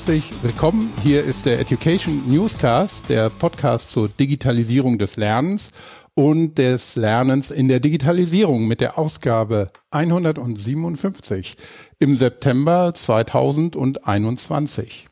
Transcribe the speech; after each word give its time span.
Herzlich 0.00 0.32
willkommen. 0.40 0.90
Hier 1.02 1.22
ist 1.22 1.44
der 1.44 1.60
Education 1.60 2.22
Newscast, 2.26 3.10
der 3.10 3.28
Podcast 3.28 3.90
zur 3.90 4.08
Digitalisierung 4.08 4.96
des 4.96 5.18
Lernens 5.18 5.72
und 6.14 6.56
des 6.56 6.96
Lernens 6.96 7.50
in 7.50 7.68
der 7.68 7.80
Digitalisierung 7.80 8.66
mit 8.66 8.80
der 8.80 8.96
Ausgabe 8.96 9.68
157 9.90 11.54
im 11.98 12.16
September 12.16 12.94
2021. 12.94 15.06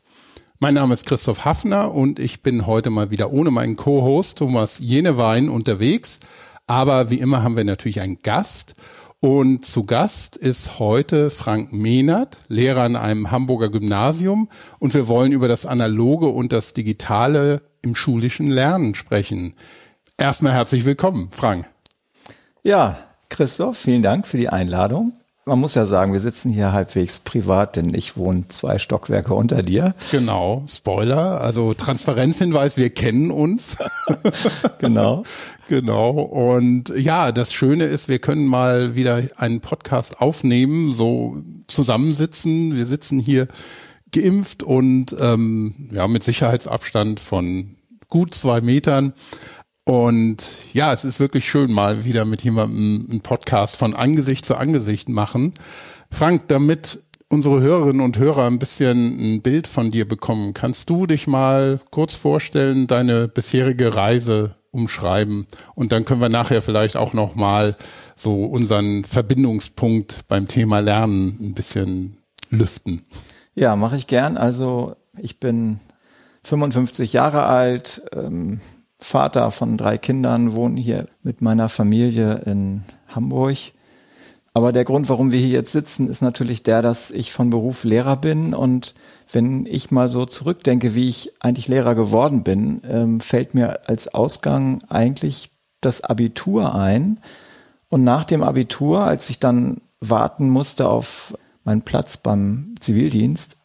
Mein 0.57 0.73
Name 0.73 0.95
ist 0.95 1.05
Christoph 1.05 1.45
Hafner 1.45 1.93
und 1.93 2.17
ich 2.17 2.41
bin 2.41 2.65
heute 2.65 2.89
mal 2.89 3.11
wieder 3.11 3.31
ohne 3.31 3.51
meinen 3.51 3.75
Co-Host 3.75 4.39
Thomas 4.39 4.79
Jenewein 4.79 5.49
unterwegs. 5.49 6.17
Aber 6.65 7.11
wie 7.11 7.19
immer 7.19 7.43
haben 7.43 7.57
wir 7.57 7.63
natürlich 7.63 8.01
einen 8.01 8.23
Gast 8.23 8.73
und 9.21 9.65
zu 9.65 9.85
Gast 9.85 10.37
ist 10.37 10.79
heute 10.79 11.29
Frank 11.29 11.73
Mehnert, 11.73 12.37
Lehrer 12.47 12.83
an 12.83 12.95
einem 12.95 13.31
Hamburger 13.31 13.69
Gymnasium. 13.69 14.49
Und 14.79 14.93
wir 14.93 15.07
wollen 15.07 15.33
über 15.33 15.47
das 15.49 15.65
Analoge 15.65 16.27
und 16.27 16.53
das 16.53 16.73
Digitale 16.73 17.61
im 17.81 17.95
schulischen 17.95 18.47
Lernen 18.47 18.95
sprechen. 18.95 19.55
Erstmal 20.17 20.53
herzlich 20.53 20.85
willkommen, 20.85 21.29
Frank. 21.31 21.65
Ja, 22.63 22.97
Christoph, 23.29 23.77
vielen 23.77 24.03
Dank 24.03 24.25
für 24.25 24.37
die 24.37 24.49
Einladung 24.49 25.18
man 25.49 25.59
muss 25.59 25.75
ja 25.75 25.85
sagen, 25.85 26.13
wir 26.13 26.19
sitzen 26.19 26.51
hier 26.51 26.71
halbwegs 26.71 27.19
privat, 27.19 27.75
denn 27.75 27.93
ich 27.93 28.15
wohne 28.15 28.47
zwei 28.47 28.77
Stockwerke 28.77 29.33
unter 29.33 29.63
dir. 29.63 29.95
Genau, 30.11 30.63
Spoiler, 30.67 31.41
also 31.41 31.73
Transparenzhinweis, 31.73 32.77
wir 32.77 32.91
kennen 32.91 33.31
uns. 33.31 33.77
genau. 34.77 35.23
Genau. 35.67 36.11
Und 36.11 36.89
ja, 36.95 37.31
das 37.31 37.51
Schöne 37.51 37.85
ist, 37.85 38.09
wir 38.09 38.19
können 38.19 38.45
mal 38.45 38.95
wieder 38.95 39.23
einen 39.37 39.59
Podcast 39.59 40.21
aufnehmen, 40.21 40.91
so 40.91 41.41
zusammensitzen. 41.67 42.75
Wir 42.75 42.85
sitzen 42.85 43.19
hier 43.19 43.47
geimpft 44.11 44.63
und 44.63 45.15
ähm, 45.19 45.89
ja, 45.91 46.07
mit 46.07 46.23
Sicherheitsabstand 46.23 47.19
von 47.19 47.75
gut 48.07 48.33
zwei 48.33 48.61
Metern. 48.61 49.13
Und 49.89 50.71
ja, 50.71 50.93
es 50.93 51.03
ist 51.03 51.19
wirklich 51.19 51.49
schön, 51.49 51.71
mal 51.71 52.05
wieder 52.05 52.23
mit 52.23 52.43
jemandem 52.43 53.07
einen 53.09 53.21
Podcast 53.21 53.75
von 53.75 53.95
Angesicht 53.95 54.45
zu 54.45 54.55
Angesicht 54.55 55.09
machen. 55.09 55.55
Frank, 56.11 56.43
damit 56.47 57.03
unsere 57.27 57.59
Hörerinnen 57.59 58.01
und 58.01 58.19
Hörer 58.19 58.45
ein 58.45 58.59
bisschen 58.59 59.19
ein 59.19 59.41
Bild 59.41 59.65
von 59.65 59.89
dir 59.89 60.07
bekommen, 60.07 60.53
kannst 60.53 60.91
du 60.91 61.07
dich 61.07 61.25
mal 61.25 61.79
kurz 61.89 62.13
vorstellen, 62.13 62.85
deine 62.85 63.27
bisherige 63.27 63.95
Reise 63.95 64.57
umschreiben 64.69 65.47
und 65.73 65.91
dann 65.91 66.05
können 66.05 66.21
wir 66.21 66.29
nachher 66.29 66.61
vielleicht 66.61 66.95
auch 66.95 67.13
noch 67.13 67.33
mal 67.33 67.75
so 68.15 68.45
unseren 68.45 69.05
Verbindungspunkt 69.05 70.27
beim 70.27 70.47
Thema 70.47 70.81
Lernen 70.81 71.35
ein 71.41 71.53
bisschen 71.55 72.17
lüften. 72.51 73.01
Ja, 73.55 73.75
mache 73.75 73.95
ich 73.95 74.05
gern. 74.05 74.37
Also 74.37 74.97
ich 75.17 75.39
bin 75.39 75.79
55 76.43 77.11
Jahre 77.11 77.47
alt, 77.47 78.03
ähm, 78.13 78.59
Vater 78.99 79.49
von 79.51 79.77
drei 79.77 79.97
Kindern, 79.97 80.53
wohne 80.53 80.79
hier 80.79 81.05
mit 81.23 81.41
meiner 81.41 81.69
Familie 81.69 82.41
in 82.45 82.83
Hamburg. 83.07 83.57
Aber 84.53 84.71
der 84.71 84.83
Grund, 84.83 85.07
warum 85.09 85.31
wir 85.31 85.39
hier 85.39 85.49
jetzt 85.49 85.71
sitzen, 85.71 86.07
ist 86.07 86.21
natürlich 86.21 86.63
der, 86.63 86.81
dass 86.81 87.11
ich 87.11 87.31
von 87.31 87.49
Beruf 87.49 87.83
Lehrer 87.83 88.17
bin. 88.17 88.53
Und 88.53 88.95
wenn 89.31 89.65
ich 89.65 89.91
mal 89.91 90.09
so 90.09 90.25
zurückdenke, 90.25 90.95
wie 90.95 91.07
ich 91.07 91.31
eigentlich 91.39 91.67
Lehrer 91.67 91.95
geworden 91.95 92.43
bin, 92.43 92.81
ähm, 92.83 93.21
fällt 93.21 93.53
mir 93.53 93.87
als 93.87 94.13
Ausgang 94.13 94.81
eigentlich 94.89 95.51
das 95.81 96.01
Abitur 96.01 96.75
ein. 96.75 97.19
Und 97.87 98.03
nach 98.03 98.25
dem 98.25 98.43
Abitur, 98.43 99.05
als 99.05 99.29
ich 99.29 99.39
dann 99.39 99.81
warten 100.01 100.49
musste 100.49 100.89
auf 100.89 101.37
meinen 101.63 101.83
Platz 101.83 102.17
beim 102.17 102.75
Zivildienst, 102.79 103.57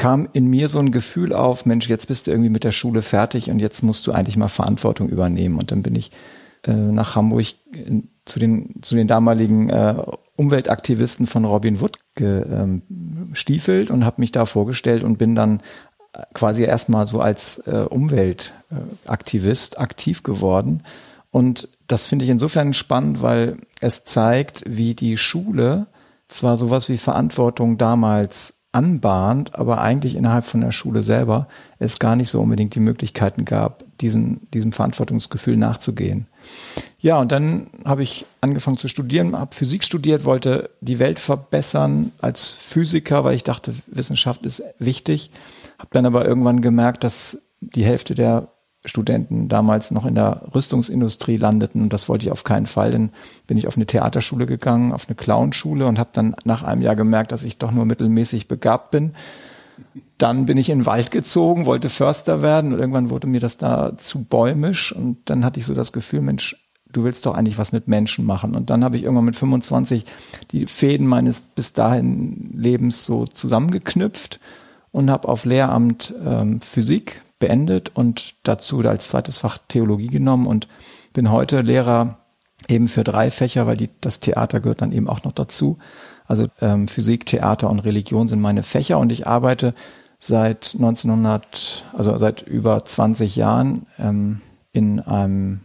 kam 0.00 0.26
in 0.32 0.46
mir 0.46 0.68
so 0.68 0.78
ein 0.78 0.92
Gefühl 0.92 1.34
auf, 1.34 1.66
Mensch, 1.66 1.86
jetzt 1.86 2.08
bist 2.08 2.26
du 2.26 2.30
irgendwie 2.30 2.48
mit 2.48 2.64
der 2.64 2.72
Schule 2.72 3.02
fertig 3.02 3.50
und 3.50 3.58
jetzt 3.58 3.82
musst 3.82 4.06
du 4.06 4.12
eigentlich 4.12 4.38
mal 4.38 4.48
Verantwortung 4.48 5.10
übernehmen. 5.10 5.58
Und 5.58 5.72
dann 5.72 5.82
bin 5.82 5.94
ich 5.94 6.10
äh, 6.66 6.72
nach 6.72 7.16
Hamburg 7.16 7.44
zu 8.24 8.38
den, 8.38 8.80
zu 8.80 8.94
den 8.94 9.06
damaligen 9.06 9.68
äh, 9.68 9.94
Umweltaktivisten 10.36 11.26
von 11.26 11.44
Robin 11.44 11.82
Wood 11.82 11.98
gestiefelt 12.14 13.90
ähm, 13.90 13.94
und 13.94 14.06
habe 14.06 14.22
mich 14.22 14.32
da 14.32 14.46
vorgestellt 14.46 15.04
und 15.04 15.18
bin 15.18 15.34
dann 15.34 15.60
äh, 16.14 16.22
quasi 16.32 16.64
erstmal 16.64 17.06
so 17.06 17.20
als 17.20 17.58
äh, 17.66 17.84
Umweltaktivist 17.86 19.78
aktiv 19.78 20.22
geworden. 20.22 20.82
Und 21.30 21.68
das 21.88 22.06
finde 22.06 22.24
ich 22.24 22.30
insofern 22.30 22.72
spannend, 22.72 23.20
weil 23.20 23.58
es 23.82 24.04
zeigt, 24.04 24.64
wie 24.66 24.94
die 24.94 25.18
Schule 25.18 25.88
zwar 26.26 26.56
sowas 26.56 26.88
wie 26.88 26.96
Verantwortung 26.96 27.76
damals 27.76 28.59
anbahnt, 28.72 29.56
aber 29.56 29.80
eigentlich 29.80 30.14
innerhalb 30.14 30.46
von 30.46 30.60
der 30.60 30.70
Schule 30.70 31.02
selber 31.02 31.48
es 31.78 31.98
gar 31.98 32.14
nicht 32.14 32.30
so 32.30 32.40
unbedingt 32.40 32.74
die 32.74 32.80
Möglichkeiten 32.80 33.44
gab, 33.44 33.84
diesen, 34.00 34.48
diesem 34.52 34.72
Verantwortungsgefühl 34.72 35.56
nachzugehen. 35.56 36.26
Ja, 37.00 37.18
und 37.18 37.32
dann 37.32 37.66
habe 37.84 38.02
ich 38.02 38.26
angefangen 38.40 38.76
zu 38.76 38.86
studieren, 38.86 39.36
habe 39.36 39.54
Physik 39.54 39.84
studiert, 39.84 40.24
wollte 40.24 40.70
die 40.80 40.98
Welt 40.98 41.18
verbessern 41.18 42.12
als 42.20 42.48
Physiker, 42.48 43.24
weil 43.24 43.34
ich 43.34 43.44
dachte, 43.44 43.74
Wissenschaft 43.86 44.46
ist 44.46 44.62
wichtig, 44.78 45.30
habe 45.78 45.90
dann 45.92 46.06
aber 46.06 46.26
irgendwann 46.26 46.62
gemerkt, 46.62 47.02
dass 47.02 47.40
die 47.60 47.84
Hälfte 47.84 48.14
der 48.14 48.48
Studenten 48.84 49.48
damals 49.48 49.90
noch 49.90 50.06
in 50.06 50.14
der 50.14 50.42
Rüstungsindustrie 50.54 51.36
landeten 51.36 51.82
und 51.82 51.92
das 51.92 52.08
wollte 52.08 52.24
ich 52.24 52.32
auf 52.32 52.44
keinen 52.44 52.66
Fall. 52.66 52.90
Dann 52.90 53.10
bin 53.46 53.58
ich 53.58 53.66
auf 53.66 53.76
eine 53.76 53.86
Theaterschule 53.86 54.46
gegangen, 54.46 54.92
auf 54.92 55.06
eine 55.06 55.16
Clownschule 55.16 55.86
und 55.86 55.98
habe 55.98 56.10
dann 56.12 56.34
nach 56.44 56.62
einem 56.62 56.80
Jahr 56.80 56.96
gemerkt, 56.96 57.32
dass 57.32 57.44
ich 57.44 57.58
doch 57.58 57.72
nur 57.72 57.84
mittelmäßig 57.84 58.48
begabt 58.48 58.90
bin. 58.90 59.12
Dann 60.16 60.46
bin 60.46 60.56
ich 60.56 60.70
in 60.70 60.80
den 60.80 60.86
Wald 60.86 61.10
gezogen, 61.10 61.66
wollte 61.66 61.90
Förster 61.90 62.40
werden 62.40 62.72
und 62.72 62.78
irgendwann 62.78 63.10
wurde 63.10 63.26
mir 63.26 63.40
das 63.40 63.58
da 63.58 63.96
zu 63.96 64.24
bäumisch 64.24 64.92
und 64.92 65.18
dann 65.28 65.44
hatte 65.44 65.60
ich 65.60 65.66
so 65.66 65.74
das 65.74 65.92
Gefühl, 65.92 66.22
Mensch, 66.22 66.56
du 66.92 67.04
willst 67.04 67.26
doch 67.26 67.34
eigentlich 67.34 67.58
was 67.58 67.72
mit 67.72 67.88
Menschen 67.88 68.24
machen. 68.24 68.54
Und 68.54 68.70
dann 68.70 68.82
habe 68.82 68.96
ich 68.96 69.02
irgendwann 69.02 69.26
mit 69.26 69.36
25 69.36 70.04
die 70.50 70.66
Fäden 70.66 71.06
meines 71.06 71.40
bis 71.40 71.72
dahin 71.72 72.50
Lebens 72.54 73.04
so 73.04 73.26
zusammengeknüpft 73.26 74.40
und 74.90 75.10
habe 75.10 75.28
auf 75.28 75.44
Lehramt 75.44 76.14
ähm, 76.24 76.60
Physik 76.60 77.22
beendet 77.40 77.90
und 77.94 78.36
dazu 78.44 78.78
als 78.80 79.08
zweites 79.08 79.38
Fach 79.38 79.58
Theologie 79.66 80.06
genommen 80.06 80.46
und 80.46 80.68
bin 81.12 81.32
heute 81.32 81.62
Lehrer 81.62 82.18
eben 82.68 82.86
für 82.86 83.02
drei 83.02 83.30
Fächer, 83.32 83.66
weil 83.66 83.76
die, 83.76 83.90
das 84.00 84.20
Theater 84.20 84.60
gehört 84.60 84.82
dann 84.82 84.92
eben 84.92 85.08
auch 85.08 85.24
noch 85.24 85.32
dazu. 85.32 85.78
Also 86.26 86.46
ähm, 86.60 86.86
Physik, 86.86 87.26
Theater 87.26 87.68
und 87.68 87.80
Religion 87.80 88.28
sind 88.28 88.40
meine 88.40 88.62
Fächer 88.62 88.98
und 88.98 89.10
ich 89.10 89.26
arbeite 89.26 89.74
seit 90.20 90.74
1900, 90.74 91.86
also 91.96 92.16
seit 92.18 92.42
über 92.42 92.84
20 92.84 93.34
Jahren 93.34 93.86
ähm, 93.98 94.40
in 94.72 95.00
einem 95.00 95.60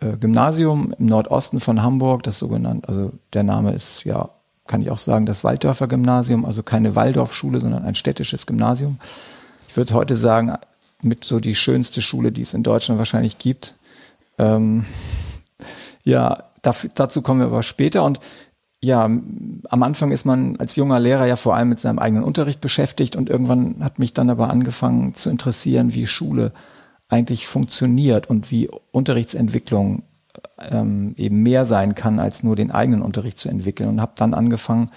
äh, 0.00 0.16
Gymnasium 0.16 0.92
im 0.98 1.06
Nordosten 1.06 1.60
von 1.60 1.82
Hamburg, 1.82 2.24
das 2.24 2.38
sogenannte, 2.38 2.88
also 2.88 3.12
der 3.32 3.44
Name 3.44 3.72
ist 3.72 4.04
ja, 4.04 4.28
kann 4.66 4.82
ich 4.82 4.90
auch 4.90 4.98
sagen, 4.98 5.26
das 5.26 5.44
Walddörfer 5.44 5.86
Gymnasium, 5.86 6.44
also 6.44 6.62
keine 6.62 6.96
Waldorfschule, 6.96 7.60
sondern 7.60 7.84
ein 7.84 7.94
städtisches 7.94 8.46
Gymnasium. 8.46 8.98
Ich 9.68 9.76
würde 9.76 9.94
heute 9.94 10.16
sagen, 10.16 10.52
mit 11.02 11.24
so 11.24 11.40
die 11.40 11.54
schönste 11.54 12.02
Schule, 12.02 12.32
die 12.32 12.42
es 12.42 12.54
in 12.54 12.62
Deutschland 12.62 12.98
wahrscheinlich 12.98 13.38
gibt. 13.38 13.76
Ähm, 14.38 14.84
ja, 16.04 16.44
dafür, 16.62 16.90
dazu 16.94 17.22
kommen 17.22 17.40
wir 17.40 17.46
aber 17.46 17.62
später. 17.62 18.04
Und 18.04 18.20
ja, 18.82 19.04
am 19.04 19.82
Anfang 19.82 20.10
ist 20.10 20.24
man 20.24 20.56
als 20.56 20.76
junger 20.76 20.98
Lehrer 20.98 21.26
ja 21.26 21.36
vor 21.36 21.54
allem 21.54 21.68
mit 21.68 21.80
seinem 21.80 21.98
eigenen 21.98 22.24
Unterricht 22.24 22.60
beschäftigt 22.60 23.14
und 23.14 23.28
irgendwann 23.28 23.84
hat 23.84 23.98
mich 23.98 24.14
dann 24.14 24.30
aber 24.30 24.48
angefangen 24.48 25.14
zu 25.14 25.28
interessieren, 25.28 25.94
wie 25.94 26.06
Schule 26.06 26.52
eigentlich 27.08 27.46
funktioniert 27.46 28.30
und 28.30 28.50
wie 28.50 28.70
Unterrichtsentwicklung 28.92 30.04
ähm, 30.70 31.14
eben 31.18 31.42
mehr 31.42 31.66
sein 31.66 31.94
kann, 31.94 32.18
als 32.18 32.42
nur 32.42 32.56
den 32.56 32.70
eigenen 32.70 33.02
Unterricht 33.02 33.38
zu 33.38 33.48
entwickeln 33.48 33.88
und 33.88 34.00
habe 34.00 34.12
dann 34.16 34.32
angefangen, 34.32 34.90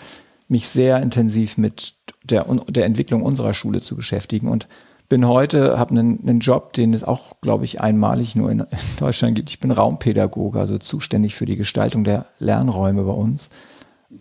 mich 0.48 0.68
sehr 0.68 1.01
intensiv 1.01 1.57
mit 1.57 1.95
der, 2.24 2.45
der 2.68 2.86
Entwicklung 2.86 3.24
unserer 3.24 3.54
Schule 3.54 3.81
zu 3.81 3.95
beschäftigen 3.95 4.48
und 4.48 4.68
bin 5.13 5.27
heute, 5.27 5.77
habe 5.77 5.92
einen, 5.92 6.27
einen 6.27 6.39
Job, 6.39 6.74
den 6.74 6.92
es 6.92 7.04
auch, 7.04 7.39
glaube 7.39 7.65
ich, 7.65 7.80
einmalig 7.80 8.36
nur 8.36 8.50
in, 8.50 8.62
in 8.62 8.77
Deutschland 8.98 9.36
gibt. 9.36 9.51
Ich 9.51 9.60
bin 9.60 9.69
Raumpädagoge, 9.69 10.60
also 10.60 10.80
zuständig 10.80 11.36
für 11.36 11.45
die 11.45 11.56
Gestaltung 11.56 12.04
der 12.04 12.25
Lernräume 12.39 13.04
bei 13.04 13.12
uns 13.12 13.51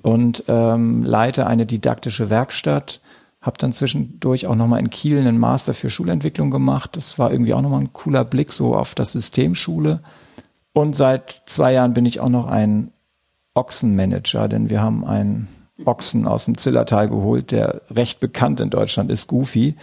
und 0.02 0.44
ähm, 0.48 1.02
leite 1.02 1.46
eine 1.46 1.64
didaktische 1.64 2.28
Werkstatt. 2.28 3.00
Habe 3.40 3.56
dann 3.56 3.72
zwischendurch 3.72 4.46
auch 4.46 4.54
nochmal 4.54 4.80
in 4.80 4.90
Kiel 4.90 5.18
einen 5.18 5.38
Master 5.38 5.72
für 5.72 5.88
Schulentwicklung 5.88 6.50
gemacht. 6.50 6.94
Das 6.94 7.18
war 7.18 7.32
irgendwie 7.32 7.54
auch 7.54 7.62
nochmal 7.62 7.80
ein 7.80 7.94
cooler 7.94 8.26
Blick 8.26 8.52
so 8.52 8.76
auf 8.76 8.94
das 8.94 9.12
System 9.12 9.54
Schule. 9.54 10.00
Und 10.74 10.94
seit 10.94 11.44
zwei 11.46 11.72
Jahren 11.72 11.94
bin 11.94 12.04
ich 12.04 12.20
auch 12.20 12.28
noch 12.28 12.48
ein 12.48 12.92
Ochsenmanager, 13.54 14.46
denn 14.46 14.68
wir 14.68 14.82
haben 14.82 15.06
einen 15.06 15.48
Ochsen 15.86 16.26
aus 16.26 16.44
dem 16.44 16.58
Zillertal 16.58 17.08
geholt, 17.08 17.50
der 17.50 17.80
recht 17.88 18.20
bekannt 18.20 18.60
in 18.60 18.68
Deutschland 18.68 19.10
ist, 19.10 19.26
Goofy. 19.26 19.76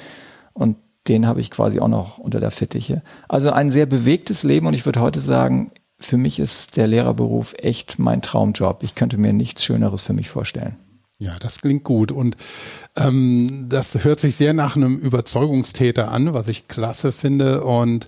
Und 0.53 0.75
den 1.07 1.25
habe 1.25 1.41
ich 1.41 1.51
quasi 1.51 1.79
auch 1.79 1.87
noch 1.87 2.17
unter 2.17 2.39
der 2.39 2.51
Fittiche. 2.51 3.01
Also 3.27 3.51
ein 3.51 3.71
sehr 3.71 3.85
bewegtes 3.85 4.43
Leben 4.43 4.67
und 4.67 4.73
ich 4.73 4.85
würde 4.85 5.01
heute 5.01 5.21
sagen, 5.21 5.71
für 5.99 6.17
mich 6.17 6.39
ist 6.39 6.77
der 6.77 6.87
Lehrerberuf 6.87 7.53
echt 7.57 7.99
mein 7.99 8.21
Traumjob. 8.21 8.83
Ich 8.83 8.95
könnte 8.95 9.17
mir 9.17 9.33
nichts 9.33 9.63
Schöneres 9.63 10.03
für 10.03 10.13
mich 10.13 10.29
vorstellen. 10.29 10.77
Ja, 11.17 11.37
das 11.37 11.59
klingt 11.59 11.83
gut. 11.83 12.13
Und 12.13 12.37
ähm, 12.95 13.67
das 13.67 14.05
hört 14.05 14.21
sich 14.21 14.37
sehr 14.37 14.53
nach 14.53 14.77
einem 14.77 14.95
Überzeugungstäter 14.97 16.11
an, 16.11 16.33
was 16.33 16.47
ich 16.47 16.69
klasse 16.69 17.11
finde. 17.11 17.65
Und 17.65 18.07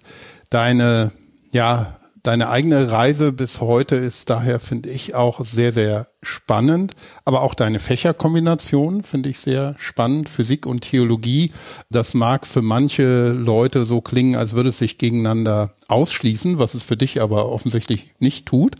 deine, 0.49 1.11
ja, 1.51 1.97
deine 2.23 2.49
eigene 2.49 2.91
Reise 2.91 3.31
bis 3.31 3.61
heute 3.61 3.95
ist 3.95 4.29
daher, 4.29 4.59
finde 4.59 4.89
ich, 4.89 5.15
auch 5.15 5.43
sehr, 5.43 5.71
sehr 5.71 6.07
spannend. 6.21 6.93
Aber 7.25 7.41
auch 7.41 7.53
deine 7.53 7.79
Fächerkombination 7.79 9.03
finde 9.03 9.29
ich 9.29 9.39
sehr 9.39 9.75
spannend. 9.77 10.29
Physik 10.29 10.65
und 10.65 10.81
Theologie, 10.81 11.51
das 11.89 12.13
mag 12.13 12.45
für 12.45 12.61
manche 12.61 13.31
Leute 13.31 13.85
so 13.85 14.01
klingen, 14.01 14.35
als 14.35 14.53
würde 14.53 14.69
es 14.69 14.77
sich 14.77 14.97
gegeneinander 14.97 15.75
ausschließen, 15.87 16.59
was 16.59 16.73
es 16.73 16.83
für 16.83 16.97
dich 16.97 17.21
aber 17.21 17.51
offensichtlich 17.51 18.13
nicht 18.19 18.45
tut. 18.45 18.75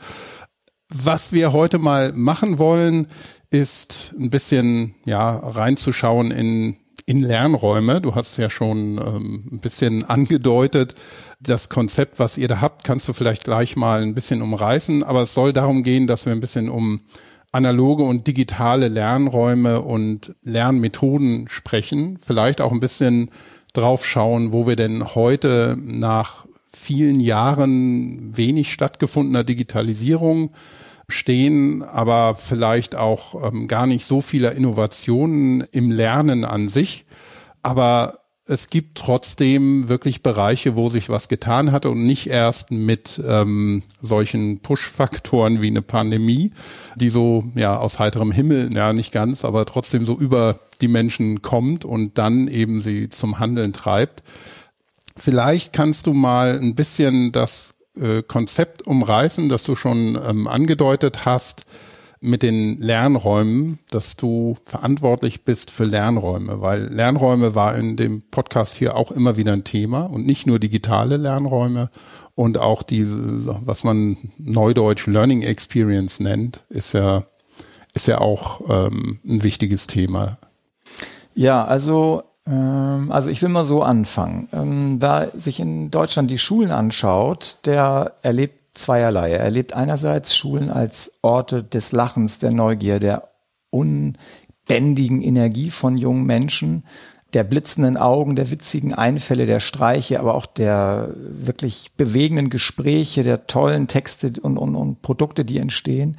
Was 0.89 1.31
wir 1.31 1.53
heute 1.53 1.79
mal 1.79 2.11
machen 2.13 2.57
wollen, 2.57 3.07
ist 3.49 4.13
ein 4.17 4.29
bisschen 4.29 4.95
ja 5.05 5.37
reinzuschauen 5.37 6.31
in 6.31 6.77
in 7.11 7.23
Lernräume. 7.23 7.99
Du 7.99 8.15
hast 8.15 8.37
ja 8.37 8.49
schon 8.49 8.97
ähm, 8.97 9.43
ein 9.51 9.59
bisschen 9.59 10.05
angedeutet. 10.05 10.95
Das 11.41 11.67
Konzept, 11.67 12.19
was 12.19 12.37
ihr 12.37 12.47
da 12.47 12.61
habt, 12.61 12.85
kannst 12.85 13.05
du 13.09 13.11
vielleicht 13.11 13.43
gleich 13.43 13.75
mal 13.75 14.01
ein 14.01 14.15
bisschen 14.15 14.41
umreißen. 14.41 15.03
Aber 15.03 15.23
es 15.23 15.33
soll 15.33 15.51
darum 15.51 15.83
gehen, 15.83 16.07
dass 16.07 16.25
wir 16.25 16.31
ein 16.31 16.39
bisschen 16.39 16.69
um 16.69 17.01
analoge 17.51 18.03
und 18.03 18.27
digitale 18.27 18.87
Lernräume 18.87 19.81
und 19.81 20.35
Lernmethoden 20.41 21.49
sprechen. 21.49 22.17
Vielleicht 22.17 22.61
auch 22.61 22.71
ein 22.71 22.79
bisschen 22.79 23.29
drauf 23.73 24.05
schauen, 24.05 24.53
wo 24.53 24.65
wir 24.65 24.77
denn 24.77 25.13
heute 25.13 25.77
nach 25.81 26.45
vielen 26.71 27.19
Jahren 27.19 28.37
wenig 28.37 28.71
stattgefundener 28.71 29.43
Digitalisierung 29.43 30.51
stehen, 31.11 31.83
aber 31.83 32.35
vielleicht 32.35 32.95
auch 32.95 33.51
ähm, 33.51 33.67
gar 33.67 33.85
nicht 33.85 34.05
so 34.05 34.21
viele 34.21 34.51
Innovationen 34.51 35.61
im 35.71 35.91
Lernen 35.91 36.45
an 36.45 36.67
sich. 36.67 37.05
Aber 37.61 38.21
es 38.45 38.69
gibt 38.69 38.97
trotzdem 38.97 39.87
wirklich 39.87 40.23
Bereiche, 40.23 40.75
wo 40.75 40.89
sich 40.89 41.09
was 41.09 41.29
getan 41.29 41.71
hat 41.71 41.85
und 41.85 42.05
nicht 42.05 42.27
erst 42.27 42.71
mit 42.71 43.21
ähm, 43.25 43.83
solchen 44.01 44.59
Push-Faktoren 44.59 45.61
wie 45.61 45.67
eine 45.67 45.81
Pandemie, 45.81 46.51
die 46.95 47.09
so 47.09 47.45
ja 47.55 47.77
aus 47.77 47.99
heiterem 47.99 48.31
Himmel, 48.31 48.69
ja 48.75 48.93
nicht 48.93 49.11
ganz, 49.11 49.45
aber 49.45 49.65
trotzdem 49.65 50.05
so 50.05 50.17
über 50.17 50.59
die 50.81 50.87
Menschen 50.87 51.41
kommt 51.41 51.85
und 51.85 52.17
dann 52.17 52.47
eben 52.47 52.81
sie 52.81 53.09
zum 53.09 53.39
Handeln 53.39 53.73
treibt. 53.73 54.23
Vielleicht 55.15 55.71
kannst 55.71 56.07
du 56.07 56.13
mal 56.13 56.59
ein 56.59 56.73
bisschen 56.73 57.31
das 57.31 57.75
äh, 57.99 58.23
Konzept 58.23 58.85
umreißen, 58.87 59.49
das 59.49 59.63
du 59.63 59.75
schon 59.75 60.17
ähm, 60.27 60.47
angedeutet 60.47 61.25
hast 61.25 61.65
mit 62.21 62.43
den 62.43 62.79
Lernräumen, 62.79 63.79
dass 63.89 64.15
du 64.15 64.55
verantwortlich 64.63 65.43
bist 65.43 65.71
für 65.71 65.85
Lernräume, 65.85 66.61
weil 66.61 66.83
Lernräume 66.83 67.55
war 67.55 67.75
in 67.75 67.97
dem 67.97 68.21
Podcast 68.21 68.75
hier 68.75 68.95
auch 68.95 69.11
immer 69.11 69.37
wieder 69.37 69.53
ein 69.53 69.63
Thema 69.63 70.03
und 70.03 70.27
nicht 70.27 70.45
nur 70.45 70.59
digitale 70.59 71.17
Lernräume 71.17 71.89
und 72.35 72.59
auch 72.59 72.83
diese, 72.83 73.59
was 73.65 73.83
man 73.83 74.17
neudeutsch 74.37 75.07
Learning 75.07 75.41
Experience 75.41 76.19
nennt, 76.19 76.63
ist 76.69 76.93
ja, 76.93 77.23
ist 77.93 78.07
ja 78.07 78.19
auch 78.19 78.61
ähm, 78.69 79.19
ein 79.25 79.41
wichtiges 79.41 79.87
Thema. 79.87 80.37
Ja, 81.33 81.65
also 81.65 82.23
also 82.45 83.29
ich 83.29 83.41
will 83.41 83.49
mal 83.49 83.65
so 83.65 83.83
anfangen. 83.83 84.47
Ähm, 84.51 84.99
da 84.99 85.27
sich 85.33 85.59
in 85.59 85.91
Deutschland 85.91 86.31
die 86.31 86.39
Schulen 86.39 86.71
anschaut, 86.71 87.59
der 87.65 88.13
erlebt 88.23 88.61
zweierlei. 88.73 89.31
Er 89.31 89.41
erlebt 89.41 89.73
einerseits 89.73 90.35
Schulen 90.35 90.69
als 90.69 91.19
Orte 91.21 91.63
des 91.63 91.91
Lachens, 91.91 92.39
der 92.39 92.51
Neugier, 92.51 92.99
der 92.99 93.29
unbändigen 93.69 95.21
Energie 95.21 95.69
von 95.69 95.97
jungen 95.97 96.25
Menschen, 96.25 96.83
der 97.33 97.43
blitzenden 97.43 97.95
Augen, 97.95 98.35
der 98.35 98.51
witzigen 98.51 98.93
Einfälle, 98.93 99.45
der 99.45 99.59
Streiche, 99.59 100.19
aber 100.19 100.35
auch 100.35 100.45
der 100.45 101.13
wirklich 101.15 101.91
bewegenden 101.95 102.49
Gespräche, 102.49 103.23
der 103.23 103.47
tollen 103.47 103.87
Texte 103.87 104.33
und, 104.41 104.57
und, 104.57 104.75
und 104.75 105.01
Produkte, 105.01 105.45
die 105.45 105.57
entstehen, 105.57 106.17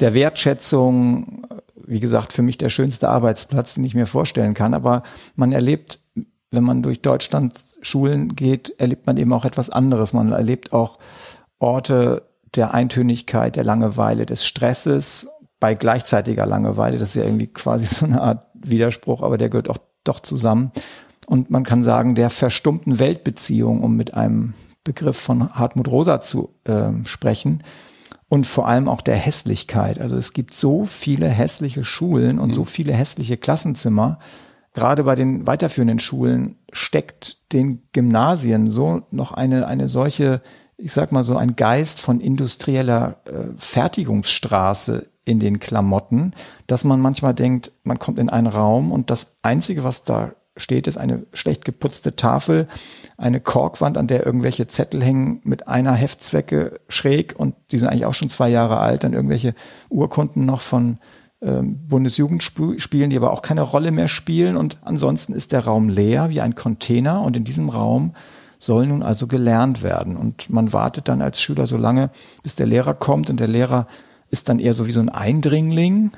der 0.00 0.14
Wertschätzung, 0.14 1.46
wie 1.84 2.00
gesagt, 2.00 2.32
für 2.32 2.42
mich 2.42 2.58
der 2.58 2.68
schönste 2.68 3.08
Arbeitsplatz, 3.08 3.74
den 3.74 3.84
ich 3.84 3.94
mir 3.94 4.06
vorstellen 4.06 4.54
kann. 4.54 4.74
Aber 4.74 5.02
man 5.34 5.52
erlebt, 5.52 6.00
wenn 6.50 6.64
man 6.64 6.82
durch 6.82 7.02
Deutschland 7.02 7.60
Schulen 7.82 8.34
geht, 8.36 8.70
erlebt 8.78 9.06
man 9.06 9.16
eben 9.16 9.32
auch 9.32 9.44
etwas 9.44 9.70
anderes. 9.70 10.12
Man 10.12 10.32
erlebt 10.32 10.72
auch 10.72 10.98
Orte 11.58 12.22
der 12.54 12.74
Eintönigkeit, 12.74 13.56
der 13.56 13.64
Langeweile, 13.64 14.26
des 14.26 14.44
Stresses 14.46 15.28
bei 15.60 15.74
gleichzeitiger 15.74 16.46
Langeweile. 16.46 16.98
Das 16.98 17.10
ist 17.10 17.14
ja 17.16 17.24
irgendwie 17.24 17.48
quasi 17.48 17.86
so 17.94 18.06
eine 18.06 18.20
Art 18.20 18.46
Widerspruch, 18.54 19.22
aber 19.22 19.38
der 19.38 19.50
gehört 19.50 19.70
auch 19.70 19.78
doch 20.04 20.20
zusammen. 20.20 20.72
Und 21.26 21.50
man 21.50 21.64
kann 21.64 21.82
sagen, 21.82 22.14
der 22.14 22.30
verstummten 22.30 22.98
Weltbeziehung, 22.98 23.82
um 23.82 23.96
mit 23.96 24.14
einem 24.14 24.54
Begriff 24.84 25.16
von 25.16 25.52
Hartmut 25.52 25.88
Rosa 25.88 26.20
zu 26.20 26.54
äh, 26.64 26.92
sprechen, 27.04 27.64
und 28.28 28.46
vor 28.46 28.66
allem 28.66 28.88
auch 28.88 29.00
der 29.00 29.16
Hässlichkeit. 29.16 30.00
Also 30.00 30.16
es 30.16 30.32
gibt 30.32 30.54
so 30.54 30.84
viele 30.84 31.28
hässliche 31.28 31.84
Schulen 31.84 32.38
und 32.38 32.48
mhm. 32.50 32.54
so 32.54 32.64
viele 32.64 32.92
hässliche 32.92 33.36
Klassenzimmer. 33.36 34.18
Gerade 34.72 35.04
bei 35.04 35.14
den 35.14 35.46
weiterführenden 35.46 35.98
Schulen 35.98 36.56
steckt 36.72 37.52
den 37.52 37.82
Gymnasien 37.92 38.70
so 38.70 39.02
noch 39.10 39.32
eine, 39.32 39.68
eine 39.68 39.88
solche, 39.88 40.42
ich 40.76 40.92
sag 40.92 41.12
mal 41.12 41.24
so 41.24 41.36
ein 41.36 41.56
Geist 41.56 42.00
von 42.00 42.20
industrieller 42.20 43.20
äh, 43.24 43.54
Fertigungsstraße 43.56 45.06
in 45.24 45.40
den 45.40 45.60
Klamotten, 45.60 46.34
dass 46.66 46.84
man 46.84 47.00
manchmal 47.00 47.34
denkt, 47.34 47.72
man 47.84 47.98
kommt 47.98 48.18
in 48.18 48.28
einen 48.28 48.46
Raum 48.46 48.92
und 48.92 49.10
das 49.10 49.36
einzige, 49.42 49.82
was 49.82 50.04
da 50.04 50.34
steht, 50.56 50.86
ist 50.86 50.98
eine 50.98 51.26
schlecht 51.32 51.64
geputzte 51.64 52.16
Tafel, 52.16 52.68
eine 53.16 53.40
Korkwand, 53.40 53.98
an 53.98 54.06
der 54.06 54.24
irgendwelche 54.24 54.66
Zettel 54.66 55.02
hängen 55.02 55.40
mit 55.44 55.68
einer 55.68 55.92
Heftzwecke 55.92 56.80
schräg 56.88 57.34
und 57.36 57.54
die 57.70 57.78
sind 57.78 57.88
eigentlich 57.88 58.06
auch 58.06 58.14
schon 58.14 58.28
zwei 58.28 58.48
Jahre 58.48 58.78
alt, 58.78 59.04
dann 59.04 59.12
irgendwelche 59.12 59.54
Urkunden 59.88 60.44
noch 60.44 60.60
von 60.60 60.98
ähm, 61.42 61.86
Bundesjugendspielen, 61.86 63.10
die 63.10 63.16
aber 63.16 63.32
auch 63.32 63.42
keine 63.42 63.62
Rolle 63.62 63.90
mehr 63.90 64.08
spielen. 64.08 64.56
Und 64.56 64.78
ansonsten 64.82 65.34
ist 65.34 65.52
der 65.52 65.64
Raum 65.64 65.88
leer 65.88 66.30
wie 66.30 66.40
ein 66.40 66.54
Container 66.54 67.20
und 67.22 67.36
in 67.36 67.44
diesem 67.44 67.68
Raum 67.68 68.14
soll 68.58 68.86
nun 68.86 69.02
also 69.02 69.26
gelernt 69.26 69.82
werden. 69.82 70.16
Und 70.16 70.48
man 70.48 70.72
wartet 70.72 71.08
dann 71.08 71.20
als 71.20 71.40
Schüler 71.40 71.66
so 71.66 71.76
lange, 71.76 72.10
bis 72.42 72.54
der 72.54 72.66
Lehrer 72.66 72.94
kommt 72.94 73.28
und 73.28 73.38
der 73.38 73.48
Lehrer 73.48 73.86
ist 74.30 74.48
dann 74.48 74.58
eher 74.58 74.74
so 74.74 74.86
wie 74.86 74.92
so 74.92 75.00
ein 75.00 75.08
Eindringling, 75.08 76.10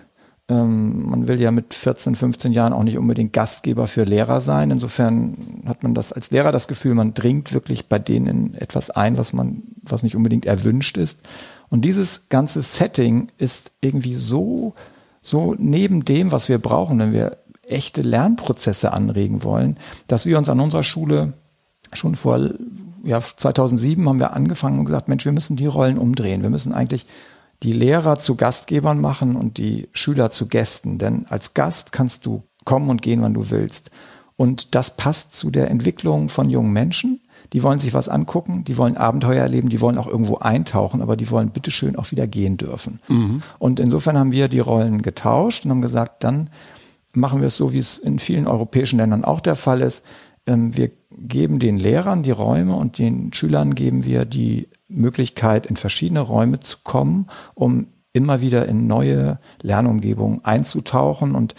ähm, 0.48 1.10
man 1.10 1.28
will 1.28 1.40
ja 1.40 1.50
mit 1.50 1.74
14, 1.74 2.14
15 2.14 2.52
Jahren 2.52 2.72
auch 2.72 2.82
nicht 2.82 2.96
unbedingt 2.96 3.32
Gastgeber 3.32 3.86
für 3.86 4.04
Lehrer 4.04 4.40
sein. 4.40 4.70
Insofern 4.70 5.62
hat 5.66 5.82
man 5.82 5.94
das 5.94 6.12
als 6.12 6.30
Lehrer 6.30 6.52
das 6.52 6.68
Gefühl, 6.68 6.94
man 6.94 7.14
dringt 7.14 7.52
wirklich 7.52 7.86
bei 7.86 7.98
denen 7.98 8.54
etwas 8.54 8.90
ein, 8.90 9.18
was 9.18 9.32
man, 9.32 9.62
was 9.82 10.02
nicht 10.02 10.16
unbedingt 10.16 10.46
erwünscht 10.46 10.96
ist. 10.96 11.20
Und 11.68 11.84
dieses 11.84 12.30
ganze 12.30 12.62
Setting 12.62 13.28
ist 13.36 13.72
irgendwie 13.82 14.14
so, 14.14 14.74
so 15.20 15.54
neben 15.58 16.04
dem, 16.04 16.32
was 16.32 16.48
wir 16.48 16.58
brauchen, 16.58 16.98
wenn 16.98 17.12
wir 17.12 17.36
echte 17.66 18.00
Lernprozesse 18.00 18.92
anregen 18.92 19.42
wollen, 19.42 19.76
dass 20.06 20.24
wir 20.24 20.38
uns 20.38 20.48
an 20.48 20.60
unserer 20.60 20.82
Schule 20.82 21.34
schon 21.92 22.14
vor 22.14 22.40
ja, 23.04 23.20
2007 23.20 24.08
haben 24.08 24.18
wir 24.18 24.34
angefangen 24.34 24.78
und 24.78 24.86
gesagt, 24.86 25.08
Mensch, 25.08 25.24
wir 25.24 25.32
müssen 25.32 25.56
die 25.56 25.66
Rollen 25.66 25.98
umdrehen. 25.98 26.42
Wir 26.42 26.50
müssen 26.50 26.72
eigentlich 26.72 27.06
die 27.62 27.72
Lehrer 27.72 28.18
zu 28.18 28.36
Gastgebern 28.36 29.00
machen 29.00 29.36
und 29.36 29.58
die 29.58 29.88
Schüler 29.92 30.30
zu 30.30 30.46
Gästen. 30.46 30.98
Denn 30.98 31.26
als 31.28 31.54
Gast 31.54 31.92
kannst 31.92 32.26
du 32.26 32.42
kommen 32.64 32.90
und 32.90 33.02
gehen, 33.02 33.22
wann 33.22 33.34
du 33.34 33.50
willst. 33.50 33.90
Und 34.36 34.74
das 34.74 34.96
passt 34.96 35.34
zu 35.34 35.50
der 35.50 35.70
Entwicklung 35.70 36.28
von 36.28 36.48
jungen 36.48 36.72
Menschen. 36.72 37.20
Die 37.52 37.62
wollen 37.62 37.80
sich 37.80 37.94
was 37.94 38.08
angucken, 38.08 38.64
die 38.64 38.76
wollen 38.76 38.96
Abenteuer 38.96 39.42
erleben, 39.42 39.70
die 39.70 39.80
wollen 39.80 39.96
auch 39.96 40.06
irgendwo 40.06 40.36
eintauchen, 40.36 41.00
aber 41.00 41.16
die 41.16 41.30
wollen 41.30 41.50
bitteschön 41.50 41.96
auch 41.96 42.10
wieder 42.10 42.26
gehen 42.26 42.58
dürfen. 42.58 43.00
Mhm. 43.08 43.42
Und 43.58 43.80
insofern 43.80 44.18
haben 44.18 44.32
wir 44.32 44.48
die 44.48 44.58
Rollen 44.58 45.00
getauscht 45.02 45.64
und 45.64 45.70
haben 45.70 45.82
gesagt, 45.82 46.24
dann 46.24 46.50
machen 47.14 47.40
wir 47.40 47.48
es 47.48 47.56
so, 47.56 47.72
wie 47.72 47.78
es 47.78 47.98
in 47.98 48.18
vielen 48.18 48.46
europäischen 48.46 48.98
Ländern 48.98 49.24
auch 49.24 49.40
der 49.40 49.56
Fall 49.56 49.80
ist. 49.80 50.04
Ähm, 50.48 50.76
wir 50.76 50.90
geben 51.10 51.58
den 51.58 51.78
Lehrern 51.78 52.22
die 52.22 52.32
Räume 52.32 52.74
und 52.74 52.98
den 52.98 53.32
Schülern 53.32 53.74
geben 53.74 54.04
wir 54.04 54.24
die 54.24 54.68
Möglichkeit, 54.88 55.66
in 55.66 55.76
verschiedene 55.76 56.20
Räume 56.20 56.60
zu 56.60 56.78
kommen, 56.82 57.28
um 57.54 57.88
immer 58.12 58.40
wieder 58.40 58.66
in 58.66 58.86
neue 58.86 59.38
Lernumgebungen 59.62 60.44
einzutauchen 60.44 61.34
und 61.34 61.54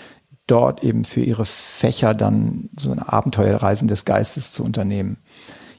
dort 0.47 0.83
eben 0.83 1.05
für 1.05 1.21
ihre 1.21 1.45
Fächer 1.45 2.15
dann 2.15 2.69
so 2.75 2.91
eine 2.91 3.11
Abenteuerreisen 3.11 3.87
des 3.87 4.03
Geistes 4.03 4.51
zu 4.51 4.63
unternehmen. 4.63 5.17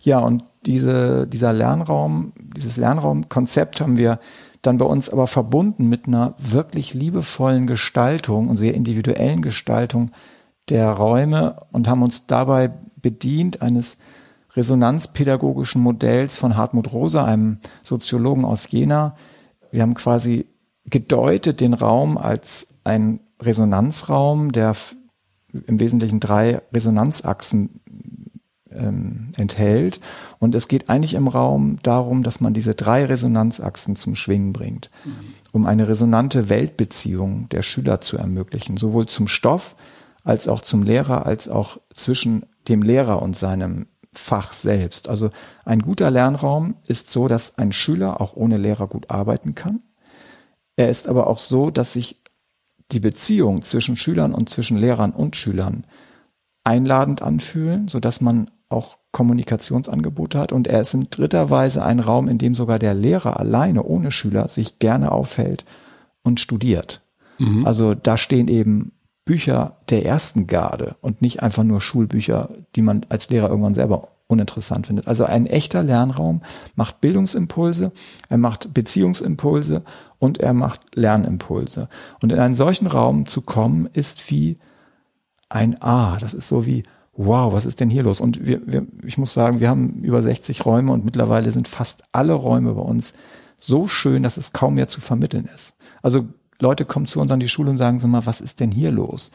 Ja, 0.03 0.21
und 0.21 0.45
diese, 0.65 1.27
dieser 1.27 1.53
Lernraum, 1.53 2.33
dieses 2.57 2.77
Lernraumkonzept 2.77 3.81
haben 3.81 3.97
wir 3.97 4.21
dann 4.63 4.79
bei 4.79 4.85
uns 4.85 5.11
aber 5.11 5.27
verbunden 5.27 5.89
mit 5.89 6.07
einer 6.07 6.35
wirklich 6.39 6.95
liebevollen 6.95 7.67
Gestaltung 7.67 8.49
und 8.49 8.57
sehr 8.57 8.75
individuellen 8.75 9.43
Gestaltung 9.43 10.13
der 10.71 10.91
Räume 10.91 11.65
und 11.73 11.89
haben 11.89 12.03
uns 12.03 12.27
dabei 12.27 12.73
bedient 13.03 13.63
eines 13.63 13.99
resonanzpädagogischen 14.55 15.81
Modells 15.81 16.37
von 16.37 16.57
Hartmut 16.57 16.93
Rosa, 16.93 17.25
einem 17.25 17.59
Soziologen 17.83 18.45
aus 18.45 18.71
Jena. 18.71 19.17
Wir 19.71 19.83
haben 19.83 19.95
quasi 19.95 20.47
gedeutet 20.87 21.61
den 21.61 21.75
Raum 21.75 22.19
als 22.19 22.69
ein 22.85 23.21
Resonanzraum, 23.41 24.53
der 24.53 24.75
im 25.67 25.81
Wesentlichen 25.81 26.21
drei 26.21 26.61
Resonanzachsen 26.73 27.81
ähm, 28.73 29.33
enthält. 29.37 30.01
Und 30.39 30.55
es 30.55 30.69
geht 30.69 30.89
eigentlich 30.89 31.15
im 31.15 31.29
Raum 31.29 31.79
darum, 31.83 32.23
dass 32.23 32.41
man 32.41 32.55
diese 32.55 32.75
drei 32.75 33.05
Resonanzachsen 33.05 33.97
zum 33.97 34.15
Schwingen 34.15 34.53
bringt, 34.53 34.91
mhm. 35.05 35.15
um 35.53 35.67
eine 35.67 35.89
resonante 35.89 36.49
Weltbeziehung 36.49 37.49
der 37.49 37.63
Schüler 37.63 38.01
zu 38.01 38.17
ermöglichen, 38.17 38.77
sowohl 38.77 39.07
zum 39.07 39.29
Stoff 39.29 39.77
als 40.25 40.49
auch 40.49 40.61
zum 40.61 40.83
Lehrer, 40.83 41.27
als 41.27 41.49
auch 41.49 41.79
zwischen 41.93 42.47
dem 42.69 42.83
Lehrer 42.83 43.23
und 43.23 43.39
seinem 43.39 43.87
Fach 44.13 44.53
selbst. 44.53 45.09
Also 45.09 45.31
ein 45.65 45.81
guter 45.81 46.11
Lernraum 46.11 46.77
ist 46.87 47.11
so, 47.11 47.29
dass 47.29 47.59
ein 47.59 47.73
Schüler 47.73 48.21
auch 48.21 48.35
ohne 48.35 48.57
Lehrer 48.57 48.89
gut 48.89 49.11
arbeiten 49.11 49.55
kann. 49.55 49.83
Er 50.77 50.89
ist 50.89 51.09
aber 51.09 51.27
auch 51.29 51.39
so, 51.39 51.71
dass 51.71 51.93
sich 51.93 52.21
die 52.91 53.01
Beziehung 53.01 53.63
zwischen 53.63 53.97
Schülern 53.97 54.35
und 54.35 54.49
zwischen 54.49 54.77
Lehrern 54.77 55.13
und 55.13 55.37
Schülern 55.37 55.87
einladend 56.65 57.23
anfühlen, 57.23 57.89
so 57.89 58.01
dass 58.01 58.21
man 58.21 58.51
auch 58.69 58.99
Kommunikationsangebote 59.13 60.39
hat 60.39 60.53
und 60.53 60.69
er 60.69 60.81
ist 60.81 60.95
in 60.95 61.09
dritter 61.11 61.51
Weise 61.51 61.85
ein 61.85 61.99
Raum, 61.99 62.29
in 62.29 62.39
dem 62.39 62.55
sogar 62.55 62.79
der 62.79 62.95
Lehrer 62.95 63.39
alleine 63.41 63.83
ohne 63.83 64.11
Schüler 64.11 64.49
sich 64.49 64.79
gerne 64.79 65.11
aufhält 65.11 65.65
und 66.23 66.39
studiert. 66.39 67.03
Mhm. 67.39 67.67
Also 67.67 67.95
da 67.95 68.17
stehen 68.17 68.49
eben 68.49 68.93
Bücher 69.31 69.77
der 69.91 70.05
ersten 70.05 70.49
Garde 70.49 70.97
und 71.03 71.23
nicht 71.23 71.41
einfach 71.41 71.63
nur 71.63 71.81
Schulbücher, 71.81 72.51
die 72.75 72.83
man 72.83 73.07
als 73.11 73.31
Lehrer 73.31 73.49
irgendwann 73.49 73.75
selber 73.75 74.09
uninteressant 74.27 74.89
findet. 74.89 75.07
Also 75.07 75.25
ein 75.25 75.47
echter 75.47 75.85
Lernraum 75.85 76.43
macht 76.75 77.01
Bildungsimpulse, 77.01 77.93
er 78.29 78.39
macht 78.39 78.75
Beziehungsimpulse 78.75 79.83
und 80.19 80.39
er 80.39 80.53
macht 80.53 80.97
Lernimpulse. 80.97 81.89
Und 82.21 82.33
in 82.33 82.41
einen 82.41 82.57
solchen 82.57 82.89
Raum 82.89 83.27
zu 83.27 83.41
kommen, 83.41 83.87
ist 83.93 84.29
wie 84.33 84.59
ein 85.49 85.81
A. 85.81 86.19
Das 86.19 86.35
ist 86.35 86.49
so 86.49 86.67
wie, 86.67 86.83
wow, 87.13 87.53
was 87.53 87.67
ist 87.67 87.79
denn 87.79 87.89
hier 87.89 88.03
los? 88.03 88.21
Und 88.21 88.49
wir, 88.49 88.67
wir, 88.67 88.85
ich 89.05 89.17
muss 89.17 89.33
sagen, 89.33 89.61
wir 89.61 89.69
haben 89.69 90.03
über 90.03 90.25
60 90.25 90.67
Räume 90.67 90.91
und 90.91 91.05
mittlerweile 91.05 91.53
sind 91.53 91.69
fast 91.69 92.03
alle 92.11 92.33
Räume 92.33 92.75
bei 92.75 92.83
uns 92.83 93.15
so 93.57 93.87
schön, 93.87 94.25
dass 94.25 94.39
es 94.39 94.53
kaum 94.53 94.75
mehr 94.75 94.89
zu 94.89 95.01
vermitteln 95.01 95.45
ist. 95.45 95.77
Also 96.03 96.27
Leute 96.61 96.85
kommen 96.85 97.07
zu 97.07 97.21
uns 97.21 97.31
an 97.31 97.41
die 97.41 97.49
Schule 97.49 97.71
und 97.71 97.77
sagen, 97.77 98.01
sag 98.01 98.11
mal, 98.11 98.27
was 98.27 98.41
ist 98.41 98.61
denn 98.61 98.71
hier 98.71 98.93
los? 98.93 99.31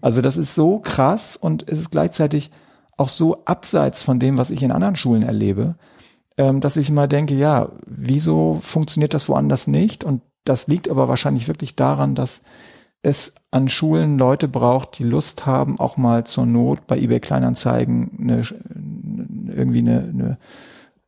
Also 0.00 0.22
das 0.22 0.36
ist 0.36 0.54
so 0.54 0.78
krass 0.78 1.36
und 1.36 1.68
es 1.68 1.78
ist 1.78 1.90
gleichzeitig 1.90 2.50
auch 2.96 3.08
so 3.08 3.44
abseits 3.44 4.02
von 4.02 4.18
dem, 4.18 4.38
was 4.38 4.50
ich 4.50 4.62
in 4.62 4.72
anderen 4.72 4.96
Schulen 4.96 5.22
erlebe, 5.22 5.76
ähm, 6.36 6.60
dass 6.60 6.76
ich 6.76 6.88
immer 6.88 7.06
denke, 7.06 7.34
ja, 7.34 7.68
wieso 7.86 8.58
funktioniert 8.60 9.14
das 9.14 9.28
woanders 9.28 9.66
nicht? 9.66 10.04
Und 10.04 10.22
das 10.44 10.66
liegt 10.66 10.88
aber 10.88 11.08
wahrscheinlich 11.08 11.48
wirklich 11.48 11.76
daran, 11.76 12.14
dass 12.14 12.42
es 13.02 13.34
an 13.50 13.68
Schulen 13.68 14.18
Leute 14.18 14.48
braucht, 14.48 14.98
die 14.98 15.04
Lust 15.04 15.46
haben, 15.46 15.78
auch 15.78 15.96
mal 15.96 16.24
zur 16.24 16.46
Not 16.46 16.86
bei 16.86 16.98
eBay 16.98 17.20
Kleinanzeigen 17.20 18.18
eine, 18.20 18.42
irgendwie 19.54 19.78
eine, 19.78 20.00
eine, 20.00 20.38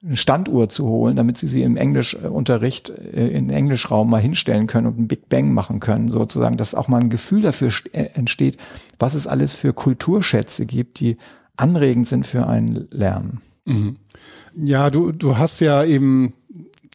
eine 0.02 0.16
Standuhr 0.16 0.69
zu 0.69 0.87
holen, 0.87 1.16
damit 1.16 1.37
sie 1.37 1.47
sie 1.47 1.62
im 1.62 1.76
Englischunterricht 1.76 2.90
äh, 2.90 3.28
in 3.28 3.50
Englischraum 3.50 4.09
mal 4.09 4.21
hinstellen 4.21 4.66
können 4.66 4.87
und 4.87 4.97
einen 4.97 5.09
Big 5.09 5.28
Bang 5.28 5.52
machen 5.52 5.80
können, 5.80 6.09
sozusagen, 6.09 6.57
dass 6.57 6.75
auch 6.75 6.88
mal 6.88 7.00
ein 7.00 7.11
Gefühl 7.11 7.42
dafür 7.42 7.71
äh, 7.92 8.04
entsteht, 8.14 8.57
was 8.99 9.14
es 9.14 9.26
alles 9.26 9.54
für 9.54 9.73
Kulturschätze 9.73 10.64
gibt, 10.64 11.00
die 11.00 11.16
anregend 11.57 12.09
sind 12.09 12.26
für 12.26 12.47
ein 12.47 12.88
Lernen. 12.90 13.40
Mhm. 13.66 13.97
Ja, 14.54 14.90
du, 14.90 15.12
du 15.12 15.37
hast 15.37 15.61
ja 15.61 15.85
eben 15.85 16.35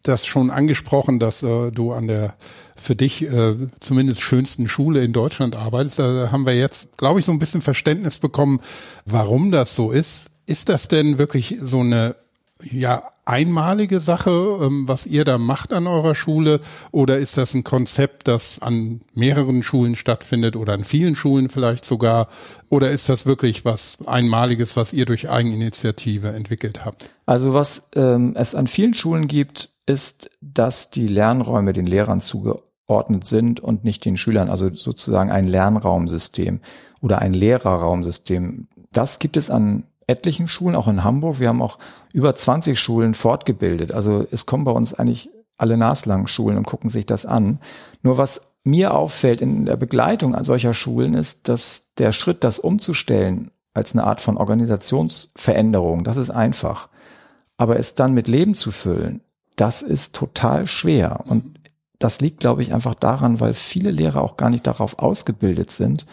das 0.01 0.25
schon 0.25 0.50
angesprochen, 0.50 1.19
dass 1.19 1.43
äh, 1.43 1.71
du 1.71 1.93
an 1.93 2.07
der 2.07 2.35
für 2.75 2.95
dich 2.95 3.24
äh, 3.24 3.55
zumindest 3.79 4.21
schönsten 4.21 4.67
Schule 4.67 5.03
in 5.03 5.13
Deutschland 5.13 5.55
arbeitest. 5.55 6.00
Da 6.00 6.31
haben 6.31 6.45
wir 6.45 6.55
jetzt, 6.55 6.97
glaube 6.97 7.19
ich, 7.19 7.25
so 7.25 7.31
ein 7.31 7.39
bisschen 7.39 7.62
Verständnis 7.62 8.19
bekommen, 8.19 8.59
warum 9.05 9.51
das 9.51 9.75
so 9.75 9.91
ist. 9.91 10.27
Ist 10.45 10.69
das 10.69 10.88
denn 10.88 11.17
wirklich 11.17 11.57
so 11.62 11.79
eine 11.79 12.15
ja 12.63 13.03
einmalige 13.25 14.00
Sache, 14.00 14.59
ähm, 14.62 14.88
was 14.88 15.05
ihr 15.05 15.24
da 15.24 15.38
macht 15.38 15.74
an 15.74 15.88
eurer 15.88 16.15
Schule, 16.15 16.62
oder 16.91 17.17
ist 17.17 17.38
das 17.38 17.53
ein 17.53 17.63
Konzept, 17.63 18.27
das 18.27 18.59
an 18.59 19.01
mehreren 19.13 19.63
Schulen 19.63 19.95
stattfindet 19.95 20.55
oder 20.55 20.74
an 20.74 20.83
vielen 20.83 21.15
Schulen 21.15 21.50
vielleicht 21.50 21.85
sogar, 21.85 22.27
oder 22.69 22.91
ist 22.91 23.09
das 23.09 23.25
wirklich 23.25 23.65
was 23.65 23.97
Einmaliges, 24.05 24.77
was 24.77 24.93
ihr 24.93 25.05
durch 25.05 25.29
Eigeninitiative 25.29 26.29
entwickelt 26.29 26.85
habt? 26.85 27.09
Also 27.25 27.53
was 27.53 27.89
ähm, 27.95 28.33
es 28.38 28.55
an 28.55 28.67
vielen 28.67 28.93
Schulen 28.93 29.27
gibt, 29.27 29.69
ist, 29.85 30.29
dass 30.41 30.91
die 30.91 31.07
Lernräume 31.07 31.74
den 31.74 31.88
Lehrern 31.88 32.21
zugeordnet 32.21 33.25
sind 33.25 33.59
und 33.59 33.83
nicht 33.83 34.05
den 34.05 34.17
Schülern, 34.17 34.50
also 34.50 34.74
sozusagen 34.74 35.31
ein 35.31 35.47
Lernraumsystem 35.47 36.62
oder 37.01 37.19
ein 37.19 37.33
Lehrerraumsystem. 37.33 38.67
Das 38.91 39.19
gibt 39.19 39.35
es 39.38 39.51
an 39.51 39.83
etlichen 40.07 40.47
Schulen, 40.47 40.75
auch 40.75 40.88
in 40.88 41.03
Hamburg. 41.03 41.39
Wir 41.39 41.50
haben 41.50 41.62
auch 41.62 41.79
über 42.13 42.35
20 42.35 42.79
Schulen 42.79 43.13
fortgebildet. 43.13 43.91
Also 43.91 44.25
es 44.31 44.45
kommen 44.45 44.65
bei 44.65 44.71
uns 44.71 44.93
eigentlich 44.93 45.29
alle 45.57 45.77
naslang 45.77 46.27
Schulen 46.27 46.57
und 46.57 46.67
gucken 46.67 46.89
sich 46.89 47.05
das 47.05 47.25
an. 47.25 47.59
Nur 48.03 48.17
was 48.17 48.41
mir 48.63 48.93
auffällt 48.93 49.41
in 49.41 49.65
der 49.65 49.77
Begleitung 49.77 50.35
an 50.35 50.43
solcher 50.43 50.74
Schulen 50.74 51.13
ist, 51.13 51.47
dass 51.47 51.83
der 51.97 52.12
Schritt, 52.12 52.43
das 52.43 52.59
umzustellen 52.59 53.51
als 53.74 53.93
eine 53.93 54.05
Art 54.05 54.21
von 54.21 54.38
Organisationsveränderung, 54.38 56.03
das 56.03 56.17
ist 56.17 56.31
einfach. 56.31 56.89
Aber 57.57 57.77
es 57.77 57.95
dann 57.95 58.13
mit 58.13 58.27
Leben 58.27 58.55
zu 58.55 58.71
füllen, 58.71 59.21
das 59.55 59.81
ist 59.81 60.13
total 60.15 60.67
schwer. 60.67 61.24
Und 61.27 61.59
das 62.00 62.19
liegt, 62.21 62.41
glaube 62.41 62.62
ich, 62.62 62.74
einfach 62.74 62.95
daran, 62.95 63.39
weil 63.39 63.53
viele 63.53 63.91
Lehrer 63.91 64.21
auch 64.21 64.35
gar 64.38 64.50
nicht 64.50 64.67
darauf 64.67 65.00
ausgebildet 65.00 65.71
sind, 65.71 66.05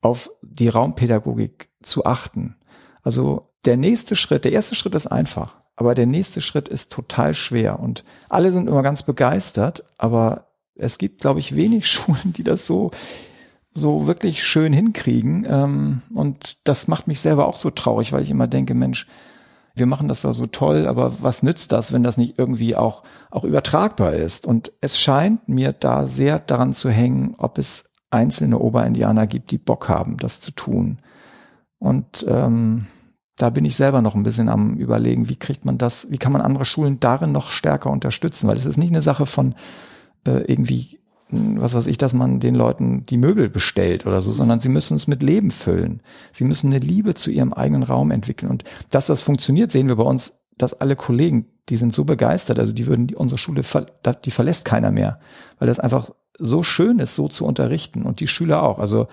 auf 0.00 0.30
die 0.42 0.68
Raumpädagogik 0.68 1.68
zu 1.82 2.04
achten. 2.04 2.56
Also 3.02 3.50
der 3.64 3.76
nächste 3.76 4.16
Schritt, 4.16 4.44
der 4.44 4.52
erste 4.52 4.74
Schritt 4.74 4.94
ist 4.94 5.06
einfach, 5.06 5.60
aber 5.76 5.94
der 5.94 6.06
nächste 6.06 6.40
Schritt 6.40 6.68
ist 6.68 6.92
total 6.92 7.34
schwer 7.34 7.80
und 7.80 8.04
alle 8.28 8.52
sind 8.52 8.68
immer 8.68 8.82
ganz 8.82 9.02
begeistert, 9.02 9.84
aber 9.98 10.46
es 10.74 10.98
gibt, 10.98 11.20
glaube 11.20 11.40
ich, 11.40 11.56
wenig 11.56 11.88
Schulen, 11.90 12.32
die 12.32 12.44
das 12.44 12.66
so 12.66 12.90
so 13.72 14.06
wirklich 14.06 14.42
schön 14.44 14.72
hinkriegen. 14.72 15.46
Ähm, 15.48 16.02
und 16.14 16.58
das 16.66 16.88
macht 16.88 17.06
mich 17.06 17.20
selber 17.20 17.46
auch 17.46 17.56
so 17.56 17.70
traurig, 17.70 18.12
weil 18.12 18.22
ich 18.22 18.30
immer 18.30 18.46
denke, 18.46 18.74
Mensch, 18.74 19.06
wir 19.74 19.86
machen 19.86 20.08
das 20.08 20.22
da 20.22 20.32
so 20.32 20.46
toll, 20.46 20.86
aber 20.86 21.22
was 21.22 21.42
nützt 21.42 21.72
das, 21.72 21.92
wenn 21.92 22.02
das 22.02 22.16
nicht 22.16 22.38
irgendwie 22.38 22.74
auch, 22.76 23.04
auch 23.30 23.44
übertragbar 23.44 24.14
ist? 24.14 24.46
Und 24.46 24.72
es 24.80 24.98
scheint 24.98 25.48
mir 25.48 25.72
da 25.72 26.06
sehr 26.06 26.40
daran 26.40 26.74
zu 26.74 26.90
hängen, 26.90 27.34
ob 27.38 27.58
es 27.58 27.84
einzelne 28.10 28.58
Oberindianer 28.58 29.28
gibt, 29.28 29.52
die 29.52 29.58
Bock 29.58 29.88
haben, 29.88 30.16
das 30.16 30.40
zu 30.40 30.50
tun. 30.50 30.98
Und 31.80 32.24
ähm, 32.28 32.86
da 33.36 33.50
bin 33.50 33.64
ich 33.64 33.74
selber 33.74 34.02
noch 34.02 34.14
ein 34.14 34.22
bisschen 34.22 34.48
am 34.48 34.74
überlegen, 34.74 35.28
wie 35.28 35.36
kriegt 35.36 35.64
man 35.64 35.78
das, 35.78 36.08
wie 36.10 36.18
kann 36.18 36.30
man 36.30 36.42
andere 36.42 36.66
Schulen 36.66 37.00
darin 37.00 37.32
noch 37.32 37.50
stärker 37.50 37.90
unterstützen? 37.90 38.46
Weil 38.46 38.56
es 38.56 38.66
ist 38.66 38.76
nicht 38.76 38.90
eine 38.90 39.00
Sache 39.00 39.24
von 39.26 39.54
äh, 40.26 40.42
irgendwie, 40.42 41.00
hm, 41.30 41.60
was 41.60 41.74
weiß 41.74 41.86
ich, 41.86 41.96
dass 41.96 42.12
man 42.12 42.38
den 42.38 42.54
Leuten 42.54 43.06
die 43.06 43.16
Möbel 43.16 43.48
bestellt 43.48 44.06
oder 44.06 44.20
so, 44.20 44.30
sondern 44.30 44.60
sie 44.60 44.68
müssen 44.68 44.94
es 44.94 45.08
mit 45.08 45.22
Leben 45.22 45.50
füllen. 45.50 46.02
Sie 46.32 46.44
müssen 46.44 46.66
eine 46.66 46.84
Liebe 46.84 47.14
zu 47.14 47.30
ihrem 47.30 47.54
eigenen 47.54 47.82
Raum 47.82 48.10
entwickeln. 48.10 48.50
Und 48.50 48.64
dass 48.90 49.06
das 49.06 49.22
funktioniert, 49.22 49.72
sehen 49.72 49.88
wir 49.88 49.96
bei 49.96 50.04
uns, 50.04 50.34
dass 50.58 50.74
alle 50.74 50.94
Kollegen, 50.94 51.46
die 51.70 51.76
sind 51.76 51.94
so 51.94 52.04
begeistert, 52.04 52.58
also 52.58 52.74
die 52.74 52.86
würden 52.86 53.06
die, 53.06 53.16
unsere 53.16 53.38
Schule, 53.38 53.62
die 54.24 54.30
verlässt 54.30 54.66
keiner 54.66 54.92
mehr, 54.92 55.18
weil 55.58 55.68
das 55.68 55.80
einfach 55.80 56.10
so 56.36 56.62
schön 56.62 56.98
ist, 56.98 57.14
so 57.14 57.28
zu 57.28 57.46
unterrichten 57.46 58.02
und 58.02 58.20
die 58.20 58.26
Schüler 58.26 58.62
auch. 58.62 58.78
Also 58.78 59.08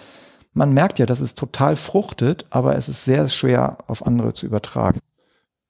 man 0.57 0.73
merkt 0.73 0.99
ja, 0.99 1.05
dass 1.05 1.21
es 1.21 1.35
total 1.35 1.75
fruchtet, 1.75 2.45
aber 2.49 2.75
es 2.75 2.89
ist 2.89 3.05
sehr 3.05 3.29
schwer 3.29 3.77
auf 3.87 4.05
andere 4.05 4.33
zu 4.33 4.45
übertragen. 4.45 4.99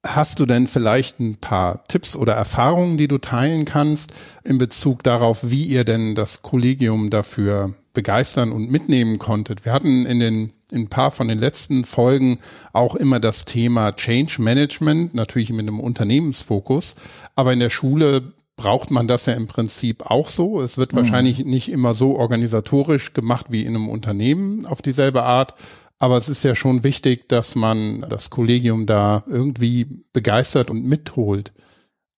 Hast 0.06 0.40
du 0.40 0.46
denn 0.46 0.66
vielleicht 0.66 1.20
ein 1.20 1.36
paar 1.36 1.84
Tipps 1.88 2.16
oder 2.16 2.32
Erfahrungen, 2.32 2.96
die 2.96 3.08
du 3.08 3.18
teilen 3.18 3.64
kannst 3.64 4.12
in 4.44 4.56
Bezug 4.56 5.02
darauf, 5.02 5.40
wie 5.42 5.64
ihr 5.64 5.84
denn 5.84 6.14
das 6.14 6.42
Kollegium 6.42 7.10
dafür 7.10 7.74
begeistern 7.92 8.52
und 8.52 8.70
mitnehmen 8.70 9.18
konntet? 9.18 9.64
Wir 9.64 9.72
hatten 9.72 10.06
in 10.06 10.20
den 10.20 10.52
in 10.70 10.82
ein 10.82 10.88
paar 10.88 11.10
von 11.10 11.28
den 11.28 11.38
letzten 11.38 11.84
Folgen 11.84 12.38
auch 12.74 12.94
immer 12.94 13.20
das 13.20 13.46
Thema 13.46 13.92
Change 13.92 14.42
Management, 14.42 15.14
natürlich 15.14 15.48
mit 15.48 15.60
einem 15.60 15.80
Unternehmensfokus, 15.80 16.94
aber 17.34 17.54
in 17.54 17.60
der 17.60 17.70
Schule 17.70 18.34
braucht 18.58 18.90
man 18.90 19.08
das 19.08 19.24
ja 19.24 19.32
im 19.32 19.46
Prinzip 19.46 20.10
auch 20.10 20.28
so. 20.28 20.60
Es 20.60 20.76
wird 20.76 20.92
mhm. 20.92 20.98
wahrscheinlich 20.98 21.44
nicht 21.46 21.70
immer 21.70 21.94
so 21.94 22.16
organisatorisch 22.16 23.14
gemacht 23.14 23.46
wie 23.48 23.62
in 23.62 23.74
einem 23.74 23.88
Unternehmen 23.88 24.66
auf 24.66 24.82
dieselbe 24.82 25.22
Art. 25.22 25.54
Aber 25.98 26.18
es 26.18 26.28
ist 26.28 26.44
ja 26.44 26.54
schon 26.54 26.84
wichtig, 26.84 27.28
dass 27.28 27.54
man 27.54 28.04
das 28.08 28.28
Kollegium 28.28 28.84
da 28.84 29.24
irgendwie 29.26 30.02
begeistert 30.12 30.70
und 30.70 30.84
mitholt. 30.84 31.52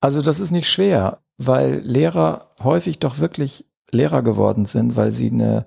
Also 0.00 0.22
das 0.22 0.40
ist 0.40 0.50
nicht 0.50 0.68
schwer, 0.68 1.20
weil 1.38 1.80
Lehrer 1.84 2.50
häufig 2.58 2.98
doch 2.98 3.20
wirklich 3.20 3.66
Lehrer 3.92 4.22
geworden 4.22 4.66
sind, 4.66 4.96
weil 4.96 5.10
sie 5.10 5.30
eine 5.30 5.66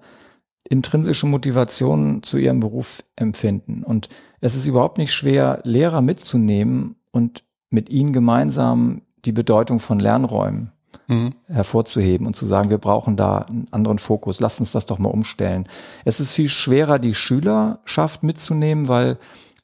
intrinsische 0.67 1.27
Motivation 1.27 2.23
zu 2.23 2.37
ihrem 2.37 2.59
Beruf 2.59 3.03
empfinden. 3.15 3.83
Und 3.83 4.09
es 4.41 4.55
ist 4.55 4.65
überhaupt 4.65 4.97
nicht 4.97 5.13
schwer, 5.13 5.61
Lehrer 5.63 6.01
mitzunehmen 6.01 6.95
und 7.11 7.43
mit 7.69 7.89
ihnen 7.89 8.13
gemeinsam 8.13 9.01
die 9.25 9.31
Bedeutung 9.31 9.79
von 9.79 9.99
Lernräumen 9.99 10.71
mhm. 11.07 11.33
hervorzuheben 11.47 12.27
und 12.27 12.35
zu 12.35 12.45
sagen, 12.45 12.69
wir 12.69 12.77
brauchen 12.77 13.17
da 13.17 13.39
einen 13.39 13.67
anderen 13.71 13.99
Fokus, 13.99 14.39
lasst 14.39 14.59
uns 14.59 14.71
das 14.71 14.85
doch 14.85 14.99
mal 14.99 15.09
umstellen. 15.09 15.67
Es 16.05 16.19
ist 16.19 16.33
viel 16.33 16.49
schwerer, 16.49 16.99
die 16.99 17.13
Schülerschaft 17.13 18.23
mitzunehmen, 18.23 18.87
weil 18.87 19.17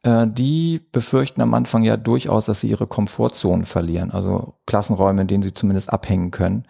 äh, 0.03 0.27
die 0.27 0.81
befürchten 0.91 1.41
am 1.41 1.53
Anfang 1.53 1.83
ja 1.83 1.97
durchaus, 1.97 2.45
dass 2.45 2.61
sie 2.61 2.69
ihre 2.69 2.87
Komfortzonen 2.87 3.65
verlieren, 3.65 4.11
also 4.11 4.53
Klassenräume, 4.65 5.21
in 5.21 5.27
denen 5.27 5.43
sie 5.43 5.53
zumindest 5.53 5.91
abhängen 5.91 6.31
können. 6.31 6.65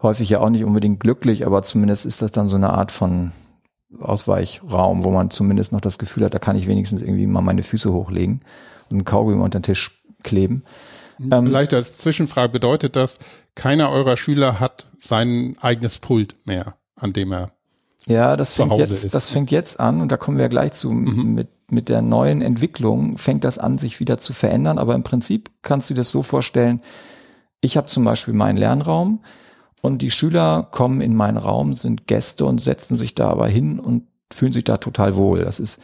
Häufig 0.00 0.28
ja 0.28 0.40
auch 0.40 0.50
nicht 0.50 0.64
unbedingt 0.64 1.00
glücklich, 1.00 1.46
aber 1.46 1.62
zumindest 1.62 2.06
ist 2.06 2.22
das 2.22 2.30
dann 2.30 2.48
so 2.48 2.56
eine 2.56 2.70
Art 2.72 2.92
von 2.92 3.32
Ausweichraum, 3.98 5.04
wo 5.04 5.10
man 5.10 5.30
zumindest 5.30 5.72
noch 5.72 5.80
das 5.80 5.98
Gefühl 5.98 6.24
hat, 6.24 6.34
da 6.34 6.38
kann 6.38 6.56
ich 6.56 6.66
wenigstens 6.66 7.02
irgendwie 7.02 7.26
mal 7.26 7.40
meine 7.40 7.62
Füße 7.62 7.92
hochlegen 7.92 8.40
und 8.90 8.96
einen 8.96 9.04
Kaugummi 9.04 9.42
unter 9.42 9.60
den 9.60 9.62
Tisch 9.62 10.04
kleben. 10.22 10.64
Ähm, 11.18 11.46
Vielleicht 11.46 11.74
als 11.74 11.98
Zwischenfrage 11.98 12.52
bedeutet 12.52 12.96
das, 12.96 13.18
keiner 13.54 13.90
eurer 13.90 14.16
Schüler 14.16 14.60
hat 14.60 14.86
sein 15.00 15.56
eigenes 15.60 15.98
Pult 15.98 16.36
mehr, 16.44 16.76
an 16.96 17.12
dem 17.12 17.32
er 17.32 17.52
ja, 18.08 18.36
das 18.36 18.52
fängt 18.52 18.76
jetzt, 18.76 18.90
ist. 18.92 19.14
das 19.14 19.30
fängt 19.30 19.50
jetzt 19.50 19.80
an 19.80 20.00
und 20.00 20.12
da 20.12 20.16
kommen 20.16 20.38
wir 20.38 20.48
gleich 20.48 20.72
zu 20.72 20.90
mhm. 20.90 21.34
mit 21.34 21.48
mit 21.70 21.88
der 21.88 22.02
neuen 22.02 22.40
Entwicklung 22.42 23.18
fängt 23.18 23.42
das 23.42 23.58
an, 23.58 23.78
sich 23.78 23.98
wieder 23.98 24.18
zu 24.18 24.32
verändern. 24.32 24.78
Aber 24.78 24.94
im 24.94 25.02
Prinzip 25.02 25.50
kannst 25.62 25.90
du 25.90 25.94
dir 25.94 26.02
das 26.02 26.12
so 26.12 26.22
vorstellen: 26.22 26.80
Ich 27.60 27.76
habe 27.76 27.88
zum 27.88 28.04
Beispiel 28.04 28.34
meinen 28.34 28.56
Lernraum 28.56 29.22
und 29.82 30.02
die 30.02 30.12
Schüler 30.12 30.68
kommen 30.70 31.00
in 31.00 31.16
meinen 31.16 31.36
Raum, 31.36 31.74
sind 31.74 32.06
Gäste 32.06 32.44
und 32.44 32.60
setzen 32.60 32.96
sich 32.96 33.16
da 33.16 33.28
aber 33.28 33.48
hin 33.48 33.80
und 33.80 34.04
fühlen 34.32 34.52
sich 34.52 34.64
da 34.64 34.76
total 34.76 35.16
wohl. 35.16 35.40
Das 35.40 35.58
ist 35.58 35.80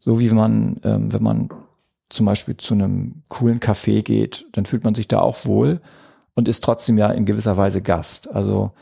so 0.00 0.18
wie 0.18 0.30
man, 0.30 0.80
ähm, 0.82 1.12
wenn 1.12 1.22
man 1.22 1.48
zum 2.10 2.26
Beispiel 2.26 2.56
zu 2.56 2.74
einem 2.74 3.22
coolen 3.28 3.60
Café 3.60 4.02
geht, 4.02 4.46
dann 4.52 4.66
fühlt 4.66 4.84
man 4.84 4.94
sich 4.94 5.08
da 5.08 5.20
auch 5.20 5.44
wohl 5.46 5.80
und 6.34 6.48
ist 6.48 6.62
trotzdem 6.62 6.98
ja 6.98 7.10
in 7.10 7.24
gewisser 7.24 7.56
Weise 7.56 7.82
Gast. 7.82 8.30
Also 8.34 8.72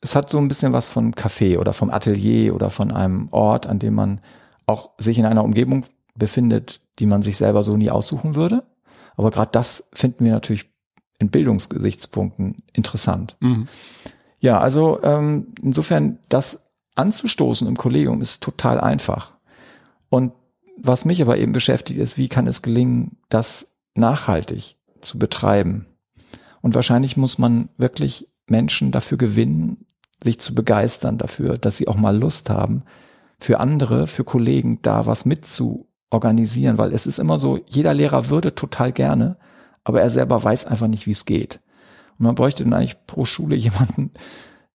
es 0.00 0.16
hat 0.16 0.30
so 0.30 0.38
ein 0.38 0.48
bisschen 0.48 0.72
was 0.72 0.88
vom 0.88 1.12
Café 1.12 1.58
oder 1.58 1.72
vom 1.72 1.90
Atelier 1.90 2.54
oder 2.54 2.70
von 2.70 2.90
einem 2.90 3.28
Ort, 3.30 3.66
an 3.66 3.78
dem 3.78 3.94
man 3.94 4.20
auch 4.66 4.90
sich 4.98 5.18
in 5.18 5.26
einer 5.26 5.44
Umgebung 5.44 5.84
befindet, 6.16 6.80
die 6.98 7.06
man 7.06 7.22
sich 7.22 7.36
selber 7.36 7.62
so 7.62 7.76
nie 7.76 7.90
aussuchen 7.90 8.34
würde. 8.34 8.64
Aber 9.16 9.30
gerade 9.30 9.50
das 9.52 9.88
finden 9.92 10.24
wir 10.24 10.32
natürlich 10.32 10.70
in 11.18 11.30
Bildungsgesichtspunkten 11.30 12.62
interessant. 12.72 13.36
Mhm. 13.40 13.68
Ja, 14.38 14.58
also 14.58 15.02
ähm, 15.02 15.48
insofern 15.62 16.18
das 16.28 16.70
anzustoßen 16.94 17.68
im 17.68 17.76
Kollegium 17.76 18.22
ist 18.22 18.40
total 18.40 18.80
einfach. 18.80 19.34
Und 20.08 20.32
was 20.78 21.04
mich 21.04 21.20
aber 21.22 21.38
eben 21.38 21.52
beschäftigt 21.52 22.00
ist, 22.00 22.16
wie 22.18 22.28
kann 22.28 22.46
es 22.46 22.62
gelingen, 22.62 23.18
das 23.28 23.68
nachhaltig 23.94 24.76
zu 25.00 25.18
betreiben? 25.18 25.86
Und 26.62 26.74
wahrscheinlich 26.74 27.16
muss 27.16 27.38
man 27.38 27.68
wirklich 27.76 28.28
Menschen 28.46 28.92
dafür 28.92 29.18
gewinnen, 29.18 29.86
sich 30.22 30.38
zu 30.38 30.54
begeistern 30.54 31.18
dafür, 31.18 31.56
dass 31.56 31.76
sie 31.76 31.88
auch 31.88 31.96
mal 31.96 32.16
Lust 32.16 32.50
haben, 32.50 32.82
für 33.38 33.58
andere, 33.58 34.06
für 34.06 34.24
Kollegen 34.24 34.80
da 34.82 35.06
was 35.06 35.24
mit 35.24 35.46
zu 35.46 35.88
organisieren, 36.10 36.76
weil 36.76 36.92
es 36.92 37.06
ist 37.06 37.18
immer 37.18 37.38
so, 37.38 37.58
jeder 37.66 37.94
Lehrer 37.94 38.28
würde 38.28 38.54
total 38.54 38.92
gerne, 38.92 39.38
aber 39.84 40.02
er 40.02 40.10
selber 40.10 40.42
weiß 40.42 40.66
einfach 40.66 40.88
nicht, 40.88 41.06
wie 41.06 41.12
es 41.12 41.24
geht. 41.24 41.60
Und 42.18 42.26
man 42.26 42.34
bräuchte 42.34 42.64
dann 42.64 42.74
eigentlich 42.74 43.06
pro 43.06 43.24
Schule 43.24 43.56
jemanden, 43.56 44.12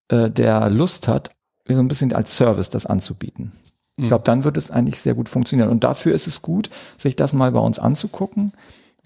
äh, 0.08 0.32
der 0.32 0.70
Lust 0.70 1.08
hat, 1.08 1.32
so 1.68 1.80
ein 1.80 1.88
bisschen 1.88 2.14
als 2.14 2.36
Service 2.36 2.70
das 2.70 2.86
anzubieten. 2.86 3.52
Ich 3.98 4.08
glaube, 4.08 4.24
dann 4.26 4.44
wird 4.44 4.58
es 4.58 4.72
eigentlich 4.72 5.00
sehr 5.00 5.14
gut 5.14 5.30
funktionieren. 5.30 5.70
Und 5.70 5.84
dafür 5.84 6.14
ist 6.14 6.28
es 6.28 6.42
gut, 6.42 6.70
sich 6.98 7.16
das 7.16 7.34
mal 7.34 7.52
bei 7.52 7.60
uns 7.60 7.80
anzugucken, 7.80 8.52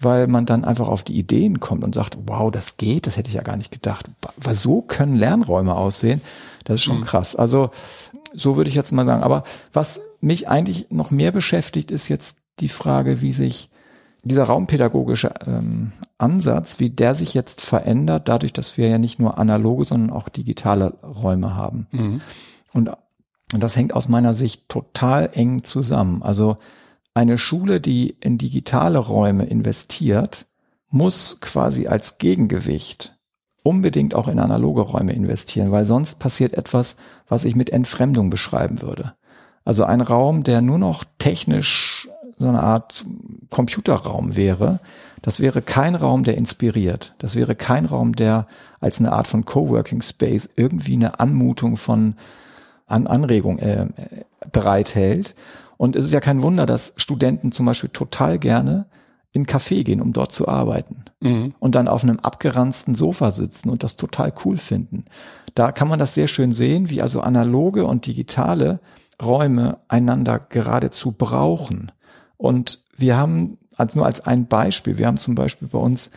weil 0.00 0.26
man 0.26 0.46
dann 0.46 0.64
einfach 0.64 0.88
auf 0.88 1.04
die 1.04 1.16
Ideen 1.16 1.60
kommt 1.60 1.84
und 1.84 1.94
sagt, 1.94 2.18
wow, 2.26 2.50
das 2.50 2.76
geht, 2.76 3.06
das 3.06 3.16
hätte 3.16 3.28
ich 3.28 3.34
ja 3.34 3.42
gar 3.42 3.56
nicht 3.56 3.70
gedacht. 3.70 4.10
Weil 4.36 4.54
so 4.54 4.82
können 4.82 5.14
Lernräume 5.14 5.76
aussehen. 5.76 6.20
Das 6.64 6.76
ist 6.76 6.82
schon 6.82 6.98
mhm. 7.00 7.04
krass. 7.04 7.36
Also 7.36 7.70
so 8.32 8.56
würde 8.56 8.68
ich 8.68 8.74
jetzt 8.74 8.92
mal 8.92 9.06
sagen. 9.06 9.22
Aber 9.22 9.44
was 9.72 10.00
mich 10.20 10.48
eigentlich 10.48 10.86
noch 10.90 11.10
mehr 11.10 11.30
beschäftigt, 11.30 11.90
ist 11.90 12.08
jetzt 12.08 12.36
die 12.58 12.68
Frage, 12.68 13.20
wie 13.20 13.32
sich 13.32 13.70
dieser 14.22 14.44
raumpädagogische 14.44 15.32
ähm, 15.46 15.92
Ansatz, 16.18 16.78
wie 16.78 16.90
der 16.90 17.14
sich 17.14 17.32
jetzt 17.32 17.60
verändert, 17.60 18.28
dadurch, 18.28 18.52
dass 18.52 18.76
wir 18.76 18.88
ja 18.88 18.98
nicht 18.98 19.18
nur 19.18 19.38
analoge, 19.38 19.84
sondern 19.84 20.10
auch 20.10 20.28
digitale 20.28 20.94
Räume 21.02 21.54
haben. 21.54 21.86
Mhm. 21.92 22.20
Und, 22.72 22.90
und 23.52 23.62
das 23.62 23.76
hängt 23.76 23.94
aus 23.94 24.08
meiner 24.08 24.34
Sicht 24.34 24.68
total 24.68 25.30
eng 25.32 25.64
zusammen. 25.64 26.22
Also 26.22 26.56
eine 27.14 27.38
Schule, 27.38 27.80
die 27.80 28.16
in 28.20 28.38
digitale 28.38 28.98
Räume 28.98 29.44
investiert, 29.44 30.46
muss 30.88 31.38
quasi 31.40 31.86
als 31.86 32.18
Gegengewicht 32.18 33.16
unbedingt 33.62 34.14
auch 34.14 34.28
in 34.28 34.38
analoge 34.38 34.80
Räume 34.80 35.12
investieren, 35.12 35.70
weil 35.70 35.84
sonst 35.84 36.18
passiert 36.18 36.54
etwas, 36.54 36.96
was 37.28 37.44
ich 37.44 37.54
mit 37.54 37.70
Entfremdung 37.70 38.30
beschreiben 38.30 38.82
würde. 38.82 39.14
Also 39.64 39.84
ein 39.84 40.00
Raum, 40.00 40.42
der 40.44 40.62
nur 40.62 40.78
noch 40.78 41.04
technisch 41.18 42.08
so 42.38 42.48
eine 42.48 42.62
Art 42.62 43.04
Computerraum 43.50 44.34
wäre, 44.36 44.80
das 45.20 45.40
wäre 45.40 45.60
kein 45.60 45.94
Raum, 45.94 46.24
der 46.24 46.38
inspiriert. 46.38 47.14
Das 47.18 47.36
wäre 47.36 47.54
kein 47.54 47.84
Raum, 47.84 48.16
der 48.16 48.46
als 48.80 48.98
eine 48.98 49.12
Art 49.12 49.28
von 49.28 49.44
Coworking 49.44 50.00
Space 50.00 50.48
irgendwie 50.56 50.94
eine 50.94 51.20
Anmutung 51.20 51.76
von 51.76 52.14
An 52.90 53.06
Anregung 53.06 53.58
äh, 53.58 53.86
bereithält. 54.52 55.34
Und 55.76 55.96
es 55.96 56.04
ist 56.04 56.12
ja 56.12 56.20
kein 56.20 56.42
Wunder, 56.42 56.66
dass 56.66 56.92
Studenten 56.96 57.52
zum 57.52 57.66
Beispiel 57.66 57.90
total 57.90 58.38
gerne 58.38 58.86
in 59.32 59.46
Café 59.46 59.84
gehen, 59.84 60.00
um 60.00 60.12
dort 60.12 60.32
zu 60.32 60.48
arbeiten. 60.48 61.04
Mhm. 61.20 61.54
Und 61.58 61.74
dann 61.74 61.88
auf 61.88 62.02
einem 62.02 62.18
abgeranzten 62.18 62.94
Sofa 62.94 63.30
sitzen 63.30 63.70
und 63.70 63.84
das 63.84 63.96
total 63.96 64.32
cool 64.44 64.58
finden. 64.58 65.04
Da 65.54 65.72
kann 65.72 65.88
man 65.88 65.98
das 65.98 66.14
sehr 66.14 66.26
schön 66.26 66.52
sehen, 66.52 66.90
wie 66.90 67.02
also 67.02 67.20
analoge 67.20 67.84
und 67.84 68.06
digitale 68.06 68.80
Räume 69.22 69.78
einander 69.88 70.38
geradezu 70.38 71.12
brauchen. 71.12 71.92
Und 72.36 72.84
wir 72.96 73.16
haben, 73.16 73.58
also 73.76 73.98
nur 73.98 74.06
als 74.06 74.26
ein 74.26 74.46
Beispiel, 74.46 74.98
wir 74.98 75.06
haben 75.06 75.18
zum 75.18 75.34
Beispiel 75.34 75.68
bei 75.68 75.78
uns 75.78 76.10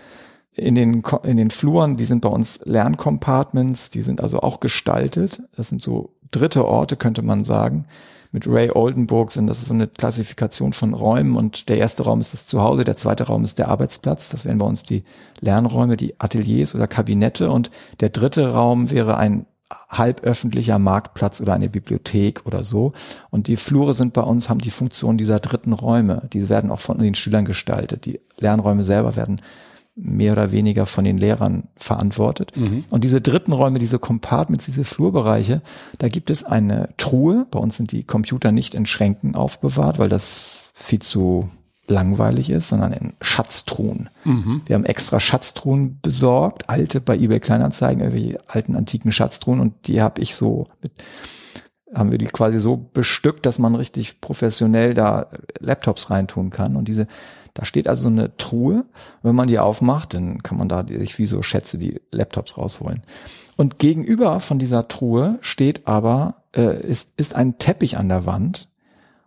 in 0.56 0.76
den, 0.76 1.04
in 1.24 1.38
den 1.38 1.52
Fluren, 1.52 1.98
die 1.98 2.06
sind 2.06 2.22
bei 2.22 2.30
uns 2.30 2.60
Lerncompartments, 2.64 3.90
die 3.90 4.02
sind 4.02 4.22
also 4.22 4.42
auch 4.42 4.60
gestaltet. 4.60 5.44
Das 5.56 5.70
sind 5.70 5.82
so 5.82 6.14
dritte 6.34 6.66
Orte, 6.66 6.98
könnte 6.98 7.22
man 7.22 7.44
sagen 7.44 7.86
mit 8.34 8.48
Ray 8.48 8.72
Oldenburg 8.72 9.32
sind. 9.32 9.48
Das 9.48 9.62
so 9.64 9.74
eine 9.74 9.88
Klassifikation 9.88 10.74
von 10.74 10.94
Räumen 10.94 11.38
und 11.38 11.70
der 11.70 11.78
erste 11.78 12.04
Raum 12.04 12.20
ist 12.20 12.34
das 12.34 12.48
Zuhause, 12.48 12.84
der 12.84 12.98
zweite 12.98 13.26
Raum 13.26 13.46
ist 13.46 13.60
der 13.60 13.70
Arbeitsplatz. 13.70 14.30
Das 14.30 14.44
wären 14.44 14.58
bei 14.58 14.66
uns 14.66 14.84
die 14.84 15.04
Lernräume, 15.40 15.96
die 15.96 16.20
Ateliers 16.20 16.76
oder 16.76 16.88
Kabinette 16.88 17.50
und 17.52 17.70
der 18.02 18.10
dritte 18.10 18.52
Raum 18.52 18.92
wäre 18.92 19.18
ein 19.18 19.46
halböffentlicher 19.90 20.80
Marktplatz 20.80 21.42
oder 21.42 21.54
eine 21.54 21.70
Bibliothek 21.70 22.46
oder 22.46 22.64
so. 22.64 22.92
Und 23.30 23.48
die 23.48 23.56
Flure 23.56 23.94
sind 23.94 24.14
bei 24.14 24.22
uns, 24.22 24.50
haben 24.50 24.60
die 24.60 24.72
Funktion 24.72 25.18
dieser 25.18 25.40
dritten 25.40 25.74
Räume. 25.74 26.28
Die 26.34 26.50
werden 26.50 26.72
auch 26.72 26.80
von 26.80 26.98
den 26.98 27.16
Schülern 27.16 27.46
gestaltet. 27.46 28.06
Die 28.06 28.20
Lernräume 28.40 28.84
selber 28.84 29.16
werden 29.16 29.42
mehr 29.96 30.34
oder 30.34 30.52
weniger 30.52 30.86
von 30.86 31.04
den 31.04 31.18
Lehrern 31.18 31.68
verantwortet. 31.76 32.52
Mhm. 32.56 32.84
Und 32.90 33.04
diese 33.04 33.22
dritten 33.22 33.52
Räume, 33.52 33.78
diese 33.78 34.00
Compartments, 34.00 34.66
diese 34.66 34.84
Flurbereiche, 34.84 35.62
da 36.00 36.08
gibt 36.08 36.32
es 36.32 36.44
eine 36.44 36.90
Truhe. 36.98 37.46
Bei 37.52 37.60
uns 37.60 37.78
sind 37.78 37.92
die 37.92 38.04
Computer 38.04 38.52
nicht 38.52 38.74
in 38.74 38.86
Schränken 38.86 39.36
aufbewahrt, 39.36 40.00
weil 40.00 40.10
das 40.10 40.64
viel 40.74 41.02
zu 41.02 41.50
langweilig 41.88 42.50
ist, 42.50 42.70
sondern 42.70 42.94
in 42.94 43.14
Schatztruhen. 43.22 44.10
Mhm. 44.24 44.62
Wir 44.66 44.76
haben 44.76 44.86
extra 44.86 45.20
Schatztruhen 45.20 46.00
besorgt, 46.02 46.70
alte 46.70 47.02
bei 47.02 47.18
eBay 47.18 47.40
Kleinanzeigen, 47.40 48.02
irgendwie 48.02 48.38
alten 48.48 48.76
antiken 48.76 49.12
Schatztruhen 49.12 49.60
und 49.60 49.88
die 49.88 50.02
habe 50.02 50.22
ich 50.22 50.36
so 50.36 50.68
mit 50.82 50.92
haben 51.96 52.12
wir 52.12 52.18
die 52.18 52.26
quasi 52.26 52.58
so 52.58 52.76
bestückt, 52.76 53.46
dass 53.46 53.60
man 53.60 53.76
richtig 53.76 54.20
professionell 54.20 54.96
da 54.96 55.28
Laptops 55.60 56.10
reintun 56.10 56.50
kann 56.50 56.76
und 56.76 56.88
diese 56.88 57.06
da 57.54 57.66
steht 57.66 57.88
also 57.88 58.08
eine 58.08 58.36
Truhe. 58.38 58.86
Wenn 59.22 59.36
man 59.36 59.48
die 59.48 59.60
aufmacht, 59.60 60.14
dann 60.14 60.42
kann 60.42 60.58
man 60.58 60.70
da 60.70 60.86
sich 60.88 61.20
wie 61.20 61.26
so 61.26 61.42
Schätze 61.42 61.78
die 61.78 62.02
Laptops 62.12 62.58
rausholen. 62.58 63.02
Und 63.56 63.78
gegenüber 63.78 64.40
von 64.40 64.58
dieser 64.58 64.88
Truhe 64.88 65.38
steht 65.42 65.88
aber, 65.88 66.44
äh, 66.56 66.82
ist, 66.82 67.14
ist 67.18 67.36
ein 67.36 67.60
Teppich 67.60 67.98
an 67.98 68.10
der 68.10 68.26
Wand. 68.26 68.70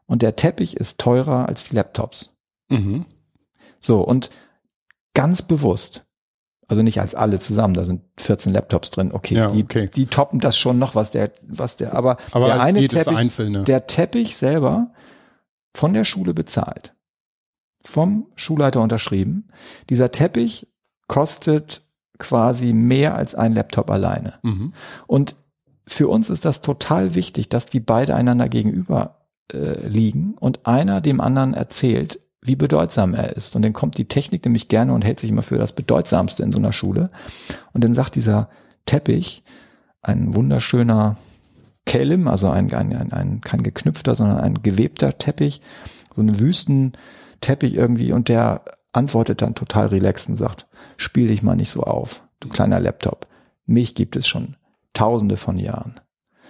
Und 0.06 0.22
der 0.22 0.36
Teppich 0.36 0.76
ist 0.76 0.98
teurer 0.98 1.48
als 1.48 1.68
die 1.68 1.76
Laptops. 1.76 2.30
Mhm. 2.68 3.06
So, 3.78 4.00
und 4.00 4.30
ganz 5.14 5.42
bewusst, 5.42 6.04
also 6.66 6.82
nicht 6.82 7.00
als 7.00 7.14
alle 7.14 7.38
zusammen, 7.38 7.74
da 7.74 7.84
sind 7.84 8.02
14 8.18 8.52
Laptops 8.52 8.90
drin. 8.90 9.12
Okay, 9.12 9.36
ja, 9.36 9.50
okay. 9.50 9.86
Die, 9.86 9.90
die 9.90 10.06
toppen 10.06 10.40
das 10.40 10.58
schon 10.58 10.80
noch, 10.80 10.96
was 10.96 11.12
der, 11.12 11.30
was 11.46 11.76
der, 11.76 11.94
aber, 11.94 12.16
aber 12.32 12.46
der 12.46 12.60
eine 12.60 12.88
Teppich, 12.88 13.16
Einzelne. 13.16 13.62
der 13.62 13.86
Teppich 13.86 14.36
selber 14.36 14.90
von 15.74 15.92
der 15.92 16.04
Schule 16.04 16.34
bezahlt 16.34 16.95
vom 17.86 18.26
Schulleiter 18.34 18.80
unterschrieben. 18.80 19.48
Dieser 19.90 20.10
Teppich 20.10 20.66
kostet 21.06 21.82
quasi 22.18 22.72
mehr 22.72 23.14
als 23.14 23.34
ein 23.34 23.52
Laptop 23.52 23.90
alleine. 23.90 24.34
Mhm. 24.42 24.72
Und 25.06 25.36
für 25.86 26.08
uns 26.08 26.30
ist 26.30 26.44
das 26.44 26.62
total 26.62 27.14
wichtig, 27.14 27.48
dass 27.48 27.66
die 27.66 27.80
beide 27.80 28.14
einander 28.16 28.48
gegenüber 28.48 29.18
äh, 29.52 29.86
liegen 29.86 30.34
und 30.40 30.66
einer 30.66 31.00
dem 31.00 31.20
anderen 31.20 31.54
erzählt, 31.54 32.18
wie 32.42 32.56
bedeutsam 32.56 33.14
er 33.14 33.36
ist. 33.36 33.54
Und 33.54 33.62
dann 33.62 33.72
kommt 33.72 33.98
die 33.98 34.08
Technik 34.08 34.44
nämlich 34.44 34.68
gerne 34.68 34.92
und 34.92 35.04
hält 35.04 35.20
sich 35.20 35.30
immer 35.30 35.42
für 35.42 35.58
das 35.58 35.72
Bedeutsamste 35.72 36.42
in 36.42 36.52
so 36.52 36.58
einer 36.58 36.72
Schule. 36.72 37.10
Und 37.72 37.84
dann 37.84 37.94
sagt 37.94 38.16
dieser 38.16 38.48
Teppich, 38.84 39.44
ein 40.02 40.34
wunderschöner 40.34 41.16
Kelm, 41.84 42.26
also 42.26 42.48
ein, 42.48 42.72
ein, 42.74 42.96
ein, 42.96 43.12
ein 43.12 43.40
kein 43.42 43.62
geknüpfter, 43.62 44.16
sondern 44.16 44.38
ein 44.38 44.62
gewebter 44.62 45.18
Teppich, 45.18 45.60
so 46.14 46.20
eine 46.20 46.38
Wüstenteppich 47.36 47.74
irgendwie 47.74 48.12
und 48.12 48.28
der 48.28 48.64
antwortet 48.92 49.42
dann 49.42 49.54
total 49.54 49.86
relaxed 49.86 50.28
und 50.28 50.36
sagt, 50.36 50.66
spiel 50.96 51.28
dich 51.28 51.42
mal 51.42 51.56
nicht 51.56 51.70
so 51.70 51.82
auf, 51.82 52.26
du 52.40 52.48
kleiner 52.48 52.80
Laptop. 52.80 53.26
Mich 53.66 53.94
gibt 53.94 54.16
es 54.16 54.26
schon 54.26 54.56
tausende 54.94 55.36
von 55.36 55.58
Jahren. 55.58 55.94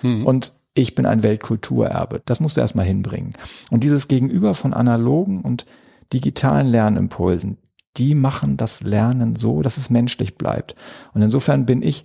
Mhm. 0.03 0.27
Und 0.27 0.53
ich 0.75 0.95
bin 0.95 1.07
ein 1.07 1.23
Weltkulturerbe. 1.23 2.23
Das 2.27 2.41
musst 2.41 2.57
du 2.57 2.61
erstmal 2.61 2.85
hinbringen. 2.85 3.33
Und 3.71 3.83
dieses 3.83 4.09
Gegenüber 4.09 4.55
von 4.55 4.75
analogen 4.75 5.41
und 5.41 5.65
digitalen 6.13 6.67
Lernimpulsen, 6.67 7.57
die 7.97 8.15
machen 8.15 8.59
das 8.59 8.83
Lernen 8.83 9.37
so, 9.37 9.63
dass 9.63 9.79
es 9.79 9.89
menschlich 9.89 10.37
bleibt. 10.37 10.75
Und 11.15 11.23
insofern 11.23 11.65
bin 11.65 11.83
ich 11.83 12.05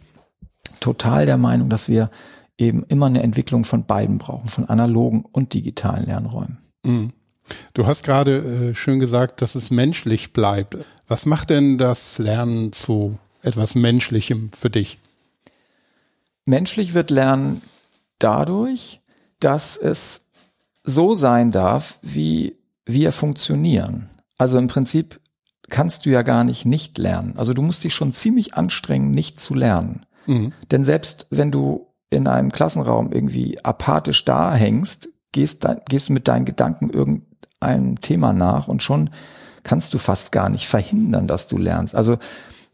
total 0.80 1.26
der 1.26 1.38
Meinung, 1.38 1.70
dass 1.70 1.90
wir 1.90 2.10
eben 2.58 2.84
immer 2.84 3.08
eine 3.08 3.22
Entwicklung 3.22 3.66
von 3.66 3.86
beiden 3.86 4.18
brauchen, 4.18 4.48
von 4.48 4.66
analogen 4.66 5.26
und 5.32 5.54
digitalen 5.54 6.06
Lernräumen. 6.06 6.60
Mhm. 6.84 7.12
Du 7.74 7.88
hast 7.88 8.04
gerade 8.04 8.72
äh, 8.72 8.76
schön 8.76 9.00
gesagt, 9.00 9.42
dass 9.42 9.56
es 9.56 9.72
menschlich 9.72 10.34
bleibt. 10.34 10.78
Was 11.08 11.26
macht 11.26 11.50
denn 11.50 11.78
das 11.78 12.18
Lernen 12.18 12.74
zu 12.74 13.18
etwas 13.42 13.76
Menschlichem 13.76 14.50
für 14.58 14.70
dich? 14.70 15.00
Menschlich 16.46 16.94
wird 16.94 17.10
Lernen 17.12 17.62
dadurch, 18.20 19.02
dass 19.40 19.78
es 19.78 20.26
so 20.84 21.14
sein 21.16 21.52
darf, 21.52 22.00
wie 22.02 22.56
wir 22.86 23.12
funktionieren. 23.12 24.10
Also 24.38 24.58
im 24.58 24.68
Prinzip 24.68 25.20
kannst 25.70 26.06
du 26.06 26.10
ja 26.10 26.22
gar 26.22 26.44
nicht 26.44 26.66
nicht 26.66 26.98
lernen. 26.98 27.34
Also 27.38 27.54
du 27.54 27.62
musst 27.62 27.84
dich 27.84 27.94
schon 27.94 28.14
ziemlich 28.14 28.56
anstrengen, 28.56 29.12
nicht 29.12 29.40
zu 29.40 29.54
lernen. 29.54 30.06
Mhm. 30.26 30.54
Denn 30.72 30.84
selbst 30.84 31.28
wenn 31.30 31.52
du 31.52 31.88
in 32.10 32.28
einem 32.28 32.52
Klassenraum 32.52 33.12
irgendwie 33.12 33.64
apathisch 33.64 34.26
da 34.26 34.54
hängst, 34.54 35.10
gehst, 35.32 35.66
gehst 35.88 36.10
du 36.10 36.14
mit 36.14 36.28
deinen 36.28 36.46
Gedanken 36.46 36.90
irgendeinem 37.62 38.02
Thema 38.02 38.34
nach 38.34 38.68
und 38.68 38.84
schon 38.84 39.10
kannst 39.64 39.94
du 39.94 39.98
fast 39.98 40.32
gar 40.32 40.50
nicht 40.50 40.68
verhindern, 40.68 41.28
dass 41.28 41.48
du 41.48 41.58
lernst. 41.58 41.96
Also 41.96 42.18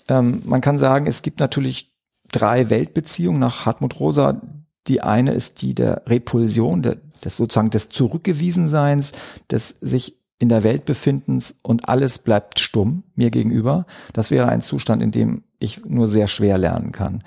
ähm, 0.07 0.41
man 0.45 0.61
kann 0.61 0.79
sagen, 0.79 1.05
es 1.05 1.21
gibt 1.21 1.39
natürlich 1.39 1.93
drei 2.31 2.69
Weltbeziehungen 2.69 3.39
nach 3.39 3.65
Hartmut 3.65 3.99
Rosa. 3.99 4.41
Die 4.87 5.01
eine 5.01 5.31
ist 5.31 5.61
die 5.61 5.75
der 5.75 6.03
Repulsion, 6.07 6.81
der, 6.81 6.97
des 7.23 7.37
sozusagen 7.37 7.69
des 7.69 7.89
Zurückgewiesenseins, 7.89 9.11
des 9.51 9.69
sich 9.69 10.17
in 10.39 10.49
der 10.49 10.63
Welt 10.63 10.85
befindens 10.85 11.55
und 11.63 11.89
alles 11.89 12.19
bleibt 12.19 12.59
stumm 12.59 13.03
mir 13.15 13.31
gegenüber. 13.31 13.85
Das 14.13 14.29
wäre 14.29 14.47
ein 14.47 14.61
Zustand, 14.61 15.01
in 15.01 15.11
dem 15.11 15.43
ich 15.59 15.83
nur 15.85 16.07
sehr 16.07 16.27
schwer 16.27 16.57
lernen 16.57 16.91
kann. 16.91 17.23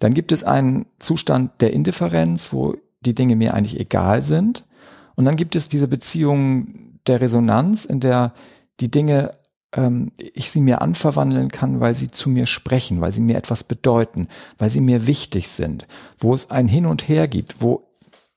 Dann 0.00 0.14
gibt 0.14 0.32
es 0.32 0.44
einen 0.44 0.86
Zustand 0.98 1.60
der 1.60 1.72
Indifferenz, 1.72 2.52
wo 2.52 2.76
die 3.00 3.14
Dinge 3.14 3.36
mir 3.36 3.54
eigentlich 3.54 3.80
egal 3.80 4.22
sind. 4.22 4.66
Und 5.14 5.24
dann 5.24 5.36
gibt 5.36 5.56
es 5.56 5.68
diese 5.68 5.88
Beziehung 5.88 6.91
der 7.06 7.20
Resonanz, 7.20 7.84
in 7.84 8.00
der 8.00 8.32
die 8.80 8.90
Dinge 8.90 9.34
ähm, 9.74 10.12
ich 10.16 10.50
sie 10.50 10.60
mir 10.60 10.82
anverwandeln 10.82 11.50
kann, 11.50 11.80
weil 11.80 11.94
sie 11.94 12.10
zu 12.10 12.28
mir 12.28 12.46
sprechen, 12.46 13.00
weil 13.00 13.12
sie 13.12 13.20
mir 13.20 13.36
etwas 13.36 13.64
bedeuten, 13.64 14.28
weil 14.58 14.70
sie 14.70 14.80
mir 14.80 15.06
wichtig 15.06 15.48
sind, 15.48 15.86
wo 16.18 16.34
es 16.34 16.50
ein 16.50 16.68
Hin 16.68 16.86
und 16.86 17.08
Her 17.08 17.28
gibt, 17.28 17.60
wo 17.60 17.88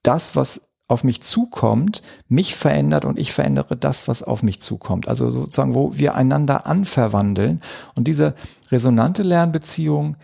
das, 0.04 0.36
was 0.36 0.62
auf 0.88 1.04
mich 1.04 1.22
zukommt, 1.24 2.04
mich 2.28 2.56
verändert 2.56 3.06
und 3.06 3.18
ich 3.18 3.34
verändere 3.34 3.76
das, 3.76 4.08
was 4.08 4.22
auf 4.22 4.44
mich 4.44 4.62
zukommt. 4.62 5.08
Also 5.08 5.32
sozusagen, 5.32 5.74
wo 5.74 5.98
wir 5.98 6.14
einander 6.14 6.68
anverwandeln. 6.68 7.62
Und 7.96 8.08
diese 8.08 8.36
resonante 8.72 9.24
Lernbeziehung, 9.24 10.16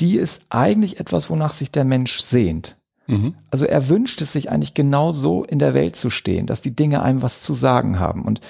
die 0.00 0.16
ist 0.16 0.46
eigentlich 0.50 1.00
etwas, 1.00 1.30
wonach 1.30 1.52
sich 1.52 1.72
der 1.72 1.84
Mensch 1.84 2.20
sehnt. 2.20 2.76
Mhm. 3.08 3.34
Also 3.50 3.64
er 3.64 3.88
wünscht 3.88 4.20
es 4.20 4.32
sich 4.32 4.50
eigentlich 4.50 4.74
genau 4.74 5.12
so 5.12 5.42
in 5.42 5.58
der 5.58 5.74
Welt 5.74 5.96
zu 5.96 6.10
stehen, 6.10 6.46
dass 6.46 6.60
die 6.60 6.76
Dinge 6.76 7.02
einem 7.02 7.22
was 7.22 7.40
zu 7.40 7.54
sagen 7.54 7.98
haben. 7.98 8.22
Und 8.22 8.40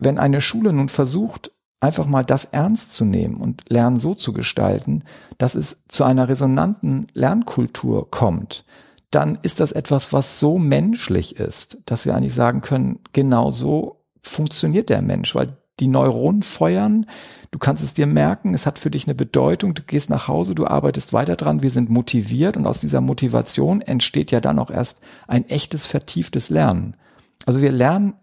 wenn 0.00 0.18
eine 0.18 0.40
Schule 0.40 0.72
nun 0.72 0.88
versucht, 0.88 1.52
einfach 1.80 2.06
mal 2.06 2.24
das 2.24 2.46
ernst 2.46 2.94
zu 2.94 3.04
nehmen 3.04 3.36
und 3.36 3.68
Lernen 3.68 4.00
so 4.00 4.14
zu 4.14 4.32
gestalten, 4.32 5.04
dass 5.38 5.54
es 5.54 5.82
zu 5.88 6.04
einer 6.04 6.28
resonanten 6.28 7.06
Lernkultur 7.12 8.10
kommt, 8.10 8.64
dann 9.10 9.38
ist 9.42 9.60
das 9.60 9.72
etwas, 9.72 10.12
was 10.12 10.40
so 10.40 10.58
menschlich 10.58 11.36
ist, 11.36 11.78
dass 11.86 12.06
wir 12.06 12.14
eigentlich 12.14 12.34
sagen 12.34 12.60
können, 12.62 13.00
genau 13.12 13.50
so 13.50 14.02
funktioniert 14.22 14.88
der 14.88 15.02
Mensch, 15.02 15.34
weil 15.34 15.56
die 15.80 15.88
Neuronen 15.88 16.42
feuern, 16.42 17.06
du 17.50 17.58
kannst 17.58 17.82
es 17.82 17.94
dir 17.94 18.06
merken, 18.06 18.54
es 18.54 18.66
hat 18.66 18.78
für 18.78 18.90
dich 18.90 19.06
eine 19.06 19.14
Bedeutung, 19.14 19.74
du 19.74 19.82
gehst 19.82 20.10
nach 20.10 20.28
Hause, 20.28 20.54
du 20.54 20.66
arbeitest 20.66 21.12
weiter 21.12 21.36
dran, 21.36 21.62
wir 21.62 21.70
sind 21.70 21.90
motiviert 21.90 22.56
und 22.56 22.66
aus 22.66 22.80
dieser 22.80 23.00
Motivation 23.00 23.80
entsteht 23.80 24.30
ja 24.30 24.40
dann 24.40 24.58
auch 24.58 24.70
erst 24.70 25.00
ein 25.26 25.44
echtes, 25.46 25.86
vertieftes 25.86 26.50
Lernen. 26.50 26.96
Also 27.44 27.60
wir 27.60 27.72
lernen 27.72 28.14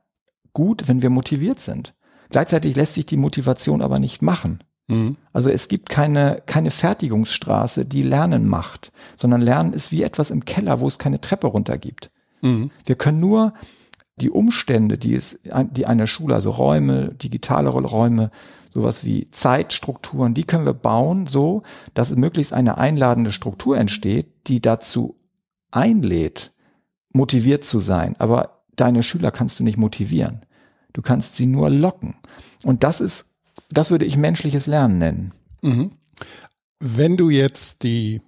gut, 0.54 0.88
wenn 0.88 1.02
wir 1.02 1.10
motiviert 1.10 1.60
sind. 1.60 1.94
Gleichzeitig 2.30 2.76
lässt 2.76 2.96
sich 2.96 3.06
die 3.06 3.18
Motivation 3.18 3.82
aber 3.82 4.00
nicht 4.00 4.22
machen. 4.22 4.60
Mhm. 4.88 5.18
Also 5.32 5.50
es 5.50 5.68
gibt 5.68 5.90
keine, 5.90 6.42
keine 6.46 6.72
Fertigungsstraße, 6.72 7.86
die 7.86 8.02
Lernen 8.02 8.48
macht, 8.48 8.92
sondern 9.16 9.42
Lernen 9.42 9.74
ist 9.74 9.92
wie 9.92 10.04
etwas 10.04 10.32
im 10.32 10.46
Keller, 10.46 10.80
wo 10.80 10.88
es 10.88 10.98
keine 10.98 11.22
Treppe 11.22 11.48
runter 11.48 11.78
gibt. 11.78 12.12
Mhm. 12.42 12.72
Wir 12.86 12.96
können 12.96 13.20
nur 13.20 13.54
die 14.18 14.30
Umstände, 14.30 14.98
die 14.98 15.16
es, 15.16 15.40
die 15.72 15.86
eine 15.86 16.08
Schule, 16.08 16.36
also 16.36 16.52
Räume, 16.52 17.14
digitale 17.16 17.70
Räume, 17.70 18.32
sowas 18.70 19.06
wie 19.06 19.30
Zeitstrukturen, 19.32 20.34
die 20.34 20.44
können 20.44 20.66
wir 20.66 20.74
bauen 20.74 21.28
so, 21.28 21.64
dass 21.94 22.16
möglichst 22.16 22.54
eine 22.54 22.78
einladende 22.78 23.32
Struktur 23.32 23.78
entsteht, 23.78 24.28
die 24.48 24.62
dazu 24.62 25.16
einlädt, 25.72 26.54
motiviert 27.12 27.64
zu 27.64 27.80
sein. 27.80 28.16
Aber 28.20 28.64
deine 28.76 29.04
Schüler 29.04 29.32
kannst 29.32 29.60
du 29.60 29.64
nicht 29.64 29.78
motivieren. 29.78 30.42
Du 30.94 31.02
kannst 31.02 31.36
sie 31.36 31.48
nur 31.48 31.70
locken. 31.70 32.16
Und 32.64 32.84
das 32.84 33.02
ist 33.02 33.34
das 33.74 33.92
würde 33.92 34.06
ich 34.06 34.18
menschliches 34.18 34.68
Lernen 34.68 34.98
nennen. 35.00 35.32
Mhm. 35.62 35.92
Wenn 36.80 37.18
du 37.18 37.30
jetzt 37.30 37.84
die 37.84 38.22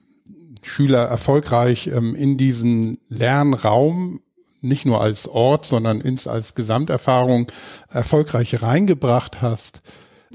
Schüler 0.62 1.04
erfolgreich 1.04 1.88
ähm, 1.88 2.16
in 2.16 2.38
diesen 2.38 2.98
Lernraum 3.08 4.22
nicht 4.68 4.86
nur 4.86 5.02
als 5.02 5.28
Ort, 5.28 5.66
sondern 5.66 6.02
ins 6.02 6.28
als 6.28 6.56
Gesamterfahrung 6.56 7.48
erfolgreich 7.90 8.62
reingebracht 8.62 9.42
hast, 9.42 9.82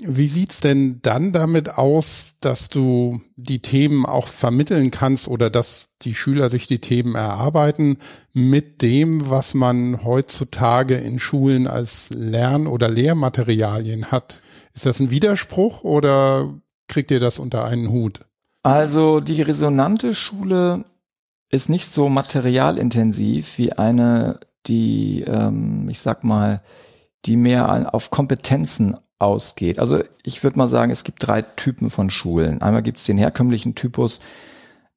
wie 0.02 0.28
sieht's 0.28 0.60
denn 0.60 1.00
dann 1.02 1.32
damit 1.32 1.76
aus, 1.76 2.34
dass 2.40 2.68
du 2.68 3.20
die 3.36 3.60
Themen 3.60 4.06
auch 4.06 4.28
vermitteln 4.28 4.90
kannst 4.90 5.28
oder 5.28 5.50
dass 5.50 5.90
die 6.02 6.14
Schüler 6.14 6.48
sich 6.48 6.66
die 6.66 6.78
Themen 6.78 7.14
erarbeiten 7.14 7.98
mit 8.32 8.82
dem, 8.82 9.28
was 9.28 9.54
man 9.54 10.04
heutzutage 10.04 10.94
in 10.94 11.18
Schulen 11.18 11.66
als 11.66 12.08
Lern- 12.14 12.66
oder 12.66 12.88
Lehrmaterialien 12.88 14.06
hat? 14.06 14.40
Ist 14.74 14.86
das 14.86 15.00
ein 15.00 15.10
Widerspruch 15.10 15.84
oder 15.84 16.54
kriegt 16.88 17.10
ihr 17.10 17.20
das 17.20 17.38
unter 17.38 17.64
einen 17.64 17.90
Hut? 17.90 18.20
Also 18.62 19.20
die 19.20 19.42
resonante 19.42 20.14
Schule 20.14 20.84
ist 21.50 21.68
nicht 21.68 21.90
so 21.90 22.08
materialintensiv 22.08 23.58
wie 23.58 23.72
eine, 23.72 24.40
die, 24.66 25.22
ähm, 25.22 25.88
ich 25.88 26.00
sag 26.00 26.24
mal, 26.24 26.62
die 27.26 27.36
mehr 27.36 27.92
auf 27.94 28.10
Kompetenzen 28.10 28.96
ausgeht. 29.18 29.78
Also 29.78 30.02
ich 30.22 30.42
würde 30.42 30.58
mal 30.58 30.68
sagen, 30.68 30.90
es 30.90 31.04
gibt 31.04 31.26
drei 31.26 31.42
Typen 31.42 31.90
von 31.90 32.08
Schulen. 32.08 32.62
Einmal 32.62 32.82
gibt 32.82 32.98
es 32.98 33.04
den 33.04 33.18
herkömmlichen 33.18 33.74
Typus, 33.74 34.20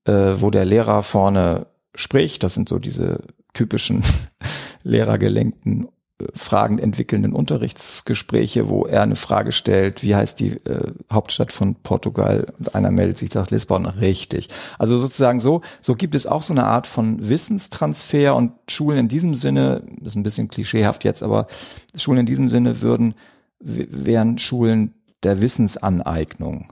äh, 0.05 0.35
wo 0.35 0.49
der 0.49 0.65
Lehrer 0.65 1.03
vorne 1.03 1.67
spricht. 1.95 2.43
Das 2.43 2.53
sind 2.53 2.69
so 2.69 2.79
diese 2.79 3.19
typischen 3.53 4.03
lehrergelenkten 4.83 5.87
Fragen 6.35 6.79
entwickelnden 6.79 7.33
Unterrichtsgespräche, 7.33 8.69
wo 8.69 8.85
er 8.85 9.01
eine 9.01 9.15
Frage 9.15 9.51
stellt, 9.51 10.03
wie 10.03 10.15
heißt 10.15 10.39
die 10.39 10.51
äh, 10.65 10.91
Hauptstadt 11.11 11.51
von 11.51 11.75
Portugal? 11.75 12.47
Und 12.59 12.75
einer 12.75 12.91
meldet 12.91 13.17
sich, 13.17 13.31
sagt 13.31 13.51
Lissabon, 13.51 13.85
richtig. 13.85 14.49
Also 14.77 14.97
sozusagen 14.97 15.39
so, 15.39 15.61
so 15.81 15.95
gibt 15.95 16.15
es 16.15 16.27
auch 16.27 16.41
so 16.41 16.53
eine 16.53 16.65
Art 16.65 16.87
von 16.87 17.29
Wissenstransfer 17.29 18.35
und 18.35 18.53
Schulen 18.69 18.99
in 18.99 19.07
diesem 19.07 19.35
Sinne, 19.35 19.81
ist 20.03 20.15
ein 20.15 20.23
bisschen 20.23 20.47
klischeehaft 20.47 21.03
jetzt, 21.03 21.23
aber 21.23 21.47
Schulen 21.95 22.19
in 22.19 22.25
diesem 22.25 22.49
Sinne 22.49 22.81
würden, 22.81 23.15
wären 23.59 24.37
Schulen 24.37 24.93
der 25.23 25.41
Wissensaneignung. 25.41 26.67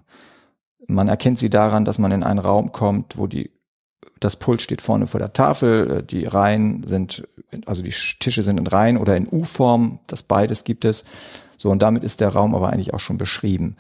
Man 0.87 1.07
erkennt 1.07 1.39
sie 1.39 1.49
daran, 1.49 1.85
dass 1.85 1.99
man 1.99 2.11
in 2.11 2.23
einen 2.23 2.39
Raum 2.39 2.71
kommt, 2.71 3.17
wo 3.17 3.27
die 3.27 3.51
das 4.21 4.35
Pult 4.35 4.61
steht 4.61 4.81
vorne 4.81 5.07
vor 5.07 5.19
der 5.19 5.33
Tafel, 5.33 5.91
äh, 5.91 6.03
die 6.03 6.25
Reihen 6.25 6.87
sind, 6.87 7.27
also 7.65 7.81
die 7.81 7.93
Tische 8.19 8.43
sind 8.43 8.59
in 8.59 8.67
Reihen 8.67 8.97
oder 8.97 9.15
in 9.15 9.27
U-Form, 9.29 9.99
das 10.07 10.23
beides 10.23 10.63
gibt 10.63 10.85
es. 10.85 11.03
So, 11.57 11.69
und 11.69 11.81
damit 11.81 12.03
ist 12.03 12.21
der 12.21 12.29
Raum 12.29 12.55
aber 12.55 12.71
eigentlich 12.71 12.93
auch 12.93 12.99
schon 12.99 13.17
beschrieben. 13.17 13.75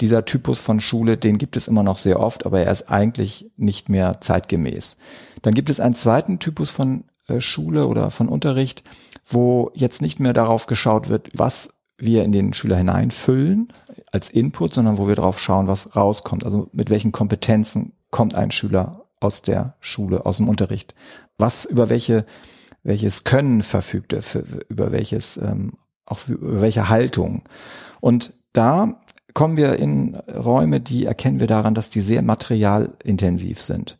Dieser 0.00 0.24
Typus 0.24 0.60
von 0.60 0.80
Schule, 0.80 1.16
den 1.16 1.38
gibt 1.38 1.56
es 1.56 1.68
immer 1.68 1.82
noch 1.82 1.98
sehr 1.98 2.18
oft, 2.18 2.46
aber 2.46 2.60
er 2.60 2.72
ist 2.72 2.90
eigentlich 2.90 3.50
nicht 3.56 3.88
mehr 3.88 4.20
zeitgemäß. 4.20 4.96
Dann 5.42 5.54
gibt 5.54 5.70
es 5.70 5.80
einen 5.80 5.94
zweiten 5.94 6.38
Typus 6.38 6.70
von 6.70 7.04
äh, 7.28 7.40
Schule 7.40 7.86
oder 7.86 8.10
von 8.10 8.28
Unterricht, 8.28 8.82
wo 9.26 9.70
jetzt 9.74 10.02
nicht 10.02 10.18
mehr 10.18 10.32
darauf 10.32 10.66
geschaut 10.66 11.08
wird, 11.08 11.28
was 11.34 11.70
wir 11.98 12.24
in 12.24 12.32
den 12.32 12.52
Schüler 12.52 12.76
hineinfüllen 12.76 13.68
als 14.10 14.28
Input, 14.28 14.74
sondern 14.74 14.98
wo 14.98 15.06
wir 15.06 15.14
darauf 15.14 15.38
schauen, 15.38 15.68
was 15.68 15.94
rauskommt. 15.94 16.44
Also 16.44 16.68
mit 16.72 16.90
welchen 16.90 17.12
Kompetenzen 17.12 17.92
kommt 18.10 18.34
ein 18.34 18.50
Schüler 18.50 19.04
aus 19.20 19.42
der 19.42 19.76
Schule, 19.80 20.26
aus 20.26 20.38
dem 20.38 20.48
Unterricht? 20.48 20.94
Was 21.38 21.64
über 21.64 21.88
welche 21.88 22.26
welches 22.82 23.24
Können 23.24 23.62
verfügt 23.62 24.12
er, 24.12 24.22
für, 24.22 24.44
über 24.68 24.92
welches 24.92 25.36
ähm, 25.36 25.74
auch 26.06 26.18
für, 26.18 26.34
über 26.34 26.60
welche 26.60 26.88
Haltung? 26.88 27.42
Und 28.00 28.34
da 28.52 29.00
kommen 29.34 29.56
wir 29.56 29.78
in 29.78 30.14
Räume, 30.14 30.80
die 30.80 31.06
erkennen 31.06 31.40
wir 31.40 31.46
daran, 31.46 31.74
dass 31.74 31.90
die 31.90 32.00
sehr 32.00 32.22
materialintensiv 32.22 33.60
sind. 33.60 33.98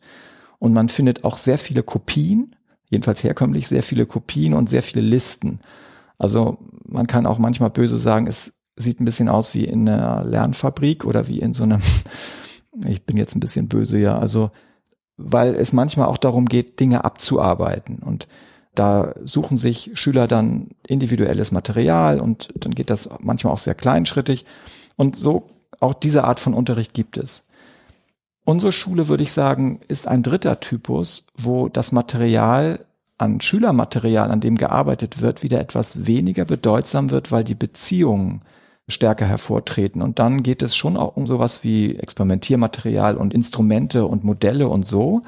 Und 0.59 0.73
man 0.73 0.89
findet 0.89 1.23
auch 1.23 1.37
sehr 1.37 1.57
viele 1.57 1.83
Kopien, 1.83 2.55
jedenfalls 2.89 3.23
herkömmlich 3.23 3.67
sehr 3.67 3.83
viele 3.83 4.05
Kopien 4.05 4.53
und 4.53 4.69
sehr 4.69 4.83
viele 4.83 5.01
Listen. 5.01 5.59
Also 6.17 6.59
man 6.85 7.07
kann 7.07 7.25
auch 7.25 7.39
manchmal 7.39 7.71
böse 7.71 7.97
sagen, 7.97 8.27
es 8.27 8.53
sieht 8.75 8.99
ein 8.99 9.05
bisschen 9.05 9.29
aus 9.29 9.53
wie 9.53 9.65
in 9.65 9.87
einer 9.87 10.23
Lernfabrik 10.23 11.05
oder 11.05 11.27
wie 11.27 11.39
in 11.39 11.53
so 11.53 11.63
einem, 11.63 11.81
ich 12.87 13.05
bin 13.05 13.17
jetzt 13.17 13.35
ein 13.35 13.39
bisschen 13.39 13.67
böse, 13.67 13.97
ja, 13.97 14.17
also 14.17 14.51
weil 15.17 15.55
es 15.55 15.73
manchmal 15.73 16.07
auch 16.07 16.17
darum 16.17 16.47
geht, 16.47 16.79
Dinge 16.79 17.05
abzuarbeiten 17.05 17.99
und 17.99 18.27
da 18.75 19.13
suchen 19.23 19.57
sich 19.57 19.91
Schüler 19.93 20.27
dann 20.27 20.69
individuelles 20.87 21.51
Material 21.51 22.19
und 22.19 22.53
dann 22.55 22.73
geht 22.73 22.89
das 22.89 23.09
manchmal 23.21 23.53
auch 23.53 23.59
sehr 23.59 23.75
kleinschrittig 23.75 24.45
und 24.95 25.15
so 25.15 25.49
auch 25.79 25.93
diese 25.93 26.23
Art 26.23 26.39
von 26.39 26.53
Unterricht 26.53 26.93
gibt 26.93 27.17
es. 27.17 27.43
Unsere 28.45 28.71
Schule, 28.71 29.07
würde 29.07 29.23
ich 29.23 29.31
sagen, 29.31 29.79
ist 29.87 30.07
ein 30.07 30.23
dritter 30.23 30.59
Typus, 30.59 31.27
wo 31.35 31.69
das 31.69 31.91
Material 31.91 32.85
an 33.17 33.39
Schülermaterial, 33.39 34.31
an 34.31 34.41
dem 34.41 34.57
gearbeitet 34.57 35.21
wird, 35.21 35.43
wieder 35.43 35.61
etwas 35.61 36.05
weniger 36.05 36.45
bedeutsam 36.45 37.11
wird, 37.11 37.31
weil 37.31 37.43
die 37.43 37.55
Beziehungen 37.55 38.41
stärker 38.89 39.25
hervortreten. 39.25 40.01
Und 40.01 40.19
dann 40.19 40.43
geht 40.43 40.61
es 40.61 40.75
schon 40.75 40.97
auch 40.97 41.15
um 41.15 41.25
sowas 41.25 41.63
wie 41.63 41.95
Experimentiermaterial 41.95 43.15
und 43.15 43.33
Instrumente 43.33 44.05
und 44.05 44.25
Modelle 44.25 44.67
und 44.67 44.85
so. 44.85 45.21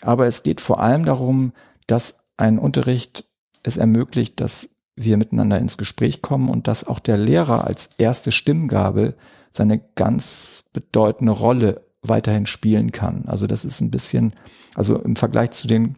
Aber 0.00 0.26
es 0.26 0.42
geht 0.42 0.62
vor 0.62 0.80
allem 0.80 1.04
darum, 1.04 1.52
dass 1.86 2.21
ein 2.36 2.58
Unterricht 2.58 3.24
es 3.62 3.76
ermöglicht, 3.76 4.40
dass 4.40 4.70
wir 4.96 5.16
miteinander 5.16 5.58
ins 5.58 5.78
Gespräch 5.78 6.22
kommen 6.22 6.48
und 6.48 6.68
dass 6.68 6.84
auch 6.86 6.98
der 6.98 7.16
Lehrer 7.16 7.66
als 7.66 7.90
erste 7.98 8.32
Stimmgabel 8.32 9.16
seine 9.50 9.80
ganz 9.94 10.64
bedeutende 10.72 11.32
Rolle 11.32 11.86
weiterhin 12.02 12.46
spielen 12.46 12.92
kann. 12.92 13.24
Also 13.26 13.46
das 13.46 13.64
ist 13.64 13.80
ein 13.80 13.90
bisschen, 13.90 14.34
also 14.74 14.98
im 14.98 15.16
Vergleich 15.16 15.52
zu 15.52 15.66
den 15.66 15.96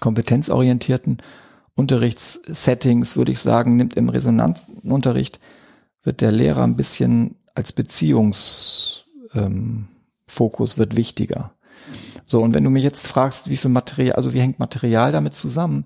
kompetenzorientierten 0.00 1.18
Unterrichtssettings, 1.74 3.16
würde 3.16 3.32
ich 3.32 3.38
sagen, 3.38 3.76
nimmt 3.76 3.94
im 3.94 4.08
Resonanzunterricht 4.08 5.40
wird 6.02 6.20
der 6.20 6.32
Lehrer 6.32 6.62
ein 6.62 6.76
bisschen 6.76 7.34
als 7.54 7.72
Beziehungsfokus 7.72 9.04
ähm, 9.34 9.88
wird 10.78 10.96
wichtiger. 10.96 11.52
So, 12.26 12.42
und 12.42 12.54
wenn 12.54 12.64
du 12.64 12.70
mich 12.70 12.82
jetzt 12.82 13.06
fragst, 13.06 13.48
wie 13.48 13.56
viel 13.56 13.70
Material, 13.70 14.16
also 14.16 14.34
wie 14.34 14.40
hängt 14.40 14.58
Material 14.58 15.12
damit 15.12 15.36
zusammen? 15.36 15.84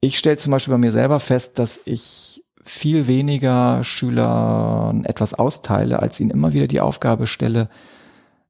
Ich 0.00 0.16
stelle 0.16 0.36
zum 0.36 0.52
Beispiel 0.52 0.72
bei 0.72 0.78
mir 0.78 0.92
selber 0.92 1.20
fest, 1.20 1.58
dass 1.58 1.80
ich 1.84 2.44
viel 2.62 3.06
weniger 3.06 3.82
Schülern 3.82 5.04
etwas 5.04 5.34
austeile, 5.34 6.00
als 6.00 6.20
ihnen 6.20 6.30
immer 6.30 6.52
wieder 6.52 6.68
die 6.68 6.80
Aufgabe 6.80 7.26
stelle, 7.26 7.68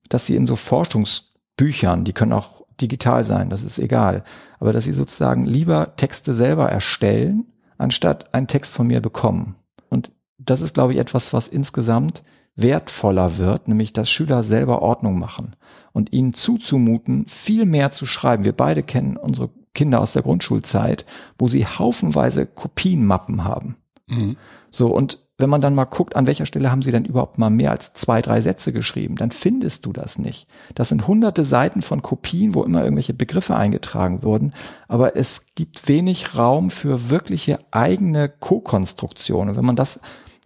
dass 0.08 0.26
sie 0.26 0.36
in 0.36 0.46
so 0.46 0.56
Forschungsbüchern, 0.56 2.04
die 2.04 2.12
können 2.12 2.34
auch 2.34 2.64
digital 2.80 3.24
sein, 3.24 3.50
das 3.50 3.62
ist 3.62 3.78
egal, 3.78 4.24
aber 4.58 4.72
dass 4.72 4.84
sie 4.84 4.92
sozusagen 4.92 5.44
lieber 5.44 5.96
Texte 5.96 6.34
selber 6.34 6.70
erstellen, 6.70 7.46
anstatt 7.78 8.34
einen 8.34 8.46
Text 8.46 8.74
von 8.74 8.86
mir 8.86 9.00
bekommen. 9.00 9.56
Und 9.88 10.12
das 10.38 10.60
ist, 10.60 10.74
glaube 10.74 10.92
ich, 10.92 10.98
etwas, 10.98 11.32
was 11.32 11.48
insgesamt 11.48 12.22
wertvoller 12.56 13.38
wird, 13.38 13.68
nämlich 13.68 13.92
dass 13.92 14.10
Schüler 14.10 14.42
selber 14.42 14.82
Ordnung 14.82 15.18
machen 15.18 15.56
und 15.92 16.12
ihnen 16.12 16.34
zuzumuten, 16.34 17.26
viel 17.26 17.64
mehr 17.64 17.90
zu 17.90 18.06
schreiben. 18.06 18.44
Wir 18.44 18.52
beide 18.52 18.82
kennen 18.82 19.16
unsere 19.16 19.50
Kinder 19.74 20.00
aus 20.00 20.12
der 20.12 20.22
Grundschulzeit, 20.22 21.06
wo 21.38 21.48
sie 21.48 21.66
haufenweise 21.66 22.46
Kopienmappen 22.46 23.44
haben. 23.44 23.76
Mhm. 24.08 24.36
So, 24.70 24.88
und 24.88 25.20
wenn 25.40 25.50
man 25.50 25.60
dann 25.60 25.74
mal 25.74 25.84
guckt, 25.84 26.16
an 26.16 26.26
welcher 26.26 26.44
Stelle 26.44 26.70
haben 26.70 26.82
sie 26.82 26.92
denn 26.92 27.04
überhaupt 27.04 27.38
mal 27.38 27.50
mehr 27.50 27.70
als 27.70 27.94
zwei, 27.94 28.20
drei 28.20 28.42
Sätze 28.42 28.72
geschrieben, 28.72 29.16
dann 29.16 29.30
findest 29.30 29.86
du 29.86 29.92
das 29.92 30.18
nicht. 30.18 30.46
Das 30.74 30.90
sind 30.90 31.06
hunderte 31.06 31.44
Seiten 31.44 31.82
von 31.82 32.02
Kopien, 32.02 32.54
wo 32.54 32.62
immer 32.62 32.82
irgendwelche 32.82 33.14
Begriffe 33.14 33.56
eingetragen 33.56 34.22
wurden, 34.22 34.52
aber 34.86 35.16
es 35.16 35.46
gibt 35.54 35.88
wenig 35.88 36.36
Raum 36.36 36.68
für 36.68 37.10
wirkliche 37.10 37.58
eigene 37.70 38.28
Co-Konstruktion. 38.28 39.48
Und 39.48 39.56
wenn 39.56 39.64
man 39.64 39.76
das 39.76 40.00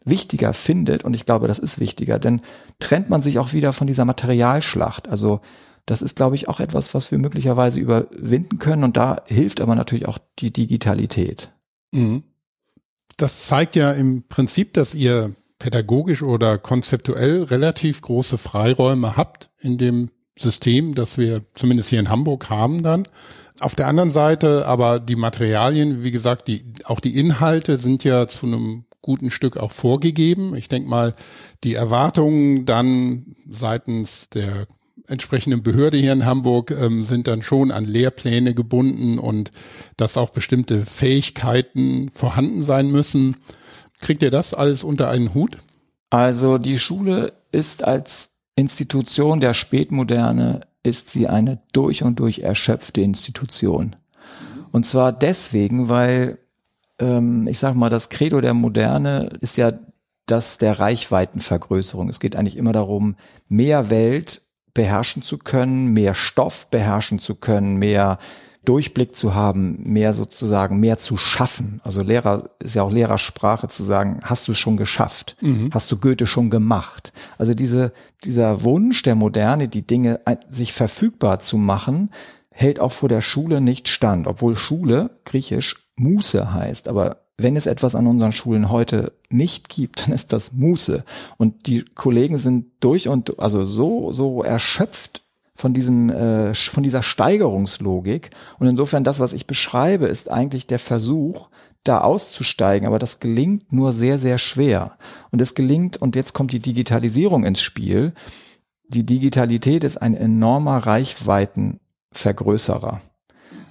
wichtiger 0.04 0.52
findet, 0.52 1.04
und 1.04 1.14
ich 1.14 1.26
glaube, 1.26 1.48
das 1.48 1.58
ist 1.58 1.80
wichtiger, 1.80 2.18
denn 2.18 2.40
trennt 2.78 3.10
man 3.10 3.22
sich 3.22 3.38
auch 3.38 3.52
wieder 3.52 3.72
von 3.72 3.86
dieser 3.86 4.04
Materialschlacht. 4.04 5.08
Also 5.08 5.40
das 5.86 6.02
ist, 6.02 6.16
glaube 6.16 6.36
ich, 6.36 6.48
auch 6.48 6.60
etwas, 6.60 6.94
was 6.94 7.10
wir 7.10 7.18
möglicherweise 7.18 7.80
überwinden 7.80 8.58
können. 8.58 8.84
Und 8.84 8.96
da 8.96 9.22
hilft 9.26 9.60
aber 9.60 9.74
natürlich 9.74 10.06
auch 10.06 10.18
die 10.38 10.52
Digitalität. 10.52 11.52
Mhm. 11.92 12.22
Das 13.16 13.46
zeigt 13.46 13.76
ja 13.76 13.92
im 13.92 14.24
Prinzip, 14.28 14.72
dass 14.74 14.94
ihr 14.94 15.34
pädagogisch 15.58 16.22
oder 16.22 16.58
konzeptuell 16.58 17.44
relativ 17.44 18.02
große 18.02 18.38
Freiräume 18.38 19.16
habt 19.16 19.50
in 19.60 19.78
dem 19.78 20.10
System, 20.36 20.94
das 20.94 21.16
wir 21.16 21.42
zumindest 21.54 21.90
hier 21.90 22.00
in 22.00 22.08
Hamburg 22.08 22.50
haben 22.50 22.82
dann. 22.82 23.04
Auf 23.60 23.76
der 23.76 23.86
anderen 23.86 24.10
Seite 24.10 24.66
aber 24.66 24.98
die 24.98 25.14
Materialien, 25.16 26.02
wie 26.02 26.10
gesagt, 26.10 26.48
die, 26.48 26.64
auch 26.84 26.98
die 26.98 27.16
Inhalte 27.16 27.78
sind 27.78 28.02
ja 28.02 28.26
zu 28.26 28.46
einem 28.46 28.84
guten 29.04 29.30
Stück 29.30 29.58
auch 29.58 29.70
vorgegeben. 29.70 30.56
Ich 30.56 30.68
denke 30.68 30.88
mal, 30.88 31.14
die 31.62 31.74
Erwartungen 31.74 32.64
dann 32.64 33.36
seitens 33.48 34.30
der 34.30 34.66
entsprechenden 35.06 35.62
Behörde 35.62 35.98
hier 35.98 36.14
in 36.14 36.24
Hamburg 36.24 36.70
ähm, 36.70 37.02
sind 37.02 37.26
dann 37.26 37.42
schon 37.42 37.70
an 37.70 37.84
Lehrpläne 37.84 38.54
gebunden 38.54 39.18
und 39.18 39.50
dass 39.98 40.16
auch 40.16 40.30
bestimmte 40.30 40.80
Fähigkeiten 40.80 42.08
vorhanden 42.10 42.62
sein 42.62 42.90
müssen. 42.90 43.36
Kriegt 44.00 44.22
ihr 44.22 44.30
das 44.30 44.54
alles 44.54 44.82
unter 44.82 45.10
einen 45.10 45.34
Hut? 45.34 45.58
Also 46.08 46.56
die 46.56 46.78
Schule 46.78 47.34
ist 47.52 47.84
als 47.84 48.30
Institution 48.56 49.40
der 49.40 49.52
Spätmoderne 49.52 50.62
ist 50.82 51.10
sie 51.10 51.28
eine 51.28 51.60
durch 51.72 52.02
und 52.02 52.20
durch 52.20 52.38
erschöpfte 52.38 53.02
Institution. 53.02 53.96
Und 54.72 54.86
zwar 54.86 55.12
deswegen, 55.12 55.88
weil 55.88 56.38
ähm, 56.98 57.46
ich 57.48 57.58
sage 57.58 57.78
mal, 57.78 57.90
das 57.90 58.08
Credo 58.08 58.40
der 58.40 58.54
Moderne 58.54 59.30
ist 59.40 59.56
ja 59.56 59.72
das 60.26 60.58
der 60.58 60.78
Reichweitenvergrößerung. 60.78 62.08
Es 62.08 62.20
geht 62.20 62.36
eigentlich 62.36 62.56
immer 62.56 62.72
darum, 62.72 63.16
mehr 63.48 63.90
Welt 63.90 64.42
beherrschen 64.72 65.22
zu 65.22 65.38
können, 65.38 65.92
mehr 65.92 66.14
Stoff 66.14 66.68
beherrschen 66.70 67.18
zu 67.18 67.36
können, 67.36 67.76
mehr 67.76 68.18
Durchblick 68.64 69.14
zu 69.14 69.34
haben, 69.34 69.82
mehr 69.82 70.14
sozusagen, 70.14 70.80
mehr 70.80 70.98
zu 70.98 71.16
schaffen. 71.16 71.80
Also 71.84 72.02
Lehrer 72.02 72.50
ist 72.60 72.74
ja 72.74 72.82
auch 72.82 72.90
Lehrersprache 72.90 73.68
zu 73.68 73.84
sagen, 73.84 74.20
hast 74.24 74.48
du 74.48 74.52
es 74.52 74.58
schon 74.58 74.76
geschafft? 74.76 75.36
Mhm. 75.40 75.70
Hast 75.72 75.92
du 75.92 75.98
Goethe 75.98 76.26
schon 76.26 76.48
gemacht? 76.48 77.12
Also 77.36 77.54
diese, 77.54 77.92
dieser 78.24 78.64
Wunsch 78.64 79.02
der 79.02 79.14
Moderne, 79.14 79.68
die 79.68 79.86
Dinge 79.86 80.20
sich 80.48 80.72
verfügbar 80.72 81.40
zu 81.40 81.58
machen, 81.58 82.10
hält 82.50 82.80
auch 82.80 82.92
vor 82.92 83.08
der 83.08 83.20
Schule 83.20 83.60
nicht 83.60 83.88
stand, 83.88 84.26
obwohl 84.26 84.56
Schule, 84.56 85.10
griechisch, 85.24 85.83
Muße 85.96 86.52
heißt. 86.52 86.88
Aber 86.88 87.18
wenn 87.36 87.56
es 87.56 87.66
etwas 87.66 87.94
an 87.94 88.06
unseren 88.06 88.32
Schulen 88.32 88.70
heute 88.70 89.12
nicht 89.28 89.68
gibt, 89.68 90.02
dann 90.06 90.14
ist 90.14 90.32
das 90.32 90.52
Muße. 90.52 91.04
Und 91.36 91.66
die 91.66 91.84
Kollegen 91.84 92.38
sind 92.38 92.66
durch 92.80 93.08
und 93.08 93.38
also 93.38 93.64
so, 93.64 94.12
so 94.12 94.42
erschöpft 94.42 95.22
von 95.54 95.72
diesem, 95.72 96.10
äh, 96.10 96.54
von 96.54 96.82
dieser 96.82 97.02
Steigerungslogik. 97.02 98.30
Und 98.58 98.66
insofern 98.66 99.04
das, 99.04 99.20
was 99.20 99.32
ich 99.32 99.46
beschreibe, 99.46 100.06
ist 100.06 100.30
eigentlich 100.30 100.66
der 100.66 100.80
Versuch, 100.80 101.48
da 101.84 102.00
auszusteigen, 102.00 102.88
aber 102.88 102.98
das 102.98 103.20
gelingt 103.20 103.72
nur 103.72 103.92
sehr, 103.92 104.18
sehr 104.18 104.38
schwer. 104.38 104.96
Und 105.30 105.40
es 105.42 105.54
gelingt, 105.54 105.98
und 105.98 106.16
jetzt 106.16 106.32
kommt 106.32 106.52
die 106.52 106.60
Digitalisierung 106.60 107.44
ins 107.44 107.60
Spiel. 107.60 108.14
Die 108.88 109.04
Digitalität 109.04 109.84
ist 109.84 109.98
ein 109.98 110.14
enormer 110.14 110.78
Reichweitenvergrößerer. 110.78 113.02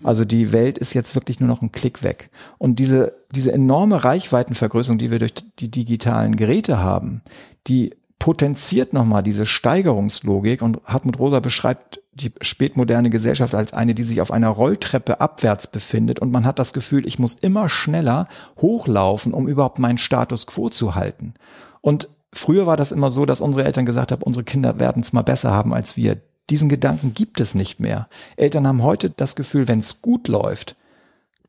Also 0.04 0.26
die 0.26 0.52
Welt 0.52 0.78
ist 0.78 0.94
jetzt 0.94 1.16
wirklich 1.16 1.40
nur 1.40 1.48
noch 1.48 1.62
ein 1.62 1.72
Klick 1.72 2.04
weg. 2.04 2.30
Und 2.58 2.80
diese, 2.80 3.14
diese 3.34 3.52
enorme 3.52 4.04
Reichweitenvergrößerung, 4.04 4.98
die 4.98 5.12
wir 5.12 5.20
durch 5.20 5.34
die 5.60 5.72
digitalen 5.72 6.36
Geräte 6.36 6.80
haben, 6.80 7.22
die 7.68 7.94
potenziert 8.24 8.94
nochmal 8.94 9.22
diese 9.22 9.46
Steigerungslogik 9.46 10.62
und 10.62 10.80
Hartmut 10.86 11.20
Rosa 11.20 11.42
beschreibt 11.42 12.02
die 12.14 12.32
spätmoderne 12.40 13.10
Gesellschaft 13.10 13.54
als 13.54 13.74
eine, 13.74 13.94
die 13.94 14.04
sich 14.04 14.22
auf 14.22 14.32
einer 14.32 14.48
Rolltreppe 14.48 15.20
abwärts 15.20 15.68
befindet 15.68 16.20
und 16.20 16.32
man 16.32 16.46
hat 16.46 16.58
das 16.58 16.72
Gefühl, 16.72 17.06
ich 17.06 17.20
muss 17.20 17.36
immer 17.36 17.68
schneller 17.68 18.30
hochlaufen, 18.62 19.34
um 19.34 19.48
überhaupt 19.48 19.78
meinen 19.78 19.98
Status 19.98 20.48
quo 20.48 20.70
zu 20.70 20.96
halten. 20.96 21.34
Und 21.82 22.08
früher 22.32 22.66
war 22.66 22.78
das 22.78 22.94
immer 22.94 23.12
so, 23.12 23.26
dass 23.26 23.42
unsere 23.42 23.66
Eltern 23.66 23.86
gesagt 23.86 24.14
haben, 24.14 24.24
unsere 24.24 24.46
Kinder 24.46 24.80
werden 24.80 25.02
es 25.02 25.12
mal 25.12 25.24
besser 25.24 25.52
haben 25.52 25.74
als 25.74 25.98
wir. 25.98 26.22
Diesen 26.50 26.70
Gedanken 26.70 27.14
gibt 27.14 27.40
es 27.40 27.56
nicht 27.56 27.80
mehr. 27.80 28.08
Eltern 28.36 28.68
haben 28.68 28.84
heute 28.84 29.10
das 29.10 29.36
Gefühl, 29.36 29.68
wenn 29.68 29.80
es 29.80 30.02
gut 30.02 30.28
läuft, 30.28 30.76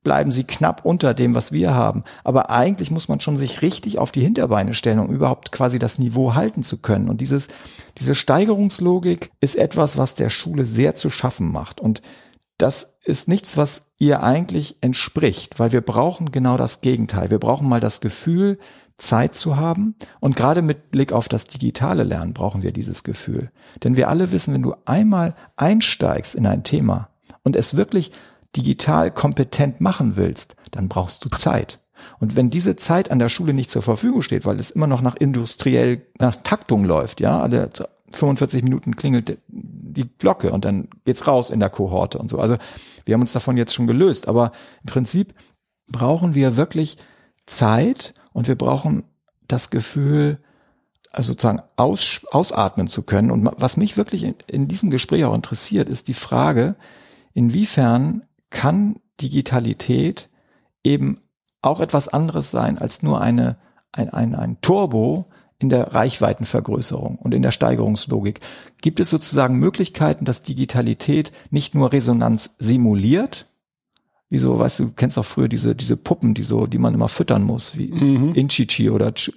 bleiben 0.05 0.31
sie 0.31 0.45
knapp 0.45 0.85
unter 0.85 1.15
dem, 1.15 1.35
was 1.35 1.51
wir 1.51 1.75
haben. 1.75 2.05
Aber 2.23 2.51
eigentlich 2.51 2.91
muss 2.91 3.09
man 3.09 3.21
schon 3.21 3.37
sich 3.37 3.63
richtig 3.63 3.99
auf 3.99 4.13
die 4.13 4.21
Hinterbeine 4.21 4.75
stellen, 4.75 5.01
um 5.01 5.11
überhaupt 5.11 5.51
quasi 5.51 5.79
das 5.79 5.99
Niveau 5.99 6.35
halten 6.35 6.63
zu 6.63 6.77
können. 6.77 7.09
Und 7.09 7.21
dieses, 7.21 7.49
diese 7.99 8.15
Steigerungslogik 8.15 9.33
ist 9.41 9.57
etwas, 9.57 9.97
was 9.97 10.15
der 10.15 10.31
Schule 10.31 10.67
sehr 10.67 10.95
zu 10.95 11.11
schaffen 11.11 11.51
macht. 11.51 11.81
Und 11.81 12.03
das 12.59 12.99
ist 13.03 13.27
nichts, 13.27 13.57
was 13.57 13.87
ihr 13.99 14.23
eigentlich 14.23 14.77
entspricht, 14.81 15.59
weil 15.59 15.73
wir 15.73 15.81
brauchen 15.81 16.31
genau 16.31 16.57
das 16.57 16.83
Gegenteil. 16.83 17.31
Wir 17.31 17.41
brauchen 17.41 17.69
mal 17.69 17.81
das 17.81 18.01
Gefühl, 18.01 18.59
Zeit 18.97 19.35
zu 19.35 19.57
haben. 19.57 19.97
Und 20.21 20.37
gerade 20.37 20.63
mit 20.63 20.91
Blick 20.91 21.13
auf 21.13 21.29
das 21.29 21.47
digitale 21.47 22.05
Lernen 22.05 22.33
brauchen 22.33 22.63
wir 22.63 22.73
dieses 22.73 23.03
Gefühl. 23.03 23.51
Denn 23.83 23.97
wir 23.97 24.09
alle 24.09 24.33
wissen, 24.33 24.55
wenn 24.55 24.63
du 24.63 24.75
einmal 24.85 25.35
einsteigst 25.57 26.35
in 26.35 26.47
ein 26.47 26.65
Thema 26.65 27.09
und 27.43 27.57
es 27.57 27.77
wirklich 27.77 28.13
digital 28.57 29.11
kompetent 29.11 29.81
machen 29.81 30.17
willst, 30.17 30.57
dann 30.71 30.89
brauchst 30.89 31.25
du 31.25 31.29
Zeit. 31.31 31.81
Und 32.21 32.37
wenn 32.37 32.51
diese 32.51 32.77
Zeit 32.77 33.11
an 33.11 33.19
der 33.19 33.29
Schule 33.29 33.55
nicht 33.55 33.71
zur 33.71 33.83
Verfügung 33.83 34.23
steht, 34.23 34.45
weil 34.45 34.59
es 34.59 34.71
immer 34.71 34.87
noch 34.87 35.01
nach 35.01 35.17
industriell, 35.17 36.07
nach 36.19 36.37
Taktung 36.37 36.85
läuft, 36.85 37.21
ja, 37.21 37.41
alle 37.41 37.71
45 38.11 38.63
Minuten 38.63 38.97
klingelt 38.97 39.39
die 39.49 40.09
Glocke 40.19 40.53
und 40.53 40.65
dann 40.65 40.89
geht's 41.05 41.27
raus 41.27 41.51
in 41.51 41.61
der 41.61 41.71
Kohorte 41.71 42.19
und 42.19 42.31
so. 42.31 42.39
Also 42.39 42.57
wir 43.05 43.15
haben 43.15 43.23
uns 43.23 43.33
davon 43.33 43.57
jetzt 43.57 43.75
schon 43.75 43.87
gelöst, 43.87 44.29
aber 44.29 44.53
im 44.83 44.91
Prinzip 44.91 45.35
brauchen 45.89 46.35
wir 46.35 46.57
wirklich 46.57 46.97
Zeit 47.47 48.15
und 48.35 48.49
wir 48.49 48.57
brauchen 48.57 49.05
das 49.49 49.71
Gefühl, 49.71 50.39
also 51.13 51.33
sozusagen 51.33 51.63
aus, 51.77 52.27
ausatmen 52.31 52.89
zu 52.89 53.03
können. 53.03 53.31
Und 53.31 53.49
was 53.57 53.77
mich 53.77 53.97
wirklich 53.97 54.25
in, 54.25 54.35
in 54.49 54.69
diesem 54.69 54.91
Gespräch 54.91 55.25
auch 55.25 55.35
interessiert, 55.35 55.89
ist 55.89 56.09
die 56.09 56.15
Frage, 56.15 56.75
inwiefern 57.33 58.25
kann 58.51 58.97
Digitalität 59.21 60.29
eben 60.83 61.21
auch 61.63 61.79
etwas 61.79 62.09
anderes 62.09 62.51
sein 62.51 62.77
als 62.77 63.03
nur 63.03 63.21
eine, 63.21 63.57
ein, 63.93 64.11
ein, 64.11 64.35
ein 64.35 64.61
Turbo 64.61 65.27
in 65.61 65.69
der 65.69 65.95
Reichweitenvergrößerung 65.95 67.17
und 67.17 67.33
in 67.33 67.43
der 67.43 67.53
Steigerungslogik. 67.53 68.41
Gibt 68.83 68.99
es 68.99 69.11
sozusagen 69.11 69.61
Möglichkeiten, 69.61 70.25
dass 70.25 70.43
Digitalität 70.43 71.31
nicht 71.51 71.77
nur 71.77 71.93
Resonanz 71.93 72.57
simuliert, 72.59 73.47
wie 74.35 74.39
so, 74.39 74.59
weißt 74.59 74.81
du, 74.81 74.85
du 74.87 74.93
kennst 74.97 75.17
auch 75.17 75.25
früher 75.25 75.47
diese, 75.47 75.77
diese 75.77 75.97
Puppen, 75.97 76.35
die 76.35 76.43
so, 76.43 76.67
die 76.67 76.79
man 76.79 76.93
immer 76.93 77.09
füttern 77.09 77.45
muss, 77.45 77.79
wie 77.79 77.87
mhm. 77.87 78.35
Inchichi 78.35 78.91
oder 78.91 79.13
du 79.13 79.31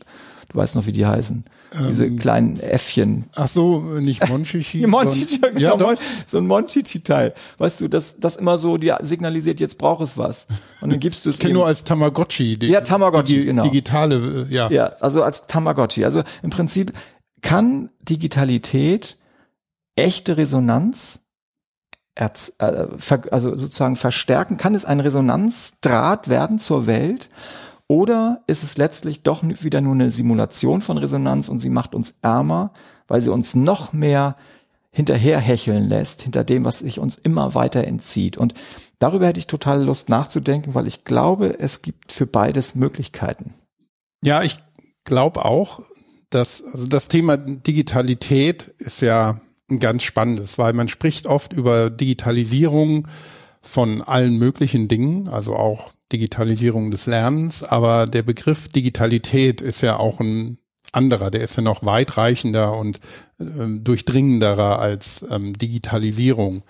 weißt 0.53 0.73
noch, 0.73 0.87
wie 0.87 0.91
die 0.91 1.05
heißen. 1.05 1.45
Ähm, 1.73 1.85
diese 1.85 2.09
kleinen 2.09 2.59
Äffchen. 2.59 3.27
Ach 3.35 3.47
so, 3.47 3.79
nicht 3.99 4.27
Monchichi. 4.27 4.87
Monchichi, 4.87 5.39
genau, 5.39 5.59
ja, 5.59 5.75
Mon 5.77 5.95
so 6.25 6.39
ein 6.39 6.47
Monchichi-Teil. 6.47 7.35
Weißt 7.59 7.81
du, 7.81 7.87
das, 7.89 8.19
das 8.19 8.37
immer 8.37 8.57
so, 8.57 8.77
die 8.77 8.91
signalisiert, 9.01 9.59
jetzt 9.59 9.77
braucht 9.77 10.01
es 10.01 10.17
was. 10.17 10.47
Und 10.81 10.89
dann 10.89 10.99
gibst 10.99 11.27
du 11.27 11.29
es. 11.29 11.35
Ich 11.35 11.41
kenne 11.41 11.53
nur 11.53 11.67
als 11.67 11.83
Tamagotchi. 11.83 12.57
Die, 12.57 12.69
ja, 12.69 12.81
Tamagotchi, 12.81 13.35
die, 13.35 13.45
genau. 13.45 13.63
Digitale, 13.63 14.47
ja. 14.49 14.67
Ja, 14.71 14.87
also 14.99 15.21
als 15.21 15.45
Tamagotchi. 15.45 16.05
Also 16.05 16.23
im 16.41 16.49
Prinzip 16.49 16.91
kann 17.43 17.91
Digitalität 18.01 19.19
echte 19.95 20.37
Resonanz 20.37 21.19
äh, 21.19 21.26
also 22.17 23.55
sozusagen 23.55 23.95
verstärken? 23.95 24.57
Kann 24.57 24.75
es 24.75 24.85
ein 24.85 24.99
Resonanzdraht 24.99 26.29
werden 26.29 26.59
zur 26.59 26.87
Welt? 26.87 27.29
Oder 27.87 28.41
ist 28.47 28.63
es 28.63 28.77
letztlich 28.77 29.23
doch 29.23 29.43
wieder 29.43 29.81
nur 29.81 29.93
eine 29.93 30.11
Simulation 30.11 30.81
von 30.81 30.97
Resonanz 30.97 31.47
und 31.47 31.61
sie 31.61 31.69
macht 31.69 31.95
uns 31.95 32.15
ärmer, 32.21 32.73
weil 33.07 33.21
sie 33.21 33.31
uns 33.31 33.55
noch 33.55 33.93
mehr 33.93 34.35
hinterherhecheln 34.91 35.87
lässt, 35.87 36.23
hinter 36.23 36.43
dem, 36.43 36.65
was 36.65 36.79
sich 36.79 36.99
uns 36.99 37.17
immer 37.17 37.55
weiter 37.55 37.85
entzieht. 37.85 38.35
Und 38.35 38.55
darüber 38.99 39.27
hätte 39.27 39.39
ich 39.39 39.47
total 39.47 39.83
Lust 39.83 40.09
nachzudenken, 40.09 40.73
weil 40.73 40.87
ich 40.87 41.03
glaube, 41.03 41.59
es 41.59 41.81
gibt 41.81 42.11
für 42.11 42.25
beides 42.25 42.75
Möglichkeiten. 42.75 43.53
Ja, 44.23 44.41
ich 44.41 44.59
glaube 45.03 45.45
auch, 45.45 45.81
dass 46.29 46.63
also 46.63 46.87
das 46.87 47.07
Thema 47.07 47.37
Digitalität 47.37 48.73
ist 48.79 49.01
ja 49.01 49.39
ein 49.69 49.79
ganz 49.79 50.03
spannendes, 50.03 50.57
weil 50.57 50.73
man 50.73 50.89
spricht 50.89 51.25
oft 51.25 51.53
über 51.53 51.89
Digitalisierung 51.89 53.07
von 53.61 54.01
allen 54.01 54.37
möglichen 54.37 54.87
Dingen, 54.87 55.27
also 55.27 55.55
auch 55.55 55.91
Digitalisierung 56.11 56.89
des 56.89 57.05
Lernens, 57.05 57.63
aber 57.63 58.05
der 58.05 58.23
Begriff 58.23 58.69
Digitalität 58.69 59.61
ist 59.61 59.81
ja 59.81 59.97
auch 59.97 60.21
ein 60.21 60.57
anderer, 60.93 61.31
der 61.31 61.41
ist 61.41 61.57
ja 61.57 61.63
noch 61.63 61.85
weitreichender 61.85 62.77
und 62.77 62.99
äh, 63.39 63.45
durchdringenderer 63.79 64.79
als 64.79 65.25
ähm, 65.29 65.57
Digitalisierung. 65.57 66.63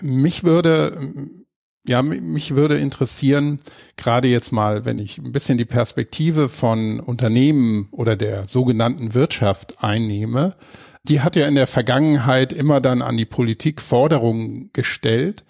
Mich 0.00 0.42
würde 0.42 1.12
ja, 1.86 2.00
mich 2.00 2.54
würde 2.54 2.76
interessieren, 2.76 3.58
gerade 3.96 4.28
jetzt 4.28 4.52
mal, 4.52 4.84
wenn 4.84 4.98
ich 4.98 5.18
ein 5.18 5.32
bisschen 5.32 5.58
die 5.58 5.64
Perspektive 5.64 6.48
von 6.48 7.00
Unternehmen 7.00 7.88
oder 7.90 8.14
der 8.14 8.46
sogenannten 8.46 9.14
Wirtschaft 9.14 9.82
einnehme, 9.82 10.54
die 11.04 11.20
hat 11.20 11.36
ja 11.36 11.46
in 11.46 11.54
der 11.54 11.66
Vergangenheit 11.66 12.52
immer 12.52 12.80
dann 12.80 13.02
an 13.02 13.16
die 13.16 13.24
Politik 13.24 13.80
Forderungen 13.80 14.70
gestellt, 14.72 15.44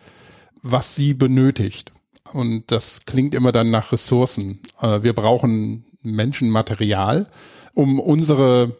was 0.63 0.95
sie 0.95 1.15
benötigt. 1.15 1.93
Und 2.33 2.71
das 2.71 3.05
klingt 3.05 3.35
immer 3.35 3.53
dann 3.53 3.71
nach 3.71 3.93
Ressourcen. 3.93 4.61
Äh, 4.81 5.03
wir 5.03 5.13
brauchen 5.13 5.85
Menschenmaterial, 6.03 7.27
um 7.75 8.01
unsere 8.01 8.77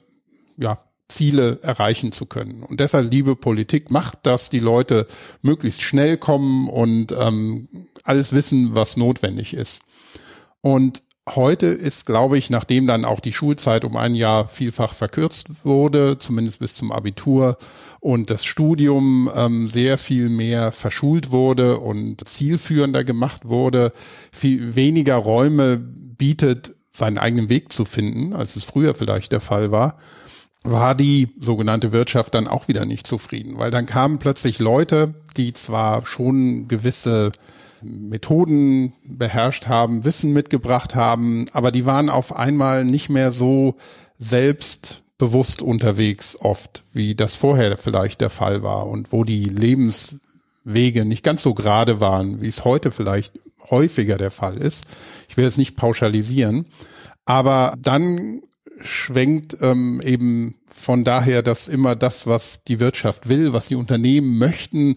ja, 0.57 0.79
Ziele 1.09 1.59
erreichen 1.63 2.13
zu 2.13 2.27
können. 2.27 2.63
Und 2.63 2.81
deshalb, 2.81 3.11
liebe 3.11 3.37
Politik, 3.37 3.91
macht, 3.91 4.27
dass 4.27 4.49
die 4.49 4.59
Leute 4.59 5.07
möglichst 5.43 5.83
schnell 5.83 6.17
kommen 6.17 6.69
und 6.69 7.13
ähm, 7.13 7.69
alles 8.05 8.33
wissen, 8.33 8.75
was 8.75 8.97
notwendig 8.97 9.55
ist. 9.55 9.83
Und 10.63 11.03
heute 11.29 11.67
ist, 11.67 12.07
glaube 12.07 12.37
ich, 12.37 12.51
nachdem 12.51 12.87
dann 12.87 13.05
auch 13.05 13.21
die 13.21 13.33
Schulzeit 13.33 13.85
um 13.85 13.97
ein 13.97 14.15
Jahr 14.15 14.49
vielfach 14.49 14.95
verkürzt 14.95 15.65
wurde, 15.65 16.19
zumindest 16.19 16.59
bis 16.59 16.75
zum 16.75 16.91
Abitur, 16.91 17.57
und 18.01 18.31
das 18.31 18.45
Studium 18.45 19.31
ähm, 19.35 19.69
sehr 19.69 19.99
viel 19.99 20.29
mehr 20.29 20.73
verschult 20.73 21.31
wurde 21.31 21.79
und 21.79 22.27
zielführender 22.29 23.05
gemacht 23.05 23.43
wurde, 23.45 23.93
viel 24.33 24.75
weniger 24.75 25.17
Räume 25.17 25.79
bietet, 25.79 26.75
seinen 26.93 27.19
eigenen 27.19 27.49
Weg 27.49 27.73
zu 27.73 27.85
finden, 27.85 28.33
als 28.33 28.57
es 28.57 28.65
früher 28.65 28.95
vielleicht 28.95 29.33
der 29.33 29.41
Fall 29.41 29.71
war, 29.71 29.99
war 30.65 30.95
die 30.95 31.29
sogenannte 31.41 31.93
Wirtschaft 31.93 32.35
dann 32.35 32.47
auch 32.47 32.69
wieder 32.69 32.85
nicht 32.85 33.07
zufrieden, 33.07 33.59
weil 33.59 33.71
dann 33.71 33.87
kamen 33.87 34.19
plötzlich 34.19 34.59
Leute, 34.59 35.15
die 35.37 35.53
zwar 35.53 36.05
schon 36.07 36.69
gewisse 36.69 37.33
Methoden 37.83 38.93
beherrscht 39.05 39.67
haben, 39.69 40.05
Wissen 40.05 40.33
mitgebracht 40.33 40.95
haben, 40.95 41.47
aber 41.53 41.73
die 41.73 41.87
waren 41.87 42.09
auf 42.09 42.35
einmal 42.35 42.85
nicht 42.85 43.09
mehr 43.09 43.33
so 43.33 43.77
selbstbewusst 44.19 45.63
unterwegs 45.63 46.37
oft, 46.41 46.85
wie 46.93 47.15
das 47.15 47.35
vorher 47.35 47.77
vielleicht 47.77 48.21
der 48.21 48.31
Fall 48.31 48.63
war 48.63 48.87
und 48.87 49.13
wo 49.13 49.25
die 49.25 49.45
Lebenswege 49.45 51.05
nicht 51.05 51.23
ganz 51.23 51.43
so 51.43 51.55
gerade 51.55 52.01
waren, 52.01 52.41
wie 52.41 52.49
es 52.49 52.65
heute 52.65 52.91
vielleicht 52.91 53.39
häufiger 53.71 54.17
der 54.17 54.31
Fall 54.31 54.57
ist. 54.57 54.87
Ich 55.29 55.37
will 55.37 55.47
es 55.47 55.57
nicht 55.57 55.77
pauschalisieren, 55.77 56.67
aber 57.25 57.77
dann 57.81 58.43
schwenkt 58.81 59.57
ähm, 59.61 60.01
eben 60.05 60.57
von 60.67 61.05
daher, 61.05 61.43
dass 61.43 61.69
immer 61.69 61.95
das, 61.95 62.27
was 62.27 62.65
die 62.65 62.81
Wirtschaft 62.81 63.29
will, 63.29 63.53
was 63.53 63.69
die 63.69 63.77
Unternehmen 63.77 64.39
möchten, 64.39 64.97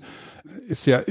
ist 0.68 0.88
ja 0.88 1.02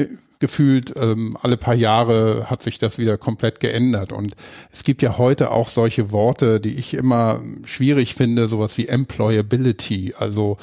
gefühlt 0.45 0.93
ähm, 1.01 1.39
alle 1.41 1.57
paar 1.57 1.75
Jahre 1.75 2.51
hat 2.51 2.61
sich 2.61 2.77
das 2.77 2.99
wieder 2.99 3.17
komplett 3.17 3.61
geändert. 3.61 4.13
Und 4.13 4.35
es 4.71 4.83
gibt 4.83 5.01
ja 5.01 5.17
heute 5.17 5.51
auch 5.51 5.69
solche 5.69 6.13
Worte, 6.13 6.61
die 6.61 6.75
ich 6.75 6.93
immer 6.93 7.41
schwierig 7.65 8.15
finde, 8.15 8.47
sowas 8.47 8.77
wie 8.77 8.87
Employability. 8.87 10.13
Also 10.19 10.59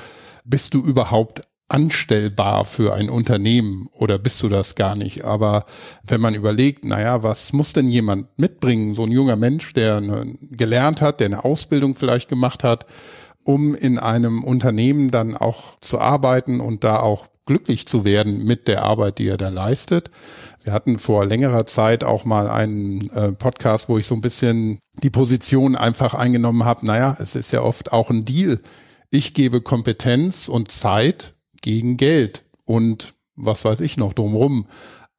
bist 0.46 0.76
du 0.76 0.84
überhaupt 0.84 1.42
anstellbar 1.68 2.66
für 2.66 2.94
ein 2.94 3.10
Unternehmen 3.10 3.90
oder 3.92 4.20
bist 4.20 4.44
du 4.44 4.50
das 4.50 4.76
gar 4.76 4.96
nicht? 4.96 5.24
Aber 5.24 5.66
wenn 6.04 6.22
man 6.22 6.36
überlegt, 6.36 6.86
naja, 6.86 7.24
was 7.24 7.52
muss 7.52 7.74
denn 7.74 7.88
jemand 7.88 8.28
mitbringen, 8.38 8.94
so 8.94 9.02
ein 9.06 9.12
junger 9.12 9.36
Mensch, 9.36 9.74
der 9.74 9.96
eine, 9.98 10.36
gelernt 10.52 11.02
hat, 11.02 11.22
der 11.22 11.26
eine 11.26 11.44
Ausbildung 11.44 11.96
vielleicht 11.96 12.30
gemacht 12.30 12.64
hat, 12.64 12.86
um 13.46 13.74
in 13.74 13.98
einem 13.98 14.44
Unternehmen 14.44 15.10
dann 15.10 15.36
auch 15.36 15.80
zu 15.80 16.00
arbeiten 16.00 16.60
und 16.60 16.84
da 16.84 17.00
auch 17.00 17.32
glücklich 17.46 17.88
zu 17.88 18.06
werden 18.06 18.46
mit 18.46 18.68
der 18.68 18.84
Arbeit, 18.84 19.18
die 19.18 19.28
er 19.28 19.38
da 19.38 19.50
leistet. 19.50 20.12
Wir 20.64 20.74
hatten 20.74 21.00
vor 21.00 21.26
längerer 21.26 21.66
Zeit 21.66 22.04
auch 22.04 22.26
mal 22.26 22.50
einen 22.50 23.10
äh, 23.12 23.32
Podcast, 23.32 23.90
wo 23.90 23.98
ich 23.98 24.06
so 24.06 24.16
ein 24.16 24.22
bisschen 24.22 24.80
die 25.02 25.10
Position 25.10 25.76
einfach 25.76 26.14
eingenommen 26.14 26.66
habe, 26.66 26.86
naja, 26.86 27.18
es 27.20 27.36
ist 27.36 27.52
ja 27.52 27.62
oft 27.62 27.92
auch 27.92 28.10
ein 28.10 28.26
Deal. 28.26 28.60
Ich 29.10 29.34
gebe 29.34 29.62
Kompetenz 29.62 30.48
und 30.48 30.72
Zeit 30.72 31.34
gegen 31.62 31.98
Geld 31.98 32.44
und 32.66 33.14
was 33.36 33.66
weiß 33.66 33.80
ich 33.82 33.98
noch 33.98 34.14
drumrum. 34.14 34.68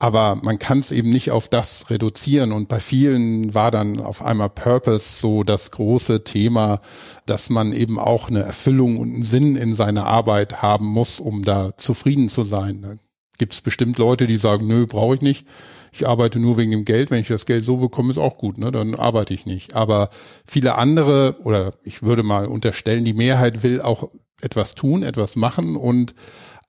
Aber 0.02 0.34
man 0.34 0.58
kann 0.58 0.80
es 0.80 0.90
eben 0.90 1.10
nicht 1.10 1.30
auf 1.30 1.46
das 1.46 1.88
reduzieren. 1.88 2.50
Und 2.50 2.66
bei 2.66 2.80
vielen 2.80 3.54
war 3.54 3.70
dann 3.70 4.00
auf 4.00 4.20
einmal 4.20 4.48
Purpose 4.48 5.20
so 5.20 5.44
das 5.44 5.70
große 5.70 6.24
Thema, 6.24 6.80
dass 7.24 7.50
man 7.50 7.72
eben 7.72 8.00
auch 8.00 8.28
eine 8.28 8.42
Erfüllung 8.42 8.96
und 8.96 9.14
einen 9.14 9.22
Sinn 9.22 9.54
in 9.54 9.76
seiner 9.76 10.04
Arbeit 10.06 10.60
haben 10.60 10.86
muss, 10.86 11.20
um 11.20 11.44
da 11.44 11.76
zufrieden 11.76 12.28
zu 12.28 12.42
sein. 12.42 12.82
Da 12.82 12.94
gibt 13.38 13.52
es 13.52 13.60
bestimmt 13.60 13.96
Leute, 13.96 14.26
die 14.26 14.38
sagen, 14.38 14.66
nö, 14.66 14.88
brauche 14.88 15.14
ich 15.14 15.20
nicht. 15.20 15.46
ich 15.92 16.04
arbeite 16.04 16.40
nur 16.40 16.58
wegen 16.58 16.72
dem 16.72 16.84
Geld, 16.84 17.12
wenn 17.12 17.20
ich 17.20 17.28
das 17.28 17.46
Geld 17.46 17.64
so 17.64 17.76
bekomme, 17.76 18.10
ist 18.10 18.18
auch 18.18 18.38
gut, 18.38 18.58
ne? 18.58 18.72
dann 18.72 18.96
arbeite 18.96 19.32
ich 19.32 19.46
nicht. 19.46 19.76
Aber 19.76 20.10
viele 20.44 20.74
andere, 20.78 21.36
oder 21.44 21.74
ich 21.84 22.02
würde 22.02 22.24
mal 22.24 22.46
unterstellen, 22.46 23.04
die 23.04 23.14
Mehrheit 23.14 23.62
will 23.62 23.80
auch 23.80 24.10
etwas 24.40 24.74
tun, 24.74 25.04
etwas 25.04 25.36
machen 25.36 25.76
und 25.76 26.12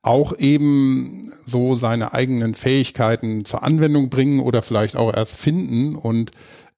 auch 0.04 0.38
eben 0.38 1.32
so 1.46 1.76
seine 1.76 2.12
eigenen 2.12 2.54
Fähigkeiten 2.54 3.44
zur 3.44 3.62
Anwendung 3.62 4.10
bringen 4.10 4.40
oder 4.40 4.62
vielleicht 4.62 4.96
auch 4.96 5.12
erst 5.14 5.36
finden. 5.36 5.96
Und 5.96 6.30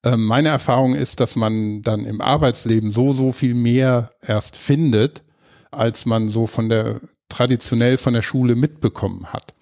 äh, 0.04 0.16
meine 0.16 0.48
Erfahrung 0.48 0.94
ist, 0.94 1.18
dass 1.18 1.34
man 1.34 1.82
dann 1.82 2.04
im 2.04 2.20
Arbeitsleben 2.20 2.92
so, 2.92 3.12
so 3.12 3.32
viel 3.32 3.54
mehr 3.54 4.12
erst 4.22 4.56
findet, 4.56 5.24
als 5.72 6.06
man 6.06 6.28
so 6.28 6.46
von 6.46 6.68
der 6.68 7.00
traditionell 7.28 7.98
von 7.98 8.14
der 8.14 8.22
Schule 8.22 8.54
mitbekommen 8.54 9.26
hat. 9.32 9.54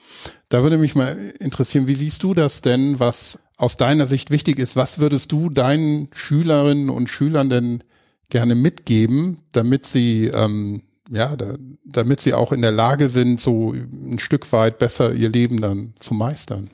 Da 0.51 0.63
würde 0.63 0.77
mich 0.77 0.95
mal 0.95 1.33
interessieren, 1.39 1.89
wie 1.89 1.95
siehst 1.95 2.23
du 2.23 2.35
das 2.35 2.61
denn, 2.61 3.01
was 3.01 3.39
aus 3.57 3.79
deiner 3.79 4.07
Sicht 4.07 4.31
wichtig 4.31 4.59
ist? 4.59 4.77
Was 4.77 4.99
würdest 4.99 5.33
du 5.33 5.49
deinen 5.49 6.09
Schülerinnen 6.13 6.91
und 6.91 7.09
Schülern 7.09 7.49
denn 7.49 7.83
gerne 8.29 8.55
mitgeben, 8.55 9.39
damit 9.53 9.87
sie 9.87 10.27
ähm, 10.27 10.83
ja, 11.11 11.37
da, 11.37 11.55
damit 11.85 12.21
sie 12.21 12.35
auch 12.35 12.53
in 12.53 12.63
der 12.63 12.73
Lage 12.73 13.09
sind, 13.09 13.41
so 13.41 13.73
ein 13.73 14.19
Stück 14.19 14.53
weit 14.53 14.79
besser 14.79 15.13
ihr 15.13 15.29
Leben 15.29 15.61
dann 15.61 15.95
zu 15.99 16.15
meistern. 16.15 16.71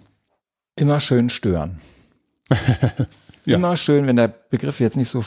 Immer 0.77 1.01
schön 1.01 1.31
stören. 1.31 1.81
ja. 3.45 3.57
Immer 3.57 3.77
schön, 3.77 4.07
wenn 4.07 4.17
der 4.17 4.29
Begriff 4.29 4.81
jetzt 4.81 4.97
nicht 4.97 5.09
so 5.09 5.25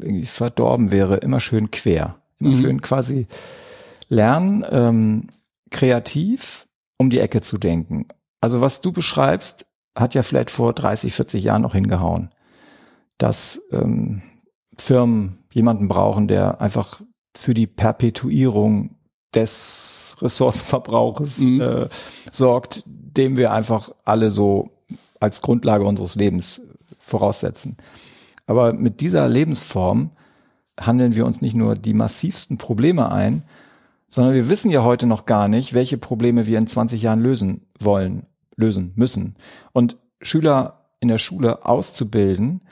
irgendwie 0.00 0.26
verdorben 0.26 0.90
wäre, 0.90 1.16
immer 1.16 1.40
schön 1.40 1.70
quer. 1.70 2.16
Immer 2.40 2.56
mhm. 2.56 2.60
schön 2.60 2.82
quasi 2.82 3.26
lernen, 4.08 4.64
ähm, 4.70 5.26
kreativ 5.70 6.66
um 6.98 7.10
die 7.10 7.20
Ecke 7.20 7.40
zu 7.40 7.58
denken. 7.58 8.06
Also 8.40 8.60
was 8.60 8.80
du 8.80 8.92
beschreibst, 8.92 9.66
hat 9.94 10.14
ja 10.14 10.22
vielleicht 10.22 10.50
vor 10.50 10.72
30, 10.72 11.12
40 11.12 11.42
Jahren 11.42 11.62
noch 11.62 11.74
hingehauen, 11.74 12.30
dass 13.18 13.60
ähm, 13.72 14.22
Firmen 14.76 15.44
jemanden 15.52 15.88
brauchen, 15.88 16.28
der 16.28 16.60
einfach 16.60 17.00
für 17.38 17.54
die 17.54 17.68
Perpetuierung 17.68 18.96
des 19.32 20.16
Ressourcenverbrauches 20.20 21.38
mhm. 21.38 21.60
äh, 21.60 21.88
sorgt, 22.32 22.82
dem 22.86 23.36
wir 23.36 23.52
einfach 23.52 23.92
alle 24.04 24.32
so 24.32 24.72
als 25.20 25.40
Grundlage 25.40 25.84
unseres 25.84 26.16
Lebens 26.16 26.60
voraussetzen. 26.98 27.76
Aber 28.46 28.72
mit 28.72 29.00
dieser 29.00 29.28
Lebensform 29.28 30.10
handeln 30.80 31.14
wir 31.14 31.26
uns 31.26 31.40
nicht 31.40 31.54
nur 31.54 31.76
die 31.76 31.94
massivsten 31.94 32.58
Probleme 32.58 33.12
ein, 33.12 33.44
sondern 34.08 34.34
wir 34.34 34.48
wissen 34.50 34.72
ja 34.72 34.82
heute 34.82 35.06
noch 35.06 35.24
gar 35.24 35.46
nicht, 35.46 35.74
welche 35.74 35.96
Probleme 35.96 36.46
wir 36.48 36.58
in 36.58 36.66
20 36.66 37.02
Jahren 37.02 37.20
lösen 37.20 37.66
wollen, 37.78 38.26
lösen 38.56 38.92
müssen. 38.96 39.36
Und 39.72 39.96
Schüler 40.20 40.90
in 40.98 41.06
der 41.06 41.18
Schule 41.18 41.64
auszubilden, 41.64 42.62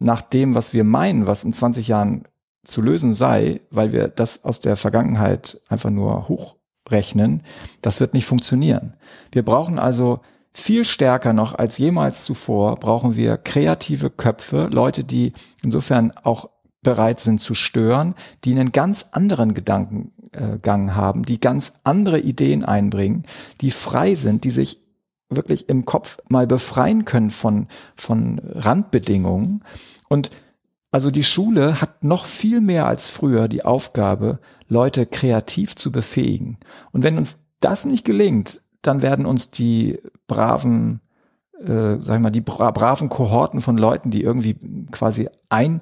nach 0.00 0.20
dem, 0.20 0.56
was 0.56 0.72
wir 0.72 0.82
meinen, 0.82 1.28
was 1.28 1.44
in 1.44 1.52
20 1.52 1.86
Jahren 1.86 2.24
zu 2.66 2.82
lösen 2.82 3.14
sei, 3.14 3.60
weil 3.70 3.92
wir 3.92 4.08
das 4.08 4.44
aus 4.44 4.60
der 4.60 4.76
Vergangenheit 4.76 5.60
einfach 5.68 5.90
nur 5.90 6.28
hochrechnen, 6.28 7.42
das 7.80 8.00
wird 8.00 8.14
nicht 8.14 8.26
funktionieren. 8.26 8.96
Wir 9.32 9.44
brauchen 9.44 9.78
also 9.78 10.20
viel 10.52 10.84
stärker 10.84 11.32
noch 11.32 11.54
als 11.54 11.78
jemals 11.78 12.24
zuvor, 12.24 12.76
brauchen 12.76 13.14
wir 13.14 13.36
kreative 13.36 14.10
Köpfe, 14.10 14.68
Leute, 14.72 15.04
die 15.04 15.32
insofern 15.62 16.12
auch 16.22 16.48
bereit 16.82 17.20
sind 17.20 17.40
zu 17.40 17.54
stören, 17.54 18.14
die 18.44 18.52
einen 18.52 18.72
ganz 18.72 19.08
anderen 19.12 19.54
Gedankengang 19.54 20.94
haben, 20.94 21.24
die 21.24 21.40
ganz 21.40 21.74
andere 21.84 22.20
Ideen 22.20 22.64
einbringen, 22.64 23.24
die 23.60 23.70
frei 23.70 24.14
sind, 24.14 24.44
die 24.44 24.50
sich 24.50 24.80
wirklich 25.28 25.68
im 25.68 25.84
Kopf 25.84 26.18
mal 26.28 26.46
befreien 26.46 27.04
können 27.04 27.30
von, 27.30 27.66
von 27.96 28.38
Randbedingungen 28.38 29.64
und 30.08 30.30
also 30.96 31.10
die 31.10 31.24
Schule 31.24 31.82
hat 31.82 32.04
noch 32.04 32.24
viel 32.24 32.62
mehr 32.62 32.86
als 32.86 33.10
früher 33.10 33.48
die 33.48 33.66
Aufgabe, 33.66 34.38
Leute 34.66 35.04
kreativ 35.04 35.76
zu 35.76 35.92
befähigen. 35.92 36.56
Und 36.90 37.02
wenn 37.02 37.18
uns 37.18 37.36
das 37.60 37.84
nicht 37.84 38.06
gelingt, 38.06 38.62
dann 38.80 39.02
werden 39.02 39.26
uns 39.26 39.50
die 39.50 39.98
braven, 40.26 41.00
äh, 41.60 41.98
sag 42.00 42.16
ich 42.16 42.22
mal, 42.22 42.30
die 42.30 42.40
bra 42.40 42.70
braven 42.70 43.10
Kohorten 43.10 43.60
von 43.60 43.76
Leuten, 43.76 44.10
die 44.10 44.22
irgendwie 44.22 44.56
quasi 44.90 45.28
ein, 45.50 45.80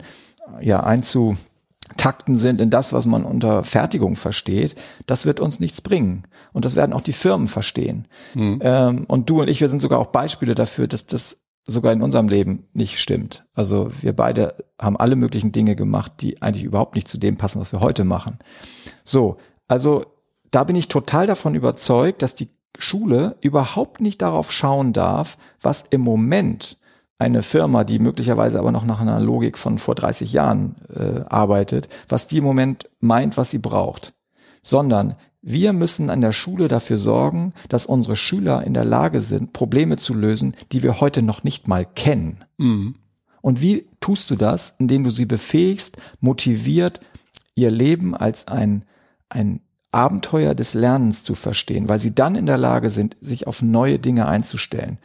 ja, 0.61 0.83
einzutakten 0.83 2.37
sind 2.37 2.61
in 2.61 2.71
das, 2.71 2.93
was 2.93 3.07
man 3.07 3.23
unter 3.23 3.63
Fertigung 3.63 4.17
versteht, 4.17 4.75
das 5.07 5.27
wird 5.27 5.39
uns 5.39 5.61
nichts 5.61 5.81
bringen. 5.81 6.25
Und 6.53 6.65
das 6.65 6.75
werden 6.75 6.93
auch 6.93 7.03
die 7.03 7.13
Firmen 7.13 7.47
verstehen. 7.47 8.09
Mhm. 8.35 8.59
Ähm, 8.65 9.05
und 9.07 9.31
du 9.31 9.43
und 9.43 9.49
ich, 9.49 9.61
wir 9.61 9.69
sind 9.69 9.81
sogar 9.81 10.01
auch 10.01 10.09
Beispiele 10.09 10.57
dafür, 10.57 10.89
dass 10.89 11.07
das 11.07 11.37
sogar 11.67 11.93
in 11.93 12.03
unserem 12.03 12.29
Leben 12.29 12.65
nicht 12.73 12.99
stimmt. 12.99 13.47
Also 13.55 13.89
wir 14.03 14.13
beide 14.15 14.55
haben 14.81 14.97
alle 14.97 15.17
möglichen 15.17 15.53
Dinge 15.53 15.77
gemacht, 15.77 16.13
die 16.21 16.43
eigentlich 16.43 16.65
überhaupt 16.65 16.95
nicht 16.95 17.09
zu 17.09 17.19
dem 17.19 17.37
passen, 17.37 17.61
was 17.61 17.73
wir 17.73 17.81
heute 17.81 18.05
machen. 18.05 18.39
So, 19.03 19.37
also 19.67 20.05
da 20.51 20.65
bin 20.65 20.77
ich 20.77 20.89
total 20.89 21.27
davon 21.27 21.55
überzeugt, 21.55 22.23
dass 22.23 22.35
die 22.35 22.51
Schule 22.79 23.37
überhaupt 23.41 24.01
nicht 24.01 24.21
darauf 24.21 24.53
schauen 24.53 24.93
darf, 24.93 25.39
was 25.61 25.85
im 25.91 26.01
Moment 26.01 26.79
eine 27.19 27.43
Firma, 27.43 27.85
die 27.85 27.99
möglicherweise 27.99 28.59
aber 28.59 28.73
noch 28.73 28.85
nach 28.85 29.01
einer 29.01 29.21
Logik 29.21 29.57
von 29.57 29.79
vor 29.79 29.95
30 29.95 30.33
Jahren 30.33 30.77
äh, 30.95 31.21
arbeitet, 31.29 31.89
was 32.09 32.27
die 32.27 32.39
im 32.39 32.45
Moment 32.45 32.91
meint, 33.01 33.37
was 33.37 33.51
sie 33.51 33.59
braucht, 33.59 34.15
sondern 34.63 35.15
wir 35.47 35.75
müssen 35.75 36.09
an 36.09 36.23
der 36.23 36.33
Schule 36.33 36.69
dafür 36.69 36.97
sorgen, 36.97 37.53
dass 37.69 37.85
unsere 37.85 38.17
Schüler 38.17 38.65
in 38.65 38.73
der 38.73 38.87
Lage 38.87 39.21
sind, 39.21 39.53
Probleme 39.53 39.99
zu 39.99 40.15
lösen, 40.15 40.57
die 40.73 40.83
wir 40.83 41.01
heute 41.01 41.21
noch 41.21 41.45
nicht 41.45 41.69
mal 41.69 41.85
kennen. 41.85 42.45
Mhm. 42.57 42.95
Und 43.43 43.61
wie 43.61 43.87
tust 44.01 44.31
du 44.31 44.37
das? 44.37 44.75
Indem 44.79 45.05
du 45.05 45.11
sie 45.11 45.27
befähigst, 45.27 45.99
motiviert, 46.21 47.01
ihr 47.55 47.71
Leben 47.71 48.17
als 48.17 48.49
ein, 48.49 48.87
ein 49.29 49.61
Abenteuer 49.93 50.55
des 50.55 50.73
Lernens 50.73 51.25
zu 51.25 51.35
verstehen, 51.35 51.91
weil 51.91 51.99
sie 51.99 52.15
dann 52.15 52.37
in 52.37 52.47
der 52.47 52.59
Lage 52.59 52.89
sind, 52.89 53.15
sich 53.21 53.47
auf 53.47 53.61
neue 53.61 53.99
Dinge 53.99 54.27
einzustellen. 54.27 54.99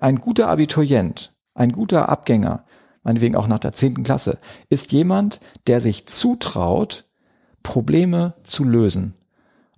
Ein 0.00 0.16
guter 0.16 0.48
Abiturient, 0.48 1.32
ein 1.54 1.70
guter 1.70 2.08
Abgänger, 2.08 2.64
meinetwegen 3.04 3.36
auch 3.36 3.46
nach 3.46 3.60
der 3.60 3.72
zehnten 3.72 4.02
Klasse, 4.02 4.38
ist 4.68 4.90
jemand, 4.90 5.38
der 5.68 5.80
sich 5.80 6.06
zutraut, 6.06 7.04
Probleme 7.62 8.34
zu 8.42 8.64
lösen. 8.64 9.14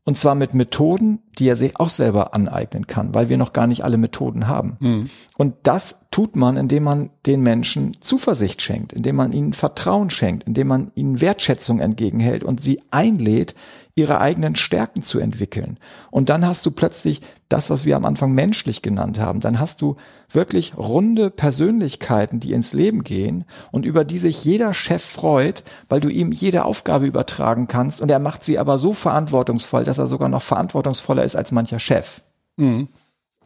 Und 0.08 0.16
zwar 0.16 0.34
mit 0.34 0.54
Methoden, 0.54 1.18
die 1.38 1.48
er 1.48 1.56
sich 1.56 1.78
auch 1.78 1.90
selber 1.90 2.34
aneignen 2.34 2.86
kann, 2.86 3.14
weil 3.14 3.28
wir 3.28 3.36
noch 3.36 3.52
gar 3.52 3.66
nicht 3.66 3.84
alle 3.84 3.96
Methoden 3.96 4.48
haben. 4.48 4.76
Mhm. 4.80 5.10
Und 5.36 5.54
das 5.62 6.00
tut 6.10 6.36
man, 6.36 6.56
indem 6.56 6.84
man 6.84 7.10
den 7.26 7.42
Menschen 7.42 7.92
Zuversicht 8.00 8.62
schenkt, 8.62 8.92
indem 8.92 9.16
man 9.16 9.32
ihnen 9.32 9.52
Vertrauen 9.52 10.10
schenkt, 10.10 10.44
indem 10.44 10.68
man 10.68 10.90
ihnen 10.94 11.20
Wertschätzung 11.20 11.80
entgegenhält 11.80 12.44
und 12.44 12.60
sie 12.60 12.82
einlädt, 12.90 13.54
ihre 13.98 14.20
eigenen 14.20 14.54
Stärken 14.54 15.02
zu 15.02 15.18
entwickeln. 15.18 15.78
Und 16.10 16.28
dann 16.28 16.46
hast 16.46 16.64
du 16.64 16.70
plötzlich 16.70 17.20
das, 17.48 17.68
was 17.68 17.84
wir 17.84 17.96
am 17.96 18.04
Anfang 18.04 18.32
menschlich 18.32 18.80
genannt 18.82 19.18
haben. 19.18 19.40
Dann 19.40 19.58
hast 19.58 19.82
du 19.82 19.96
wirklich 20.30 20.76
runde 20.76 21.30
Persönlichkeiten, 21.30 22.38
die 22.40 22.52
ins 22.52 22.72
Leben 22.72 23.02
gehen 23.02 23.44
und 23.72 23.84
über 23.84 24.04
die 24.04 24.18
sich 24.18 24.44
jeder 24.44 24.72
Chef 24.72 25.02
freut, 25.02 25.64
weil 25.88 26.00
du 26.00 26.08
ihm 26.08 26.30
jede 26.30 26.64
Aufgabe 26.64 27.06
übertragen 27.06 27.66
kannst 27.66 28.00
und 28.00 28.10
er 28.10 28.18
macht 28.18 28.44
sie 28.44 28.58
aber 28.58 28.78
so 28.78 28.92
verantwortungsvoll, 28.92 29.84
dass 29.84 29.98
er 29.98 30.06
sogar 30.06 30.28
noch 30.28 30.42
verantwortungsvoller 30.42 31.24
ist 31.28 31.36
als 31.36 31.52
mancher 31.52 31.78
Chef. 31.78 32.22
Mhm. 32.56 32.88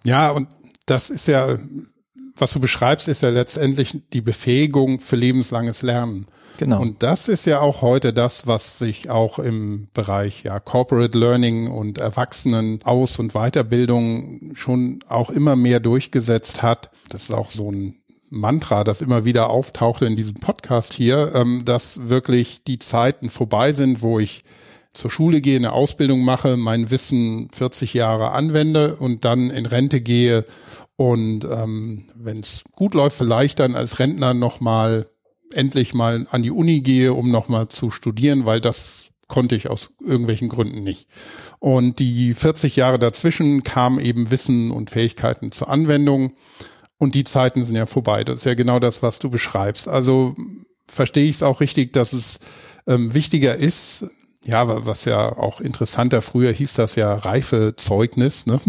Ja, 0.04 0.30
und 0.30 0.48
das 0.86 1.10
ist 1.10 1.28
ja, 1.28 1.58
was 2.36 2.52
du 2.52 2.60
beschreibst, 2.60 3.08
ist 3.08 3.22
ja 3.22 3.28
letztendlich 3.28 4.00
die 4.12 4.22
Befähigung 4.22 5.00
für 5.00 5.16
lebenslanges 5.16 5.82
Lernen. 5.82 6.26
Genau. 6.58 6.80
Und 6.80 7.02
das 7.02 7.28
ist 7.28 7.46
ja 7.46 7.60
auch 7.60 7.82
heute 7.82 8.12
das, 8.12 8.46
was 8.46 8.78
sich 8.78 9.10
auch 9.10 9.38
im 9.38 9.88
Bereich 9.94 10.44
ja 10.44 10.60
Corporate 10.60 11.18
Learning 11.18 11.68
und 11.68 11.98
Erwachsenen 11.98 12.80
Aus- 12.84 13.18
und 13.18 13.32
Weiterbildung 13.32 14.52
schon 14.54 15.00
auch 15.08 15.30
immer 15.30 15.56
mehr 15.56 15.80
durchgesetzt 15.80 16.62
hat. 16.62 16.90
Das 17.08 17.24
ist 17.24 17.32
auch 17.32 17.50
so 17.50 17.70
ein 17.70 17.96
Mantra, 18.28 18.82
das 18.84 19.02
immer 19.02 19.24
wieder 19.24 19.50
auftauchte 19.50 20.06
in 20.06 20.16
diesem 20.16 20.36
Podcast 20.36 20.94
hier, 20.94 21.32
ähm, 21.34 21.62
dass 21.64 22.08
wirklich 22.08 22.64
die 22.64 22.78
Zeiten 22.78 23.28
vorbei 23.28 23.72
sind, 23.72 24.00
wo 24.00 24.18
ich 24.18 24.44
zur 24.92 25.10
Schule 25.10 25.40
gehe, 25.40 25.56
eine 25.56 25.72
Ausbildung 25.72 26.20
mache, 26.20 26.56
mein 26.56 26.90
Wissen 26.90 27.48
40 27.52 27.94
Jahre 27.94 28.32
anwende 28.32 28.96
und 28.96 29.24
dann 29.24 29.50
in 29.50 29.66
Rente 29.66 30.00
gehe 30.00 30.44
und 30.96 31.44
ähm, 31.44 32.04
wenn 32.14 32.40
es 32.40 32.64
gut 32.72 32.94
läuft, 32.94 33.16
vielleicht 33.16 33.60
dann 33.60 33.74
als 33.74 33.98
Rentner 33.98 34.34
nochmal 34.34 35.08
endlich 35.52 35.94
mal 35.94 36.26
an 36.30 36.42
die 36.42 36.50
Uni 36.50 36.80
gehe, 36.80 37.12
um 37.12 37.30
nochmal 37.30 37.68
zu 37.68 37.90
studieren, 37.90 38.46
weil 38.46 38.60
das 38.60 39.06
konnte 39.28 39.56
ich 39.56 39.70
aus 39.70 39.90
irgendwelchen 40.00 40.48
Gründen 40.48 40.84
nicht. 40.84 41.08
Und 41.58 41.98
die 41.98 42.34
40 42.34 42.76
Jahre 42.76 42.98
dazwischen 42.98 43.62
kam 43.62 43.98
eben 43.98 44.30
Wissen 44.30 44.70
und 44.70 44.90
Fähigkeiten 44.90 45.52
zur 45.52 45.70
Anwendung. 45.70 46.34
Und 46.98 47.14
die 47.14 47.24
Zeiten 47.24 47.64
sind 47.64 47.76
ja 47.76 47.86
vorbei. 47.86 48.24
Das 48.24 48.40
ist 48.40 48.44
ja 48.44 48.54
genau 48.54 48.78
das, 48.78 49.02
was 49.02 49.18
du 49.18 49.30
beschreibst. 49.30 49.88
Also 49.88 50.36
verstehe 50.86 51.24
ich 51.24 51.36
es 51.36 51.42
auch 51.42 51.60
richtig, 51.60 51.92
dass 51.92 52.12
es 52.12 52.40
ähm, 52.86 53.14
wichtiger 53.14 53.56
ist, 53.56 54.06
ja, 54.44 54.86
was 54.86 55.04
ja 55.04 55.36
auch 55.36 55.60
interessanter, 55.60 56.20
früher 56.20 56.52
hieß 56.52 56.74
das 56.74 56.96
ja 56.96 57.14
Reifezeugnis, 57.14 58.46
ne? 58.46 58.60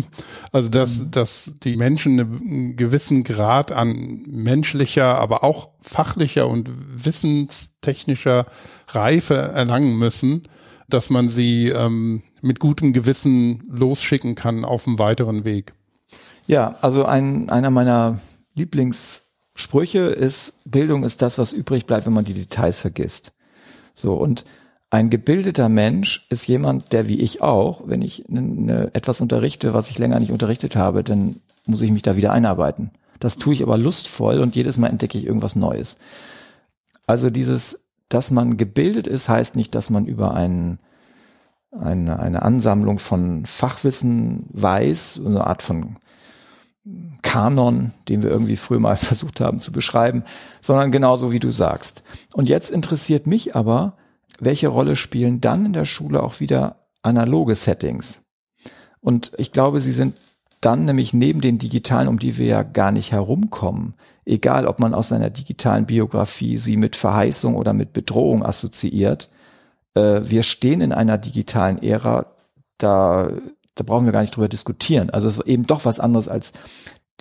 Also 0.52 0.70
dass, 0.70 1.00
mhm. 1.00 1.12
dass 1.12 1.52
die 1.64 1.78
Menschen 1.78 2.20
einen 2.20 2.76
gewissen 2.76 3.24
Grad 3.24 3.72
an 3.72 4.24
menschlicher, 4.28 5.18
aber 5.18 5.44
auch 5.44 5.70
fachlicher 5.82 6.48
und 6.48 6.70
wissenstechnischer 7.04 8.46
Reife 8.90 9.36
erlangen 9.36 9.98
müssen, 9.98 10.44
dass 10.90 11.10
man 11.10 11.28
sie 11.28 11.70
ähm, 11.70 12.22
mit 12.42 12.60
gutem 12.60 12.94
Gewissen 12.94 13.64
losschicken 13.72 14.36
kann 14.36 14.66
auf 14.66 14.88
einem 14.88 15.00
weiteren 15.00 15.44
Weg. 15.44 15.74
Ja, 16.46 16.76
also 16.82 17.06
ein, 17.06 17.50
einer 17.50 17.72
meiner 17.72 18.20
Lieblingssprüche 18.54 20.02
ist, 20.02 20.54
Bildung 20.66 21.04
ist 21.04 21.22
das, 21.22 21.38
was 21.38 21.52
übrig 21.54 21.88
bleibt, 21.88 22.06
wenn 22.06 22.14
man 22.14 22.26
die 22.26 22.34
Details 22.34 22.80
vergisst. 22.80 23.34
So, 23.94 24.14
und 24.14 24.46
ein 24.94 25.10
gebildeter 25.10 25.70
Mensch 25.70 26.28
ist 26.30 26.48
jemand, 26.48 26.94
der 26.94 27.08
wie 27.08 27.20
ich 27.20 27.42
auch, 27.42 27.82
wenn 27.88 28.04
ich 28.04 28.26
ne, 28.28 28.92
etwas 28.94 29.22
unterrichte, 29.22 29.74
was 29.74 29.90
ich 29.90 29.98
länger 29.98 30.20
nicht 30.20 30.32
unterrichtet 30.32 30.76
habe, 30.76 31.04
dann 31.04 31.38
muss 31.66 31.82
ich 31.82 31.90
mich 31.90 32.04
da 32.04 32.16
wieder 32.16 32.32
einarbeiten. 32.32 32.92
Das 33.20 33.40
tue 33.40 33.56
ich 33.56 33.64
aber 33.64 33.76
lustvoll 33.80 34.38
und 34.38 34.56
jedes 34.56 34.78
Mal 34.78 34.92
entdecke 34.92 35.18
ich 35.18 35.26
irgendwas 35.26 35.56
Neues. 35.56 35.98
Also 37.08 37.32
dieses, 37.32 37.80
dass 38.08 38.30
man 38.30 38.56
gebildet 38.56 39.08
ist, 39.08 39.30
heißt 39.30 39.56
nicht, 39.56 39.74
dass 39.74 39.90
man 39.90 40.06
über 40.06 40.36
einen, 40.36 40.78
eine, 41.72 42.20
eine 42.20 42.44
Ansammlung 42.44 43.00
von 43.00 43.48
Fachwissen 43.48 44.46
weiß, 44.52 45.22
eine 45.26 45.48
Art 45.48 45.64
von 45.64 45.98
Kanon, 47.24 47.94
den 48.10 48.22
wir 48.22 48.30
irgendwie 48.30 48.58
früher 48.58 48.80
mal 48.80 48.96
versucht 48.96 49.42
haben 49.42 49.60
zu 49.60 49.72
beschreiben, 49.72 50.24
sondern 50.62 50.92
genauso 50.92 51.32
wie 51.32 51.40
du 51.40 51.50
sagst. 51.50 52.04
Und 52.34 52.48
jetzt 52.48 52.70
interessiert 52.70 53.26
mich 53.26 53.56
aber, 53.56 53.98
welche 54.40 54.68
Rolle 54.68 54.96
spielen 54.96 55.42
dann 55.42 55.66
in 55.66 55.74
der 55.74 55.86
Schule 55.86 56.24
auch 56.24 56.40
wieder 56.40 56.78
analoge 57.02 57.56
Settings? 57.56 58.22
Und 59.00 59.32
ich 59.38 59.52
glaube, 59.52 59.80
sie 59.80 59.92
sind 59.92 60.16
dann 60.62 60.86
nämlich 60.86 61.14
neben 61.14 61.42
den 61.42 61.58
digitalen, 61.58 62.08
um 62.08 62.20
die 62.20 62.38
wir 62.38 62.46
ja 62.46 62.64
gar 62.64 62.92
nicht 62.92 63.12
herumkommen, 63.12 63.96
egal 64.26 64.66
ob 64.66 64.80
man 64.80 64.94
aus 64.94 65.10
seiner 65.10 65.30
digitalen 65.30 65.86
Biografie 65.86 66.58
sie 66.58 66.78
mit 66.78 66.96
Verheißung 66.96 67.56
oder 67.56 67.74
mit 67.74 67.92
Bedrohung 67.92 68.46
assoziiert, 68.46 69.30
äh, 69.96 70.22
wir 70.24 70.44
stehen 70.44 70.82
in 70.82 70.94
einer 70.94 71.18
digitalen 71.18 71.82
Ära, 71.82 72.28
da, 72.78 73.30
da 73.76 73.84
brauchen 73.84 74.06
wir 74.06 74.14
gar 74.14 74.22
nicht 74.22 74.36
drüber 74.36 74.48
diskutieren. 74.48 75.10
Also 75.10 75.28
es 75.28 75.38
ist 75.38 75.48
eben 75.48 75.68
doch 75.68 75.84
was 75.84 76.00
anderes 76.00 76.30
als 76.30 76.54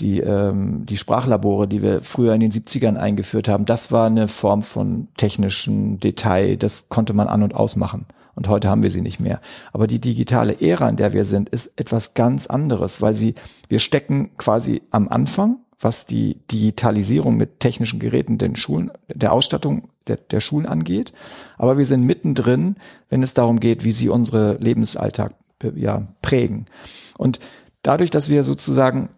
die, 0.00 0.20
ähm, 0.20 0.86
die 0.86 0.96
Sprachlabore, 0.96 1.68
die 1.68 1.82
wir 1.82 2.02
früher 2.02 2.34
in 2.34 2.40
den 2.40 2.50
70ern 2.50 2.96
eingeführt 2.96 3.48
haben, 3.48 3.64
das 3.64 3.92
war 3.92 4.06
eine 4.06 4.28
Form 4.28 4.62
von 4.62 5.08
technischen 5.16 6.00
Detail, 6.00 6.56
das 6.56 6.88
konnte 6.88 7.12
man 7.12 7.28
an 7.28 7.42
und 7.42 7.54
ausmachen. 7.54 8.06
Und 8.34 8.48
heute 8.48 8.70
haben 8.70 8.82
wir 8.82 8.90
sie 8.90 9.02
nicht 9.02 9.20
mehr. 9.20 9.40
Aber 9.72 9.86
die 9.86 10.00
digitale 10.00 10.60
Ära, 10.60 10.88
in 10.88 10.96
der 10.96 11.12
wir 11.12 11.24
sind, 11.24 11.50
ist 11.50 11.72
etwas 11.76 12.14
ganz 12.14 12.46
anderes, 12.46 13.02
weil 13.02 13.12
sie, 13.12 13.34
wir 13.68 13.78
stecken 13.78 14.34
quasi 14.36 14.82
am 14.90 15.08
Anfang, 15.08 15.58
was 15.78 16.06
die 16.06 16.38
Digitalisierung 16.50 17.36
mit 17.36 17.60
technischen 17.60 18.00
Geräten 18.00 18.38
den 18.38 18.56
Schulen, 18.56 18.90
der 19.08 19.32
Ausstattung 19.32 19.88
der, 20.06 20.16
der 20.16 20.40
Schulen 20.40 20.66
angeht. 20.66 21.12
Aber 21.58 21.76
wir 21.76 21.84
sind 21.84 22.04
mittendrin, 22.04 22.76
wenn 23.10 23.22
es 23.22 23.34
darum 23.34 23.60
geht, 23.60 23.84
wie 23.84 23.92
sie 23.92 24.08
unsere 24.08 24.54
Lebensalltag 24.54 25.34
ja, 25.74 26.06
prägen. 26.22 26.66
Und 27.18 27.40
dadurch, 27.82 28.10
dass 28.10 28.28
wir 28.28 28.44
sozusagen 28.44 29.10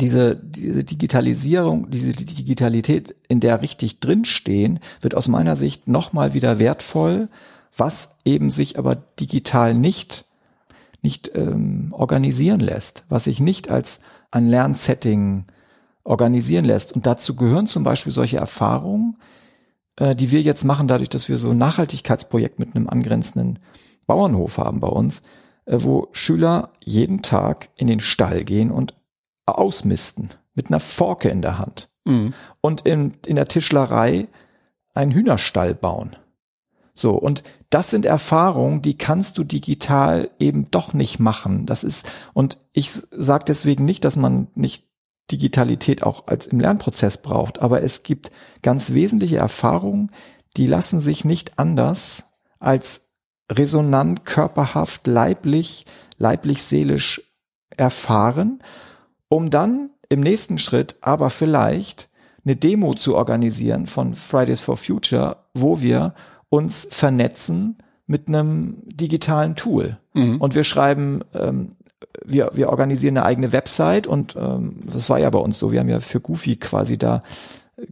diese, 0.00 0.36
diese 0.36 0.84
Digitalisierung, 0.84 1.90
diese 1.90 2.12
Digitalität, 2.12 3.14
in 3.28 3.40
der 3.40 3.62
richtig 3.62 4.00
drinstehen, 4.00 4.80
wird 5.00 5.14
aus 5.14 5.28
meiner 5.28 5.56
Sicht 5.56 5.86
nochmal 5.86 6.34
wieder 6.34 6.58
wertvoll, 6.58 7.28
was 7.76 8.16
eben 8.24 8.50
sich 8.50 8.78
aber 8.78 8.96
digital 8.96 9.74
nicht, 9.74 10.24
nicht 11.02 11.30
ähm, 11.34 11.92
organisieren 11.92 12.60
lässt, 12.60 13.04
was 13.08 13.24
sich 13.24 13.40
nicht 13.40 13.70
als 13.70 14.00
ein 14.30 14.48
Lernsetting 14.48 15.44
organisieren 16.04 16.64
lässt. 16.64 16.92
Und 16.92 17.06
dazu 17.06 17.36
gehören 17.36 17.66
zum 17.66 17.84
Beispiel 17.84 18.12
solche 18.12 18.38
Erfahrungen, 18.38 19.16
äh, 19.96 20.16
die 20.16 20.30
wir 20.30 20.42
jetzt 20.42 20.64
machen, 20.64 20.88
dadurch, 20.88 21.08
dass 21.08 21.28
wir 21.28 21.36
so 21.36 21.50
ein 21.50 21.58
Nachhaltigkeitsprojekt 21.58 22.58
mit 22.58 22.74
einem 22.74 22.88
angrenzenden 22.88 23.58
Bauernhof 24.06 24.58
haben 24.58 24.80
bei 24.80 24.88
uns, 24.88 25.22
äh, 25.66 25.76
wo 25.78 26.08
Schüler 26.12 26.70
jeden 26.82 27.22
Tag 27.22 27.68
in 27.76 27.86
den 27.86 28.00
Stall 28.00 28.44
gehen 28.44 28.70
und 28.70 28.94
ausmisten 29.58 30.30
mit 30.54 30.68
einer 30.68 30.80
Forke 30.80 31.28
in 31.28 31.42
der 31.42 31.58
Hand 31.58 31.90
mhm. 32.04 32.34
und 32.60 32.82
in, 32.82 33.14
in 33.26 33.36
der 33.36 33.46
Tischlerei 33.46 34.28
einen 34.94 35.12
Hühnerstall 35.12 35.74
bauen. 35.74 36.16
So, 36.92 37.12
und 37.12 37.44
das 37.70 37.90
sind 37.90 38.04
Erfahrungen, 38.04 38.82
die 38.82 38.98
kannst 38.98 39.38
du 39.38 39.44
digital 39.44 40.30
eben 40.38 40.64
doch 40.70 40.92
nicht 40.92 41.20
machen. 41.20 41.66
Das 41.66 41.84
ist, 41.84 42.10
und 42.34 42.58
ich 42.72 42.90
sage 42.90 43.44
deswegen 43.46 43.84
nicht, 43.84 44.04
dass 44.04 44.16
man 44.16 44.48
nicht 44.54 44.88
Digitalität 45.30 46.02
auch 46.02 46.26
als 46.26 46.48
im 46.48 46.58
Lernprozess 46.58 47.18
braucht, 47.18 47.60
aber 47.60 47.82
es 47.82 48.02
gibt 48.02 48.32
ganz 48.62 48.92
wesentliche 48.92 49.36
Erfahrungen, 49.36 50.10
die 50.56 50.66
lassen 50.66 51.00
sich 51.00 51.24
nicht 51.24 51.58
anders 51.58 52.26
als 52.58 53.08
resonant, 53.50 54.26
körperhaft, 54.26 55.06
leiblich, 55.06 55.86
leiblich-seelisch 56.18 57.22
erfahren 57.76 58.60
um 59.30 59.48
dann 59.48 59.90
im 60.10 60.20
nächsten 60.20 60.58
Schritt 60.58 60.96
aber 61.00 61.30
vielleicht 61.30 62.10
eine 62.44 62.56
Demo 62.56 62.94
zu 62.94 63.16
organisieren 63.16 63.86
von 63.86 64.14
Fridays 64.14 64.60
for 64.60 64.76
Future, 64.76 65.36
wo 65.54 65.80
wir 65.80 66.14
uns 66.48 66.86
vernetzen 66.90 67.78
mit 68.06 68.28
einem 68.28 68.76
digitalen 68.84 69.56
Tool. 69.56 69.98
Mhm. 70.14 70.40
Und 70.40 70.54
wir 70.54 70.64
schreiben, 70.64 71.22
ähm, 71.32 71.70
wir, 72.24 72.50
wir 72.54 72.70
organisieren 72.70 73.16
eine 73.16 73.26
eigene 73.26 73.52
Website 73.52 74.06
und 74.06 74.36
ähm, 74.36 74.80
das 74.92 75.08
war 75.08 75.18
ja 75.18 75.30
bei 75.30 75.38
uns 75.38 75.58
so. 75.58 75.70
Wir 75.70 75.80
haben 75.80 75.88
ja 75.88 76.00
für 76.00 76.20
Goofy 76.20 76.56
quasi 76.56 76.98
da 76.98 77.22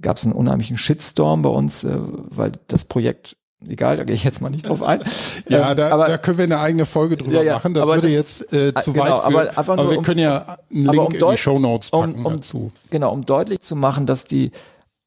gab 0.01 0.17
es 0.17 0.25
einen 0.25 0.33
unheimlichen 0.33 0.77
Shitstorm 0.77 1.43
bei 1.43 1.49
uns, 1.49 1.85
äh, 1.85 1.97
weil 1.99 2.53
das 2.67 2.85
Projekt 2.85 3.37
egal, 3.67 3.97
da 3.97 4.05
gehe 4.05 4.15
ich 4.15 4.25
jetzt 4.25 4.41
mal 4.41 4.51
nicht 4.51 4.69
drauf 4.69 4.83
ein. 4.83 5.03
Ja, 5.49 5.71
ähm, 5.71 5.77
da, 5.77 5.91
aber, 5.91 6.07
da 6.07 6.19
können 6.19 6.39
wir 6.39 6.45
eine 6.45 6.61
eigene 6.61 6.85
Folge 6.85 7.17
drüber 7.17 7.39
ja, 7.39 7.43
ja, 7.43 7.55
machen. 7.55 7.75
Das 7.75 7.87
würde 7.87 8.03
das, 8.03 8.11
jetzt 8.11 8.53
äh, 8.53 8.75
zu 8.75 8.93
genau, 8.93 9.05
weit 9.05 9.23
führen. 9.23 9.49
Aber, 9.57 9.73
aber 9.73 9.91
wir 9.91 9.99
um, 9.99 10.05
können 10.05 10.21
ja 10.21 10.59
einen 10.71 10.87
Link 10.87 11.09
um 11.09 11.15
in 11.15 11.31
die 11.31 11.37
Show 11.37 11.59
Notes 11.59 11.91
packen 11.91 12.15
um, 12.15 12.27
um, 12.27 12.33
dazu. 12.35 12.73
Genau, 12.91 13.13
um 13.13 13.25
deutlich 13.25 13.61
zu 13.61 13.77
machen, 13.77 14.07
dass 14.07 14.25
die 14.25 14.53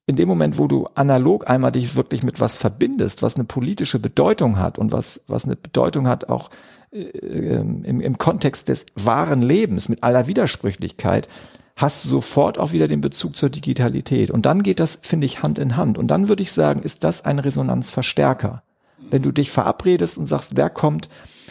in 0.08 0.16
dem 0.16 0.28
Moment, 0.28 0.58
wo 0.58 0.68
du 0.68 0.88
analog 0.96 1.50
einmal 1.50 1.72
dich 1.72 1.96
wirklich 1.96 2.24
mit 2.24 2.40
was 2.40 2.56
verbindest, 2.56 3.22
was 3.22 3.36
eine 3.36 3.46
politische 3.46 4.00
Bedeutung 4.00 4.60
hat 4.60 4.78
und 4.78 4.92
was 4.92 5.22
was 5.28 5.46
eine 5.46 5.56
Bedeutung 5.56 6.08
hat 6.08 6.28
auch 6.28 6.50
äh, 6.92 7.00
im, 7.00 8.02
im 8.02 8.18
Kontext 8.18 8.68
des 8.68 8.86
wahren 8.96 9.42
Lebens 9.42 9.88
mit 9.88 10.04
aller 10.04 10.28
Widersprüchlichkeit, 10.28 11.30
hast 11.82 12.06
du 12.06 12.10
sofort 12.10 12.60
auch 12.60 12.72
wieder 12.72 12.88
den 12.88 13.02
Bezug 13.02 13.36
zur 13.36 13.50
Digitalität. 13.50 14.30
Und 14.30 14.46
dann 14.46 14.64
geht 14.64 14.80
das, 14.80 15.00
finde 15.02 15.26
ich, 15.26 15.42
Hand 15.42 15.58
in 15.60 15.78
Hand. 15.78 15.98
Und 15.98 16.08
dann 16.10 16.28
würde 16.30 16.44
ich 16.44 16.52
sagen, 16.52 16.84
ist 16.84 17.04
das 17.04 17.26
ein 17.26 17.40
Resonanzverstärker. 17.40 18.62
Wenn 19.10 19.24
du 19.24 19.32
dich 19.32 19.52
verabredest 19.52 20.18
und 20.18 20.28
sagst, 20.28 20.56
wer 20.56 20.70
kommt 20.70 21.10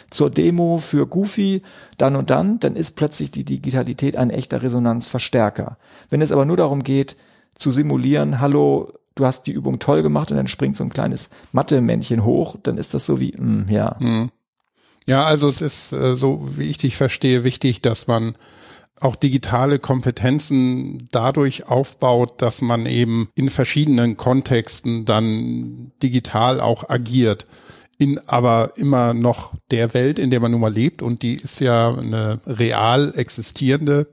zur 0.09 0.29
Demo 0.29 0.77
für 0.77 1.05
Goofy 1.05 1.61
dann 1.97 2.15
und 2.15 2.29
dann, 2.29 2.59
dann 2.59 2.75
ist 2.75 2.95
plötzlich 2.95 3.31
die 3.31 3.43
Digitalität 3.43 4.15
ein 4.15 4.29
echter 4.29 4.61
Resonanzverstärker. 4.61 5.77
Wenn 6.09 6.21
es 6.21 6.31
aber 6.31 6.45
nur 6.45 6.57
darum 6.57 6.83
geht, 6.83 7.17
zu 7.55 7.71
simulieren, 7.71 8.39
hallo, 8.39 8.93
du 9.15 9.25
hast 9.25 9.47
die 9.47 9.51
Übung 9.51 9.79
toll 9.79 10.01
gemacht 10.01 10.31
und 10.31 10.37
dann 10.37 10.47
springt 10.47 10.77
so 10.77 10.83
ein 10.83 10.89
kleines 10.89 11.29
Mathe-Männchen 11.51 12.23
hoch, 12.23 12.55
dann 12.63 12.77
ist 12.77 12.93
das 12.93 13.05
so 13.05 13.19
wie, 13.19 13.33
mh, 13.37 13.65
hm, 13.65 13.69
ja. 13.69 13.99
Hm. 13.99 14.31
Ja, 15.09 15.25
also 15.25 15.49
es 15.49 15.61
ist 15.61 15.93
äh, 15.93 16.15
so, 16.15 16.47
wie 16.55 16.67
ich 16.67 16.77
dich 16.77 16.95
verstehe, 16.95 17.43
wichtig, 17.43 17.81
dass 17.81 18.07
man 18.07 18.35
auch 19.01 19.15
digitale 19.15 19.79
Kompetenzen 19.79 21.07
dadurch 21.11 21.67
aufbaut, 21.67 22.41
dass 22.41 22.61
man 22.61 22.85
eben 22.85 23.29
in 23.35 23.49
verschiedenen 23.49 24.15
Kontexten 24.15 25.05
dann 25.05 25.91
digital 26.01 26.61
auch 26.61 26.89
agiert. 26.89 27.47
In 27.97 28.19
aber 28.27 28.73
immer 28.77 29.13
noch 29.13 29.53
der 29.69 29.93
Welt, 29.93 30.17
in 30.17 30.29
der 30.31 30.39
man 30.39 30.51
nun 30.51 30.61
mal 30.61 30.73
lebt. 30.73 31.01
Und 31.01 31.21
die 31.21 31.35
ist 31.35 31.59
ja 31.59 31.95
eine 31.95 32.39
real 32.47 33.13
existierende, 33.15 34.07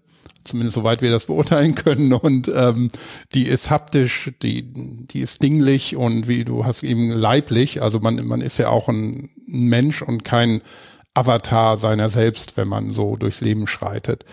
zumindest 0.44 0.74
soweit 0.74 1.00
wir 1.00 1.10
das 1.10 1.26
beurteilen 1.26 1.74
können. 1.74 2.12
Und 2.12 2.50
ähm, 2.54 2.90
die 3.34 3.46
ist 3.46 3.70
haptisch, 3.70 4.32
die 4.42 4.62
die 5.06 5.20
ist 5.20 5.42
dinglich 5.42 5.96
und 5.96 6.28
wie 6.28 6.44
du 6.44 6.64
hast 6.64 6.82
eben 6.82 7.10
leiblich, 7.10 7.82
also 7.82 8.00
man 8.00 8.26
man 8.26 8.42
ist 8.42 8.58
ja 8.58 8.68
auch 8.68 8.88
ein 8.88 9.30
Mensch 9.46 10.02
und 10.02 10.22
kein 10.22 10.60
Avatar 11.14 11.78
seiner 11.78 12.10
selbst, 12.10 12.58
wenn 12.58 12.68
man 12.68 12.90
so 12.90 13.16
durchs 13.16 13.40
Leben 13.40 13.66
schreitet 13.66 14.24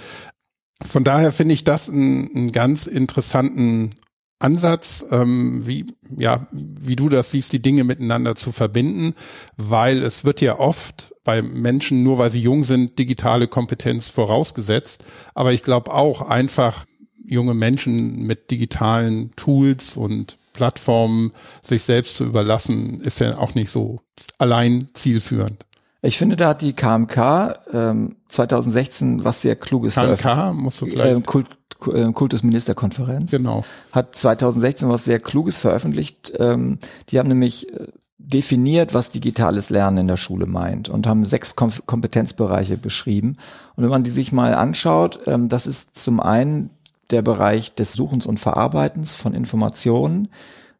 von 0.83 1.03
daher 1.03 1.31
finde 1.31 1.53
ich 1.53 1.63
das 1.63 1.89
einen, 1.89 2.51
ganz 2.51 2.87
interessanten 2.87 3.91
Ansatz, 4.39 5.05
ähm, 5.11 5.65
wie, 5.65 5.95
ja, 6.17 6.47
wie 6.51 6.95
du 6.95 7.07
das 7.07 7.31
siehst, 7.31 7.53
die 7.53 7.61
Dinge 7.61 7.83
miteinander 7.83 8.35
zu 8.35 8.51
verbinden, 8.51 9.15
weil 9.55 10.03
es 10.03 10.25
wird 10.25 10.41
ja 10.41 10.59
oft 10.59 11.13
bei 11.23 11.41
Menschen, 11.41 12.03
nur 12.03 12.17
weil 12.17 12.31
sie 12.31 12.41
jung 12.41 12.63
sind, 12.63 12.99
digitale 12.99 13.47
Kompetenz 13.47 14.09
vorausgesetzt. 14.09 15.05
Aber 15.33 15.53
ich 15.53 15.63
glaube 15.63 15.93
auch 15.93 16.21
einfach 16.21 16.85
junge 17.23 17.53
Menschen 17.53 18.23
mit 18.23 18.51
digitalen 18.51 19.31
Tools 19.35 19.97
und 19.97 20.37
Plattformen 20.53 21.31
sich 21.61 21.83
selbst 21.83 22.17
zu 22.17 22.25
überlassen, 22.25 22.99
ist 22.99 23.19
ja 23.19 23.37
auch 23.37 23.55
nicht 23.55 23.69
so 23.69 24.01
allein 24.37 24.89
zielführend. 24.93 25.65
Ich 26.05 26.17
finde, 26.17 26.35
da 26.35 26.49
hat 26.49 26.61
die 26.61 26.73
KMK 26.73 27.55
ähm, 27.73 28.15
2016 28.27 29.23
was 29.23 29.41
sehr 29.41 29.55
Kluges 29.55 29.95
KMK 29.95 30.53
musst 30.53 30.81
du 30.81 30.85
vielleicht. 30.85 31.17
Äh, 31.17 31.21
Kult, 31.21 31.47
äh, 31.91 32.11
Kultusministerkonferenz. 32.11 33.31
Genau. 33.31 33.63
Hat 33.91 34.15
2016 34.15 34.87
was 34.87 35.05
sehr 35.05 35.19
Kluges 35.19 35.59
veröffentlicht. 35.59 36.33
Ähm, 36.37 36.79
die 37.09 37.17
haben 37.17 37.27
nämlich 37.27 37.73
äh, 37.73 37.87
definiert, 38.17 38.93
was 38.93 39.11
digitales 39.11 39.69
Lernen 39.69 39.97
in 39.99 40.07
der 40.07 40.17
Schule 40.17 40.45
meint 40.45 40.89
und 40.89 41.07
haben 41.07 41.25
sechs 41.25 41.55
Kom 41.55 41.71
Kompetenzbereiche 41.85 42.77
beschrieben. 42.77 43.37
Und 43.75 43.83
wenn 43.83 43.91
man 43.91 44.03
die 44.03 44.11
sich 44.11 44.31
mal 44.31 44.53
anschaut, 44.53 45.19
ähm, 45.25 45.49
das 45.49 45.67
ist 45.67 45.97
zum 45.97 46.19
einen 46.19 46.69
der 47.11 47.21
Bereich 47.21 47.75
des 47.75 47.93
Suchens 47.93 48.25
und 48.25 48.39
Verarbeitens 48.39 49.15
von 49.15 49.33
Informationen, 49.33 50.29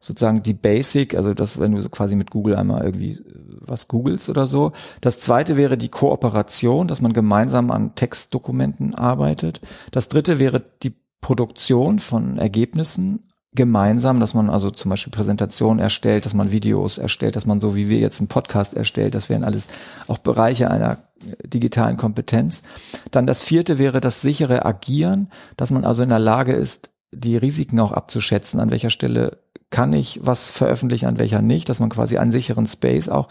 sozusagen 0.05 0.43
die 0.43 0.53
Basic, 0.53 1.15
also 1.15 1.33
das, 1.33 1.59
wenn 1.59 1.73
du 1.73 1.81
so 1.81 1.89
quasi 1.89 2.15
mit 2.15 2.29
Google 2.29 2.55
einmal 2.55 2.83
irgendwie 2.83 3.13
äh, 3.13 3.23
was 3.61 3.87
googelst 3.87 4.29
oder 4.29 4.45
so. 4.45 4.71
Das 5.01 5.19
zweite 5.19 5.57
wäre 5.57 5.77
die 5.77 5.89
Kooperation, 5.89 6.87
dass 6.87 7.01
man 7.01 7.13
gemeinsam 7.13 7.71
an 7.71 7.95
Textdokumenten 7.95 8.93
arbeitet. 8.93 9.61
Das 9.91 10.07
dritte 10.07 10.37
wäre 10.37 10.63
die 10.83 10.93
Produktion 11.21 11.97
von 11.97 12.37
Ergebnissen 12.37 13.23
gemeinsam, 13.55 14.19
dass 14.19 14.35
man 14.35 14.49
also 14.49 14.69
zum 14.69 14.89
Beispiel 14.89 15.11
Präsentationen 15.11 15.79
erstellt, 15.79 16.25
dass 16.25 16.33
man 16.33 16.51
Videos 16.51 16.97
erstellt, 16.97 17.35
dass 17.35 17.47
man 17.47 17.61
so 17.61 17.75
wie 17.75 17.89
wir 17.89 17.97
jetzt 17.97 18.19
einen 18.19 18.27
Podcast 18.27 18.75
erstellt, 18.75 19.15
das 19.15 19.29
wären 19.29 19.43
alles 19.43 19.67
auch 20.07 20.19
Bereiche 20.19 20.69
einer 20.69 20.99
digitalen 21.45 21.97
Kompetenz. 21.97 22.61
Dann 23.09 23.25
das 23.25 23.41
vierte 23.41 23.79
wäre 23.79 24.01
das 24.01 24.21
sichere 24.21 24.65
Agieren, 24.65 25.29
dass 25.57 25.71
man 25.71 25.85
also 25.85 26.03
in 26.03 26.09
der 26.09 26.19
Lage 26.19 26.53
ist, 26.53 26.91
die 27.11 27.37
Risiken 27.37 27.79
auch 27.79 27.91
abzuschätzen, 27.91 28.59
an 28.59 28.71
welcher 28.71 28.89
Stelle 28.89 29.39
kann 29.69 29.93
ich 29.93 30.19
was 30.23 30.51
veröffentlichen, 30.51 31.07
an 31.07 31.19
welcher 31.19 31.41
nicht, 31.41 31.69
dass 31.69 31.79
man 31.79 31.89
quasi 31.89 32.17
einen 32.17 32.31
sicheren 32.31 32.67
Space 32.67 33.09
auch 33.09 33.27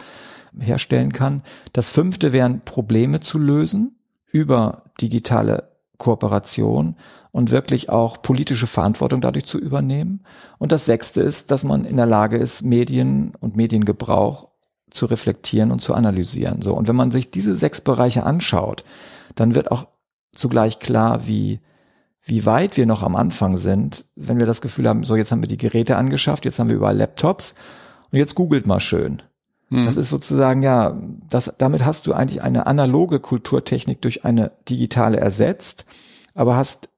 herstellen 0.59 1.13
kann. 1.13 1.43
Das 1.73 1.91
fünfte 1.91 2.33
wären 2.33 2.61
Probleme 2.61 3.21
zu 3.21 3.39
lösen 3.39 3.97
über 4.31 4.85
digitale 5.01 5.71
Kooperation 5.99 6.97
und 7.31 7.51
wirklich 7.51 7.89
auch 7.89 8.21
politische 8.23 8.67
Verantwortung 8.67 9.21
dadurch 9.21 9.45
zu 9.47 9.59
übernehmen. 9.59 10.23
Und 10.59 10.73
das 10.73 10.87
sechste 10.87 11.21
ist, 11.21 11.51
dass 11.51 11.65
man 11.65 11.85
in 11.85 11.97
der 11.97 12.07
Lage 12.07 12.37
ist, 12.37 12.63
Medien 12.63 13.33
und 13.41 13.57
Mediengebrauch 13.57 14.49
zu 14.91 15.07
reflektieren 15.07 15.73
und 15.73 15.81
zu 15.81 15.95
analysieren. 15.95 16.63
So. 16.63 16.75
Und 16.75 16.87
wenn 16.87 16.97
man 16.97 17.11
sich 17.11 17.31
diese 17.31 17.57
sechs 17.57 17.81
Bereiche 17.81 18.25
anschaut, 18.25 18.85
dann 19.35 19.55
wird 19.55 19.73
auch 19.73 19.89
zugleich 20.33 20.79
klar, 20.79 21.27
wie, 21.27 21.61
wie 22.25 22.47
weit 22.47 22.77
wir 22.77 22.87
noch 22.87 23.03
am 23.03 23.17
Anfang 23.17 23.59
sind, 23.59 24.07
wenn 24.17 24.39
wir 24.39 24.47
das 24.47 24.63
Gefühl 24.63 24.89
haben, 24.89 25.05
so 25.05 25.15
jetzt 25.17 25.31
haben 25.31 25.43
wir 25.43 25.49
die 25.49 25.59
Geräte 25.59 25.97
angeschafft, 25.97 26.45
jetzt 26.45 26.59
haben 26.59 26.69
wir 26.69 26.77
überall 26.77 26.97
Laptops 26.97 27.55
und 28.11 28.19
jetzt 28.19 28.35
googelt 28.35 28.67
mal 28.67 28.81
schön. 28.81 29.23
Mhm. 29.69 29.87
Das 29.87 29.97
ist 29.97 30.11
sozusagen, 30.11 30.63
ja, 30.63 30.97
das, 31.29 31.53
damit 31.59 31.85
hast 31.85 32.07
du 32.07 32.15
eigentlich 32.15 32.43
eine 32.43 32.67
analoge 32.67 33.21
Kulturtechnik 33.21 34.01
durch 34.01 34.25
eine 34.25 34.53
digitale 34.69 35.19
ersetzt, 35.19 35.85
aber 36.35 36.57
hast 36.57 36.89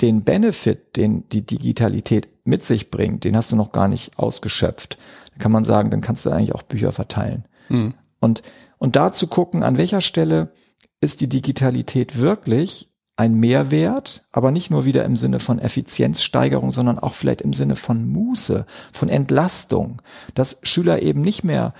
den 0.00 0.22
Benefit, 0.22 0.96
den 0.96 1.28
die 1.30 1.44
Digitalität 1.44 2.28
mit 2.44 2.62
sich 2.62 2.90
bringt, 2.90 3.24
den 3.24 3.36
hast 3.36 3.50
du 3.50 3.56
noch 3.56 3.72
gar 3.72 3.88
nicht 3.88 4.18
ausgeschöpft. 4.18 4.98
Da 5.32 5.42
kann 5.42 5.52
man 5.52 5.64
sagen, 5.64 5.90
dann 5.90 6.02
kannst 6.02 6.26
du 6.26 6.30
eigentlich 6.30 6.54
auch 6.54 6.62
Bücher 6.62 6.92
verteilen. 6.92 7.46
Mhm. 7.68 7.94
Und, 8.20 8.42
und 8.78 8.96
da 8.96 9.12
zu 9.12 9.26
gucken, 9.28 9.62
an 9.62 9.78
welcher 9.78 10.00
Stelle 10.00 10.52
ist 11.00 11.20
die 11.20 11.28
Digitalität 11.28 12.20
wirklich 12.20 12.88
ein 13.18 13.34
Mehrwert, 13.34 14.22
aber 14.30 14.52
nicht 14.52 14.70
nur 14.70 14.84
wieder 14.84 15.04
im 15.04 15.16
Sinne 15.16 15.40
von 15.40 15.58
Effizienzsteigerung, 15.58 16.70
sondern 16.70 17.00
auch 17.00 17.14
vielleicht 17.14 17.40
im 17.40 17.52
Sinne 17.52 17.74
von 17.74 18.08
Muße, 18.08 18.64
von 18.92 19.08
Entlastung, 19.08 20.00
dass 20.34 20.60
Schüler 20.62 21.02
eben 21.02 21.22
nicht 21.22 21.42
mehr 21.42 21.74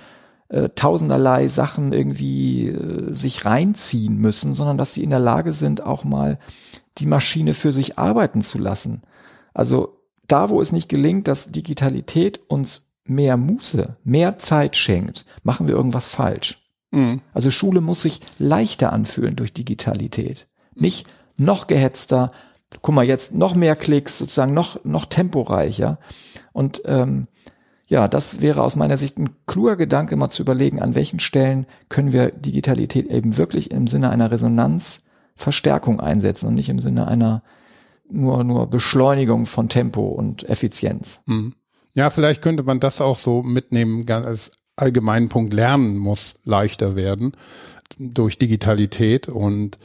äh, 0.49 0.67
tausenderlei 0.75 1.47
Sachen 1.47 1.93
irgendwie 1.93 2.67
äh, 2.67 3.13
sich 3.13 3.45
reinziehen 3.45 4.17
müssen, 4.17 4.53
sondern 4.53 4.77
dass 4.77 4.93
sie 4.93 5.01
in 5.01 5.11
der 5.11 5.19
Lage 5.19 5.53
sind, 5.53 5.81
auch 5.81 6.03
mal 6.03 6.39
die 6.97 7.05
Maschine 7.05 7.53
für 7.53 7.71
sich 7.71 7.97
arbeiten 7.97 8.41
zu 8.43 8.57
lassen. 8.57 9.01
Also 9.53 9.97
da, 10.27 10.49
wo 10.49 10.59
es 10.59 10.73
nicht 10.73 10.89
gelingt, 10.89 11.29
dass 11.29 11.53
Digitalität 11.53 12.41
uns 12.49 12.81
mehr 13.05 13.37
Muße, 13.37 13.95
mehr 14.03 14.39
Zeit 14.39 14.75
schenkt, 14.75 15.25
machen 15.43 15.69
wir 15.69 15.75
irgendwas 15.75 16.09
falsch. 16.09 16.69
Mhm. 16.91 17.21
Also 17.33 17.49
Schule 17.49 17.79
muss 17.79 18.01
sich 18.01 18.19
leichter 18.39 18.91
anfühlen 18.91 19.37
durch 19.37 19.53
Digitalität. 19.53 20.47
Nicht 20.75 21.07
noch 21.39 21.67
gehetzter, 21.67 22.31
guck 22.81 22.95
mal, 22.95 23.05
jetzt 23.05 23.33
noch 23.33 23.55
mehr 23.55 23.75
Klicks, 23.75 24.17
sozusagen 24.17 24.53
noch, 24.53 24.83
noch 24.83 25.05
temporeicher. 25.05 25.99
Und 26.53 26.81
ähm, 26.85 27.27
ja, 27.87 28.07
das 28.07 28.41
wäre 28.41 28.61
aus 28.61 28.75
meiner 28.75 28.97
Sicht 28.97 29.17
ein 29.17 29.31
kluger 29.47 29.75
Gedanke, 29.75 30.15
mal 30.15 30.29
zu 30.29 30.43
überlegen, 30.43 30.79
an 30.79 30.93
welchen 30.93 31.19
Stellen 31.19 31.65
können 31.89 32.13
wir 32.13 32.31
Digitalität 32.31 33.07
eben 33.07 33.37
wirklich 33.37 33.71
im 33.71 33.87
Sinne 33.87 34.11
einer 34.11 34.29
Resonanzverstärkung 34.29 35.99
einsetzen 35.99 36.47
und 36.47 36.55
nicht 36.55 36.69
im 36.69 36.79
Sinne 36.79 37.07
einer 37.07 37.41
nur, 38.11 38.43
nur 38.43 38.67
Beschleunigung 38.67 39.45
von 39.45 39.69
Tempo 39.69 40.07
und 40.07 40.47
Effizienz. 40.47 41.21
Mhm. 41.25 41.55
Ja, 41.93 42.09
vielleicht 42.11 42.41
könnte 42.41 42.63
man 42.63 42.79
das 42.79 43.01
auch 43.01 43.17
so 43.17 43.41
mitnehmen, 43.41 44.07
als 44.09 44.51
allgemeinen 44.75 45.29
Punkt 45.29 45.53
Lernen 45.53 45.97
muss 45.97 46.35
leichter 46.43 46.95
werden 46.95 47.33
durch 47.97 48.37
Digitalität 48.37 49.27
und 49.27 49.77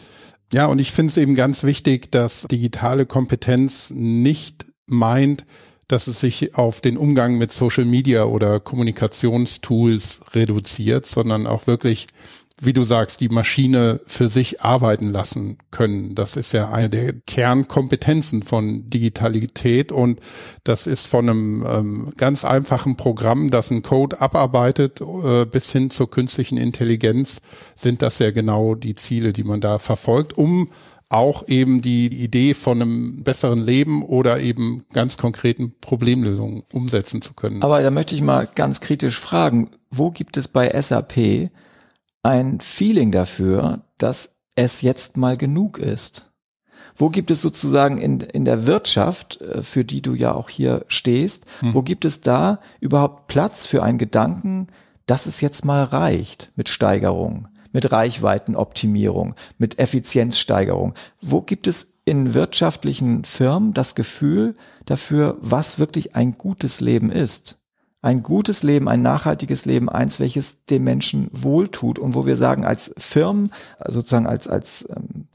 ja, 0.55 0.67
und 0.67 0.81
ich 0.81 0.93
finde 0.93 1.11
es 1.11 1.17
eben 1.17 1.35
ganz 1.35 1.65
wichtig, 1.65 2.13
dass 2.13 2.43
digitale 2.49 3.07
Kompetenz 3.07 3.91
nicht 3.91 4.67
meint, 4.87 5.47
dass 5.89 6.07
es 6.07 6.21
sich 6.21 6.55
auf 6.55 6.81
den 6.81 6.97
Umgang 6.97 7.39
mit 7.39 7.51
Social 7.51 7.85
Media 7.85 8.23
oder 8.23 8.61
Kommunikationstools 8.61 10.21
reduziert, 10.33 11.07
sondern 11.07 11.49
auch 11.49 11.67
wirklich, 11.67 12.07
wie 12.61 12.73
du 12.73 12.85
sagst, 12.85 13.21
die 13.21 13.29
Maschine 13.29 14.01
für 14.07 14.29
sich 14.29 14.63
arbeiten 14.63 15.11
lassen 15.11 15.59
können. 15.71 16.15
Das 16.15 16.37
ist 16.37 16.53
ja 16.53 16.71
eine 16.71 16.89
der 16.89 17.13
Kernkompetenzen 17.13 18.43
von 18.43 18.89
Digitalität 18.89 19.91
und 19.91 20.21
das 20.63 20.87
ist 20.87 21.07
von 21.07 21.29
einem 21.29 21.67
ähm, 21.67 22.11
ganz 22.17 22.45
einfachen 22.45 22.97
Programm, 22.97 23.51
das 23.51 23.71
einen 23.71 23.83
Code 23.83 24.21
abarbeitet, 24.21 25.01
äh, 25.01 25.47
bis 25.47 25.73
hin 25.73 25.91
zur 25.91 26.11
künstlichen 26.11 26.57
Intelligenz 26.57 27.41
sind 27.75 28.03
das 28.03 28.21
ja 28.21 28.31
genau 28.31 28.75
die 28.75 28.95
Ziele, 28.95 29.33
die 29.33 29.45
man 29.45 29.61
da 29.61 29.79
verfolgt, 29.79 30.39
um 30.39 30.71
auch 31.09 31.47
eben 31.49 31.81
die 31.81 32.07
Idee 32.07 32.55
von 32.55 32.81
einem 32.81 33.23
besseren 33.23 33.59
Leben 33.59 34.03
oder 34.05 34.41
eben 34.41 34.85
ganz 34.93 35.17
konkreten 35.17 35.75
Problemlösungen 35.81 36.63
umsetzen 36.73 37.21
zu 37.21 37.35
können. 37.35 37.63
Aber 37.63 37.83
da 37.83 37.91
möchte 37.91 38.15
ich 38.15 38.23
mal 38.23 38.49
ganz 38.55 38.81
kritisch 38.81 39.19
fragen, 39.19 39.71
wo 39.91 40.11
gibt 40.11 40.37
es 40.37 40.49
bei 40.49 40.81
SAP 40.81 41.51
ein 42.25 42.61
Feeling 42.61 43.13
dafür, 43.13 43.85
dass 43.99 44.37
es 44.57 44.83
jetzt 44.83 45.17
mal 45.17 45.37
genug 45.37 45.79
ist? 45.79 46.33
Wo 46.97 47.11
gibt 47.11 47.31
es 47.31 47.41
sozusagen 47.41 47.99
in, 47.99 48.21
in 48.21 48.45
der 48.45 48.67
Wirtschaft, 48.67 49.41
äh, 49.41 49.63
für 49.63 49.85
die 49.85 50.03
du 50.03 50.15
ja 50.15 50.33
auch 50.33 50.49
hier 50.49 50.85
stehst, 50.89 51.45
hm. 51.61 51.75
wo 51.75 51.83
gibt 51.83 52.05
es 52.05 52.21
da 52.21 52.61
überhaupt 52.81 53.27
Platz 53.27 53.67
für 53.67 53.83
einen 53.83 53.99
Gedanken, 53.99 54.69
dass 55.07 55.27
es 55.27 55.41
jetzt 55.41 55.65
mal 55.65 55.85
reicht 55.85 56.53
mit 56.57 56.69
Steigerung? 56.69 57.49
mit 57.75 57.91
Reichweitenoptimierung, 57.91 59.35
mit 59.59 59.79
Effizienzsteigerung? 59.79 60.95
Wo 61.21 61.43
gibt 61.43 61.67
es 61.67 61.95
in 62.05 62.33
wirtschaftlichen 62.33 63.25
Firmen 63.25 63.73
das 63.75 63.95
Gefühl 63.95 64.55
dafür, 64.87 65.37
was 65.41 65.79
wirklich 65.79 66.15
ein 66.15 66.39
gutes 66.39 66.81
Leben 66.81 67.11
ist? 67.11 67.64
Ein 68.05 68.23
gutes 68.23 68.63
Leben, 68.63 68.87
ein 68.87 69.01
nachhaltiges 69.01 69.65
Leben, 69.65 69.89
eins, 69.89 70.21
welches 70.21 70.67
dem 70.67 70.85
Menschen 70.85 71.31
wohltut 71.33 71.99
und 71.99 72.15
wo 72.15 72.27
wir 72.27 72.37
sagen, 72.37 72.67
als 72.67 72.93
Firmen, 72.99 73.51
sozusagen 73.89 74.27
als, 74.27 74.47
als, 74.47 74.87
ähm, 74.95 75.27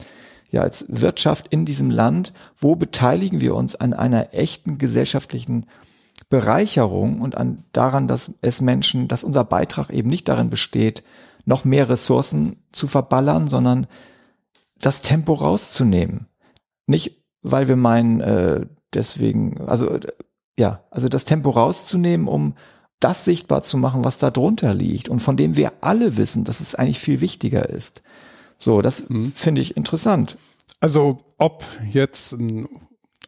ja, 0.52 0.60
als 0.60 0.84
Wirtschaft 0.88 1.48
in 1.48 1.66
diesem 1.66 1.90
Land, 1.90 2.32
wo 2.56 2.76
beteiligen 2.76 3.40
wir 3.40 3.56
uns 3.56 3.74
an 3.74 3.92
einer 3.92 4.34
echten 4.34 4.78
gesellschaftlichen 4.78 5.66
Bereicherung 6.28 7.20
und 7.20 7.36
an 7.36 7.64
daran, 7.72 8.06
dass 8.06 8.34
es 8.40 8.60
Menschen, 8.60 9.08
dass 9.08 9.24
unser 9.24 9.42
Beitrag 9.42 9.90
eben 9.90 10.08
nicht 10.08 10.28
darin 10.28 10.48
besteht, 10.48 11.02
noch 11.44 11.64
mehr 11.64 11.88
Ressourcen 11.88 12.62
zu 12.70 12.86
verballern, 12.86 13.48
sondern 13.48 13.88
das 14.78 15.02
Tempo 15.02 15.34
rauszunehmen. 15.34 16.28
Nicht, 16.86 17.24
weil 17.42 17.66
wir 17.66 17.74
meinen, 17.74 18.20
äh, 18.20 18.64
deswegen, 18.94 19.60
also 19.66 19.98
ja, 20.58 20.84
also 20.90 21.08
das 21.08 21.24
Tempo 21.24 21.50
rauszunehmen, 21.50 22.28
um 22.28 22.54
das 23.00 23.24
sichtbar 23.24 23.62
zu 23.62 23.78
machen, 23.78 24.04
was 24.04 24.18
da 24.18 24.30
drunter 24.30 24.74
liegt 24.74 25.08
und 25.08 25.20
von 25.20 25.36
dem 25.36 25.56
wir 25.56 25.72
alle 25.80 26.16
wissen, 26.16 26.44
dass 26.44 26.60
es 26.60 26.74
eigentlich 26.74 27.00
viel 27.00 27.20
wichtiger 27.20 27.68
ist. 27.68 28.02
So, 28.58 28.82
das 28.82 29.08
mhm. 29.08 29.32
finde 29.34 29.62
ich 29.62 29.76
interessant. 29.76 30.36
Also 30.80 31.18
ob 31.38 31.64
jetzt 31.90 32.32
ein, 32.32 32.68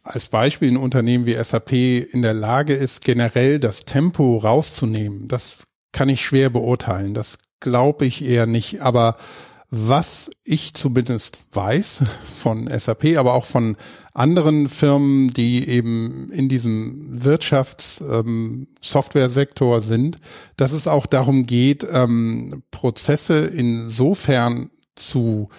als 0.03 0.27
Beispiel 0.27 0.71
ein 0.71 0.77
Unternehmen 0.77 1.25
wie 1.25 1.43
SAP 1.43 1.73
in 1.73 2.21
der 2.21 2.35
Lage 2.35 2.73
ist, 2.73 3.03
generell 3.03 3.59
das 3.59 3.85
Tempo 3.85 4.37
rauszunehmen, 4.37 5.27
das 5.27 5.63
kann 5.91 6.09
ich 6.09 6.23
schwer 6.23 6.49
beurteilen. 6.49 7.13
Das 7.15 7.39
glaube 7.59 8.05
ich 8.05 8.23
eher 8.23 8.45
nicht. 8.45 8.81
Aber 8.81 9.17
was 9.75 10.29
ich 10.43 10.75
zumindest 10.75 11.39
weiß 11.51 12.03
von 12.39 12.69
SAP, 12.69 13.17
aber 13.17 13.33
auch 13.33 13.45
von 13.45 13.75
anderen 14.13 14.69
Firmen, 14.69 15.29
die 15.29 15.67
eben 15.67 16.29
in 16.31 16.47
diesem 16.47 17.23
Wirtschafts-Software-Sektor 17.23 19.77
ähm, 19.77 19.81
sind, 19.81 20.19
dass 20.57 20.73
es 20.73 20.87
auch 20.87 21.07
darum 21.07 21.47
geht, 21.47 21.87
ähm, 21.91 22.61
Prozesse 22.69 23.47
insofern 23.47 24.69
zu 24.93 25.49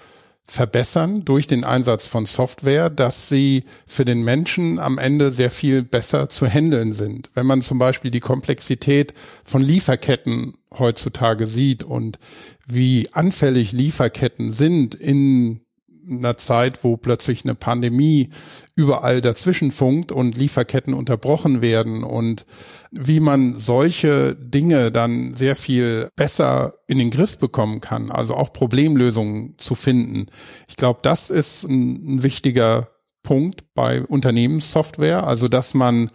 verbessern 0.46 1.24
durch 1.24 1.48
den 1.48 1.64
Einsatz 1.64 2.06
von 2.06 2.24
Software, 2.24 2.90
dass 2.90 3.28
sie 3.28 3.64
für 3.84 4.04
den 4.04 4.22
Menschen 4.22 4.78
am 4.78 4.98
Ende 4.98 5.32
sehr 5.32 5.50
viel 5.50 5.82
besser 5.82 6.28
zu 6.28 6.46
handeln 6.46 6.92
sind. 6.92 7.30
Wenn 7.34 7.46
man 7.46 7.62
zum 7.62 7.80
Beispiel 7.80 8.12
die 8.12 8.20
Komplexität 8.20 9.12
von 9.42 9.60
Lieferketten 9.60 10.54
heutzutage 10.78 11.46
sieht 11.46 11.82
und 11.82 12.18
wie 12.66 13.08
anfällig 13.12 13.72
Lieferketten 13.72 14.52
sind 14.52 14.94
in 14.94 15.60
einer 16.08 16.36
Zeit, 16.36 16.84
wo 16.84 16.96
plötzlich 16.96 17.44
eine 17.44 17.54
Pandemie 17.54 18.30
überall 18.76 19.20
dazwischen 19.20 19.70
funkt 19.70 20.12
und 20.12 20.36
Lieferketten 20.36 20.94
unterbrochen 20.94 21.62
werden 21.62 22.04
und 22.04 22.46
wie 22.90 23.20
man 23.20 23.56
solche 23.56 24.34
Dinge 24.34 24.90
dann 24.90 25.34
sehr 25.34 25.56
viel 25.56 26.08
besser 26.16 26.74
in 26.86 26.98
den 26.98 27.10
Griff 27.10 27.38
bekommen 27.38 27.80
kann, 27.80 28.10
also 28.10 28.34
auch 28.34 28.52
Problemlösungen 28.52 29.54
zu 29.58 29.74
finden. 29.74 30.26
Ich 30.68 30.76
glaube, 30.76 31.00
das 31.02 31.30
ist 31.30 31.64
ein, 31.64 32.16
ein 32.16 32.22
wichtiger 32.22 32.88
Punkt 33.22 33.64
bei 33.74 34.02
Unternehmenssoftware, 34.02 35.26
also 35.26 35.48
dass 35.48 35.74
man 35.74 36.10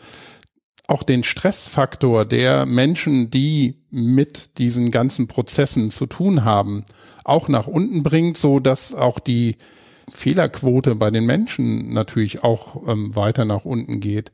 auch 0.89 1.03
den 1.03 1.23
Stressfaktor 1.23 2.25
der 2.25 2.65
Menschen, 2.65 3.29
die 3.29 3.75
mit 3.91 4.57
diesen 4.57 4.91
ganzen 4.91 5.27
Prozessen 5.27 5.89
zu 5.89 6.05
tun 6.05 6.43
haben, 6.43 6.83
auch 7.23 7.47
nach 7.47 7.67
unten 7.67 8.03
bringt, 8.03 8.37
so 8.37 8.59
dass 8.59 8.93
auch 8.93 9.19
die 9.19 9.57
Fehlerquote 10.11 10.95
bei 10.95 11.11
den 11.11 11.25
Menschen 11.25 11.93
natürlich 11.93 12.43
auch 12.43 12.87
ähm, 12.87 13.15
weiter 13.15 13.45
nach 13.45 13.65
unten 13.65 13.99
geht. 13.99 14.31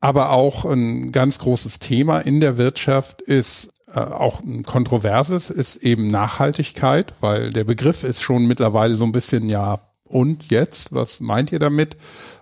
Aber 0.00 0.30
auch 0.30 0.64
ein 0.64 1.12
ganz 1.12 1.38
großes 1.40 1.78
Thema 1.78 2.20
in 2.20 2.40
der 2.40 2.56
Wirtschaft 2.56 3.20
ist 3.20 3.70
äh, 3.92 3.98
auch 3.98 4.40
ein 4.40 4.62
kontroverses, 4.62 5.50
ist 5.50 5.76
eben 5.76 6.06
Nachhaltigkeit, 6.06 7.14
weil 7.20 7.50
der 7.50 7.64
Begriff 7.64 8.04
ist 8.04 8.22
schon 8.22 8.46
mittlerweile 8.46 8.94
so 8.94 9.04
ein 9.04 9.12
bisschen, 9.12 9.50
ja, 9.50 9.80
und 10.04 10.50
jetzt, 10.50 10.92
was 10.92 11.20
meint 11.20 11.52
ihr 11.52 11.58
damit? 11.58 11.96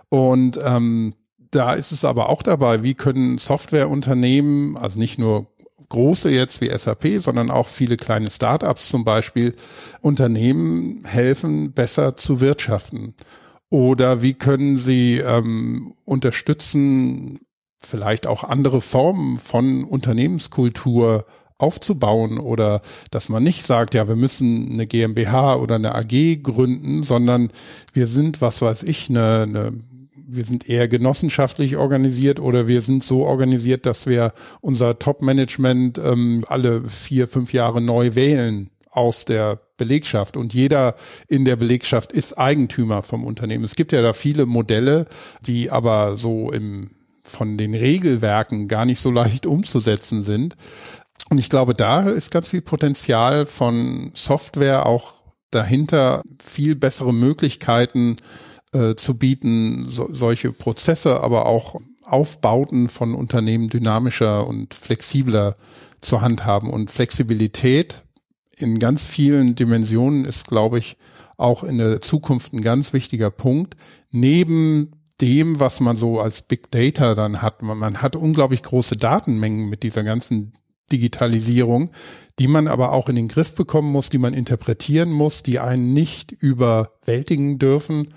Und 0.09 0.59
ähm, 0.63 1.13
da 1.51 1.73
ist 1.73 1.91
es 1.91 2.05
aber 2.05 2.29
auch 2.29 2.43
dabei, 2.43 2.83
wie 2.83 2.93
können 2.93 3.37
Softwareunternehmen, 3.37 4.77
also 4.77 4.99
nicht 4.99 5.17
nur 5.17 5.47
große 5.89 6.29
jetzt 6.29 6.61
wie 6.61 6.69
SAP, 6.75 7.19
sondern 7.19 7.49
auch 7.49 7.67
viele 7.67 7.97
kleine 7.97 8.29
Startups 8.29 8.89
zum 8.89 9.03
Beispiel, 9.03 9.55
Unternehmen 10.01 11.03
helfen, 11.05 11.73
besser 11.73 12.15
zu 12.15 12.41
wirtschaften? 12.41 13.15
Oder 13.69 14.21
wie 14.21 14.33
können 14.33 14.77
sie 14.77 15.17
ähm, 15.17 15.93
unterstützen, 16.05 17.41
vielleicht 17.79 18.27
auch 18.27 18.43
andere 18.43 18.81
Formen 18.81 19.37
von 19.37 19.83
Unternehmenskultur 19.83 21.25
aufzubauen 21.59 22.39
oder 22.39 22.81
dass 23.11 23.29
man 23.29 23.43
nicht 23.43 23.65
sagt, 23.65 23.93
ja, 23.93 24.07
wir 24.07 24.15
müssen 24.15 24.71
eine 24.71 24.87
GmbH 24.87 25.55
oder 25.55 25.75
eine 25.75 25.93
AG 25.93 26.41
gründen, 26.41 27.03
sondern 27.03 27.49
wir 27.93 28.07
sind, 28.07 28.41
was 28.41 28.61
weiß 28.61 28.83
ich, 28.83 29.09
eine, 29.09 29.43
eine 29.43 29.73
wir 30.31 30.45
sind 30.45 30.69
eher 30.69 30.87
genossenschaftlich 30.87 31.77
organisiert 31.77 32.39
oder 32.39 32.67
wir 32.67 32.81
sind 32.81 33.03
so 33.03 33.25
organisiert, 33.25 33.85
dass 33.85 34.05
wir 34.07 34.33
unser 34.61 34.99
Top-Management 34.99 35.97
ähm, 35.97 36.43
alle 36.47 36.83
vier, 36.83 37.27
fünf 37.27 37.53
Jahre 37.53 37.81
neu 37.81 38.15
wählen 38.15 38.69
aus 38.91 39.25
der 39.25 39.59
Belegschaft 39.77 40.35
und 40.35 40.53
jeder 40.53 40.95
in 41.27 41.45
der 41.45 41.55
Belegschaft 41.55 42.11
ist 42.11 42.37
Eigentümer 42.37 43.01
vom 43.01 43.23
Unternehmen. 43.23 43.63
Es 43.63 43.75
gibt 43.75 43.91
ja 43.91 44.01
da 44.01 44.13
viele 44.13 44.45
Modelle, 44.45 45.07
die 45.45 45.69
aber 45.69 46.17
so 46.17 46.51
im 46.51 46.91
von 47.23 47.57
den 47.57 47.75
Regelwerken 47.75 48.67
gar 48.67 48.85
nicht 48.85 48.99
so 48.99 49.11
leicht 49.11 49.45
umzusetzen 49.45 50.21
sind. 50.21 50.55
Und 51.29 51.37
ich 51.37 51.49
glaube, 51.49 51.73
da 51.73 52.09
ist 52.09 52.31
ganz 52.31 52.49
viel 52.49 52.61
Potenzial 52.61 53.45
von 53.45 54.11
Software 54.15 54.87
auch 54.87 55.13
dahinter, 55.51 56.23
viel 56.41 56.75
bessere 56.75 57.13
Möglichkeiten 57.13 58.15
äh, 58.73 58.95
zu 58.95 59.17
bieten, 59.17 59.87
so, 59.89 60.09
solche 60.11 60.51
Prozesse, 60.51 61.21
aber 61.21 61.45
auch 61.45 61.79
Aufbauten 62.03 62.89
von 62.89 63.13
Unternehmen 63.13 63.67
dynamischer 63.67 64.47
und 64.47 64.73
flexibler 64.73 65.55
zu 66.01 66.21
handhaben. 66.21 66.69
Und 66.69 66.91
Flexibilität 66.91 68.03
in 68.57 68.79
ganz 68.79 69.07
vielen 69.07 69.55
Dimensionen 69.55 70.25
ist, 70.25 70.47
glaube 70.47 70.79
ich, 70.79 70.97
auch 71.37 71.63
in 71.63 71.77
der 71.77 72.01
Zukunft 72.01 72.53
ein 72.53 72.61
ganz 72.61 72.93
wichtiger 72.93 73.31
Punkt. 73.31 73.75
Neben 74.11 74.91
dem, 75.21 75.59
was 75.59 75.79
man 75.79 75.95
so 75.95 76.19
als 76.19 76.41
Big 76.41 76.71
Data 76.71 77.15
dann 77.15 77.41
hat. 77.41 77.61
Man, 77.61 77.77
man 77.77 78.01
hat 78.01 78.15
unglaublich 78.15 78.63
große 78.63 78.97
Datenmengen 78.97 79.69
mit 79.69 79.83
dieser 79.83 80.03
ganzen 80.03 80.53
Digitalisierung, 80.91 81.91
die 82.39 82.47
man 82.47 82.67
aber 82.67 82.93
auch 82.93 83.09
in 83.09 83.15
den 83.15 83.27
Griff 83.27 83.53
bekommen 83.53 83.91
muss, 83.91 84.09
die 84.09 84.17
man 84.17 84.33
interpretieren 84.33 85.11
muss, 85.11 85.43
die 85.43 85.59
einen 85.59 85.93
nicht 85.93 86.31
überwältigen 86.31 87.59
dürfen 87.59 88.07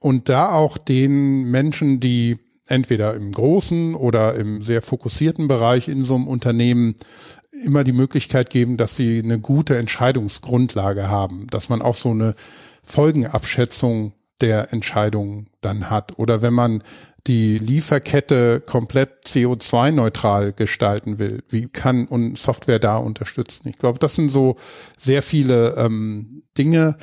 und 0.00 0.28
da 0.28 0.50
auch 0.50 0.78
den 0.78 1.50
Menschen, 1.50 2.00
die 2.00 2.38
entweder 2.66 3.14
im 3.14 3.32
großen 3.32 3.94
oder 3.94 4.34
im 4.34 4.62
sehr 4.62 4.82
fokussierten 4.82 5.48
Bereich 5.48 5.88
in 5.88 6.04
so 6.04 6.14
einem 6.14 6.28
Unternehmen 6.28 6.96
immer 7.64 7.84
die 7.84 7.92
Möglichkeit 7.92 8.50
geben, 8.50 8.76
dass 8.76 8.96
sie 8.96 9.20
eine 9.22 9.38
gute 9.38 9.76
Entscheidungsgrundlage 9.76 11.08
haben, 11.08 11.46
dass 11.50 11.68
man 11.68 11.82
auch 11.82 11.96
so 11.96 12.10
eine 12.10 12.34
Folgenabschätzung 12.82 14.14
der 14.40 14.72
Entscheidung 14.72 15.48
dann 15.60 15.90
hat. 15.90 16.18
Oder 16.18 16.42
wenn 16.42 16.54
man 16.54 16.82
die 17.26 17.58
Lieferkette 17.58 18.60
komplett 18.60 19.26
CO2-neutral 19.26 20.52
gestalten 20.52 21.18
will, 21.18 21.42
wie 21.48 21.66
kann 21.68 22.06
und 22.06 22.38
Software 22.38 22.78
da 22.78 22.96
unterstützen? 22.96 23.68
Ich 23.68 23.78
glaube, 23.78 23.98
das 23.98 24.14
sind 24.14 24.30
so 24.30 24.56
sehr 24.96 25.22
viele 25.22 25.74
ähm, 25.76 26.44
Dinge, 26.56 26.96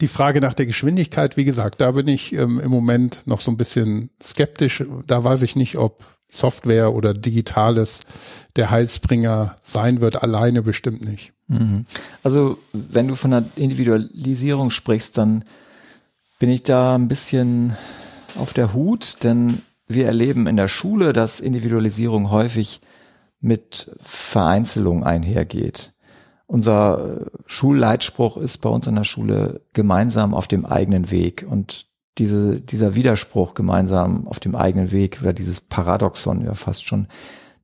die 0.00 0.08
Frage 0.08 0.40
nach 0.40 0.54
der 0.54 0.66
Geschwindigkeit, 0.66 1.36
wie 1.36 1.44
gesagt, 1.44 1.80
da 1.80 1.92
bin 1.92 2.08
ich 2.08 2.32
ähm, 2.32 2.58
im 2.58 2.70
Moment 2.70 3.22
noch 3.26 3.40
so 3.40 3.50
ein 3.50 3.56
bisschen 3.56 4.10
skeptisch. 4.22 4.84
Da 5.06 5.22
weiß 5.22 5.42
ich 5.42 5.56
nicht, 5.56 5.78
ob 5.78 6.04
Software 6.30 6.92
oder 6.92 7.14
Digitales 7.14 8.00
der 8.56 8.70
Heilsbringer 8.70 9.56
sein 9.62 10.00
wird, 10.00 10.22
alleine 10.22 10.62
bestimmt 10.62 11.04
nicht. 11.04 11.32
Mhm. 11.46 11.86
Also 12.22 12.58
wenn 12.72 13.08
du 13.08 13.14
von 13.14 13.30
der 13.30 13.44
Individualisierung 13.56 14.70
sprichst, 14.70 15.16
dann 15.16 15.44
bin 16.38 16.50
ich 16.50 16.64
da 16.64 16.96
ein 16.96 17.08
bisschen 17.08 17.76
auf 18.36 18.52
der 18.52 18.74
Hut, 18.74 19.22
denn 19.22 19.62
wir 19.86 20.06
erleben 20.06 20.46
in 20.46 20.56
der 20.56 20.68
Schule, 20.68 21.12
dass 21.12 21.40
Individualisierung 21.40 22.30
häufig 22.30 22.80
mit 23.40 23.90
Vereinzelung 24.02 25.04
einhergeht. 25.04 25.93
Unser 26.46 27.20
äh, 27.22 27.26
Schulleitspruch 27.46 28.36
ist 28.36 28.58
bei 28.58 28.68
uns 28.68 28.86
in 28.86 28.96
der 28.96 29.04
Schule 29.04 29.62
gemeinsam 29.72 30.34
auf 30.34 30.48
dem 30.48 30.66
eigenen 30.66 31.10
Weg 31.10 31.44
und 31.48 31.86
diese, 32.18 32.60
dieser 32.60 32.94
Widerspruch 32.94 33.54
gemeinsam 33.54 34.26
auf 34.28 34.40
dem 34.40 34.54
eigenen 34.54 34.92
Weg 34.92 35.18
oder 35.20 35.32
dieses 35.32 35.60
Paradoxon 35.60 36.44
ja 36.44 36.54
fast 36.54 36.86
schon, 36.86 37.08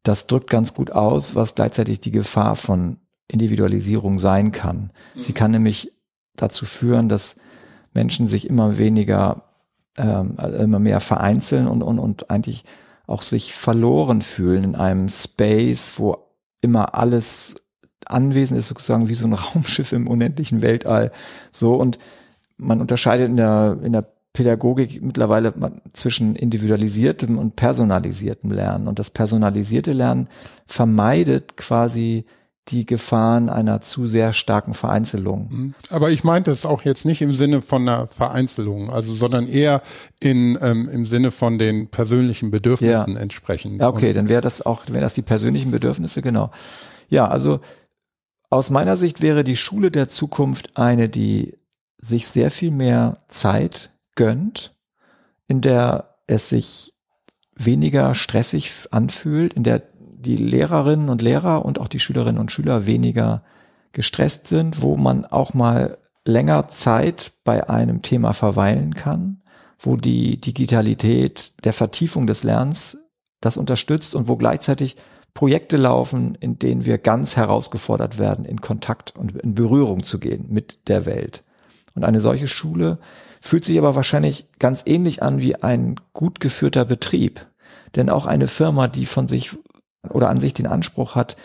das 0.02 0.26
drückt 0.26 0.50
ganz 0.50 0.74
gut 0.74 0.92
aus, 0.92 1.34
was 1.34 1.54
gleichzeitig 1.54 2.00
die 2.00 2.10
Gefahr 2.10 2.56
von 2.56 2.98
Individualisierung 3.28 4.18
sein 4.18 4.50
kann. 4.50 4.92
Mhm. 5.14 5.22
Sie 5.22 5.32
kann 5.32 5.50
nämlich 5.50 5.92
dazu 6.34 6.64
führen, 6.64 7.08
dass 7.08 7.36
Menschen 7.92 8.28
sich 8.28 8.48
immer 8.48 8.78
weniger, 8.78 9.44
ähm, 9.96 10.36
immer 10.58 10.78
mehr 10.78 11.00
vereinzeln 11.00 11.66
und, 11.66 11.82
und, 11.82 11.98
und 11.98 12.30
eigentlich 12.30 12.64
auch 13.06 13.22
sich 13.22 13.52
verloren 13.54 14.22
fühlen 14.22 14.64
in 14.64 14.74
einem 14.76 15.08
Space, 15.08 15.94
wo 15.96 16.18
immer 16.60 16.94
alles 16.94 17.56
anwesend 18.12 18.58
ist, 18.58 18.68
sozusagen 18.68 19.08
wie 19.08 19.14
so 19.14 19.26
ein 19.26 19.32
Raumschiff 19.54 19.92
im 19.92 20.06
unendlichen 20.06 20.62
Weltall. 20.62 21.12
So 21.50 21.74
und 21.74 21.98
man 22.56 22.80
unterscheidet 22.80 23.28
in 23.28 23.36
der, 23.36 23.78
in 23.82 23.92
der 23.92 24.06
Pädagogik 24.32 25.02
mittlerweile 25.02 25.52
zwischen 25.92 26.36
individualisiertem 26.36 27.36
und 27.36 27.56
personalisiertem 27.56 28.52
Lernen. 28.52 28.86
Und 28.86 28.98
das 28.98 29.10
personalisierte 29.10 29.92
Lernen 29.92 30.28
vermeidet 30.66 31.56
quasi 31.56 32.24
die 32.68 32.86
Gefahren 32.86 33.48
einer 33.48 33.80
zu 33.80 34.06
sehr 34.06 34.32
starken 34.32 34.74
Vereinzelung. 34.74 35.48
Mhm. 35.50 35.74
Aber 35.88 36.10
ich 36.10 36.22
meinte 36.22 36.52
es 36.52 36.64
auch 36.64 36.82
jetzt 36.82 37.04
nicht 37.04 37.22
im 37.22 37.32
Sinne 37.32 37.62
von 37.62 37.82
einer 37.88 38.06
Vereinzelung, 38.06 38.92
also 38.92 39.12
sondern 39.12 39.48
eher 39.48 39.82
in 40.20 40.56
ähm, 40.60 40.88
im 40.88 41.04
Sinne 41.04 41.32
von 41.32 41.58
den 41.58 41.88
persönlichen 41.88 42.50
Bedürfnissen 42.50 43.14
ja. 43.14 43.20
entsprechend. 43.20 43.80
Ja, 43.80 43.88
okay, 43.88 44.08
Und 44.08 44.16
dann 44.16 44.28
wäre 44.28 44.42
das 44.42 44.64
auch, 44.64 44.82
wären 44.86 45.00
das 45.00 45.14
die 45.14 45.22
persönlichen 45.22 45.72
Bedürfnisse, 45.72 46.22
genau. 46.22 46.50
Ja, 47.08 47.26
also 47.26 47.60
aus 48.50 48.70
meiner 48.70 48.96
Sicht 48.96 49.22
wäre 49.22 49.44
die 49.44 49.56
Schule 49.56 49.90
der 49.90 50.08
Zukunft 50.08 50.76
eine, 50.76 51.08
die 51.08 51.56
sich 51.98 52.28
sehr 52.28 52.50
viel 52.50 52.72
mehr 52.72 53.22
Zeit 53.28 53.92
gönnt, 54.16 54.74
in 55.46 55.60
der 55.60 56.16
es 56.26 56.48
sich 56.48 56.92
weniger 57.54 58.14
stressig 58.14 58.88
anfühlt, 58.90 59.54
in 59.54 59.64
der 59.64 59.82
die 60.00 60.36
Lehrerinnen 60.36 61.08
und 61.08 61.22
Lehrer 61.22 61.64
und 61.64 61.78
auch 61.78 61.88
die 61.88 61.98
Schülerinnen 61.98 62.40
und 62.40 62.52
Schüler 62.52 62.86
weniger 62.86 63.42
gestresst 63.92 64.48
sind, 64.48 64.82
wo 64.82 64.96
man 64.96 65.24
auch 65.24 65.54
mal 65.54 65.98
länger 66.26 66.68
Zeit 66.68 67.32
bei 67.44 67.68
einem 67.68 68.02
Thema 68.02 68.32
verweilen 68.34 68.94
kann, 68.94 69.42
wo 69.78 69.96
die 69.96 70.40
Digitalität 70.40 71.54
der 71.64 71.72
Vertiefung 71.72 72.26
des 72.26 72.42
Lernens 72.42 72.98
das 73.40 73.56
unterstützt 73.56 74.14
und 74.14 74.28
wo 74.28 74.36
gleichzeitig 74.36 74.96
Projekte 75.34 75.76
laufen, 75.76 76.36
in 76.40 76.58
denen 76.58 76.84
wir 76.84 76.98
ganz 76.98 77.36
herausgefordert 77.36 78.18
werden, 78.18 78.44
in 78.44 78.60
Kontakt 78.60 79.16
und 79.16 79.36
in 79.36 79.54
Berührung 79.54 80.04
zu 80.04 80.18
gehen 80.18 80.46
mit 80.48 80.88
der 80.88 81.06
Welt. 81.06 81.44
Und 81.94 82.04
eine 82.04 82.20
solche 82.20 82.46
Schule 82.46 82.98
fühlt 83.40 83.64
sich 83.64 83.78
aber 83.78 83.94
wahrscheinlich 83.94 84.48
ganz 84.58 84.82
ähnlich 84.86 85.22
an 85.22 85.40
wie 85.40 85.56
ein 85.56 85.96
gut 86.12 86.40
geführter 86.40 86.84
Betrieb. 86.84 87.46
Denn 87.96 88.10
auch 88.10 88.26
eine 88.26 88.48
Firma, 88.48 88.88
die 88.88 89.06
von 89.06 89.28
sich 89.28 89.56
oder 90.08 90.28
an 90.28 90.40
sich 90.40 90.54
den 90.54 90.66
Anspruch 90.66 91.14
hat, 91.14 91.36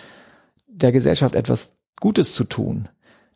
der 0.67 0.91
Gesellschaft 0.91 1.36
etwas 1.36 1.73
Gutes 1.99 2.36
zu 2.36 2.43
tun, 2.43 2.89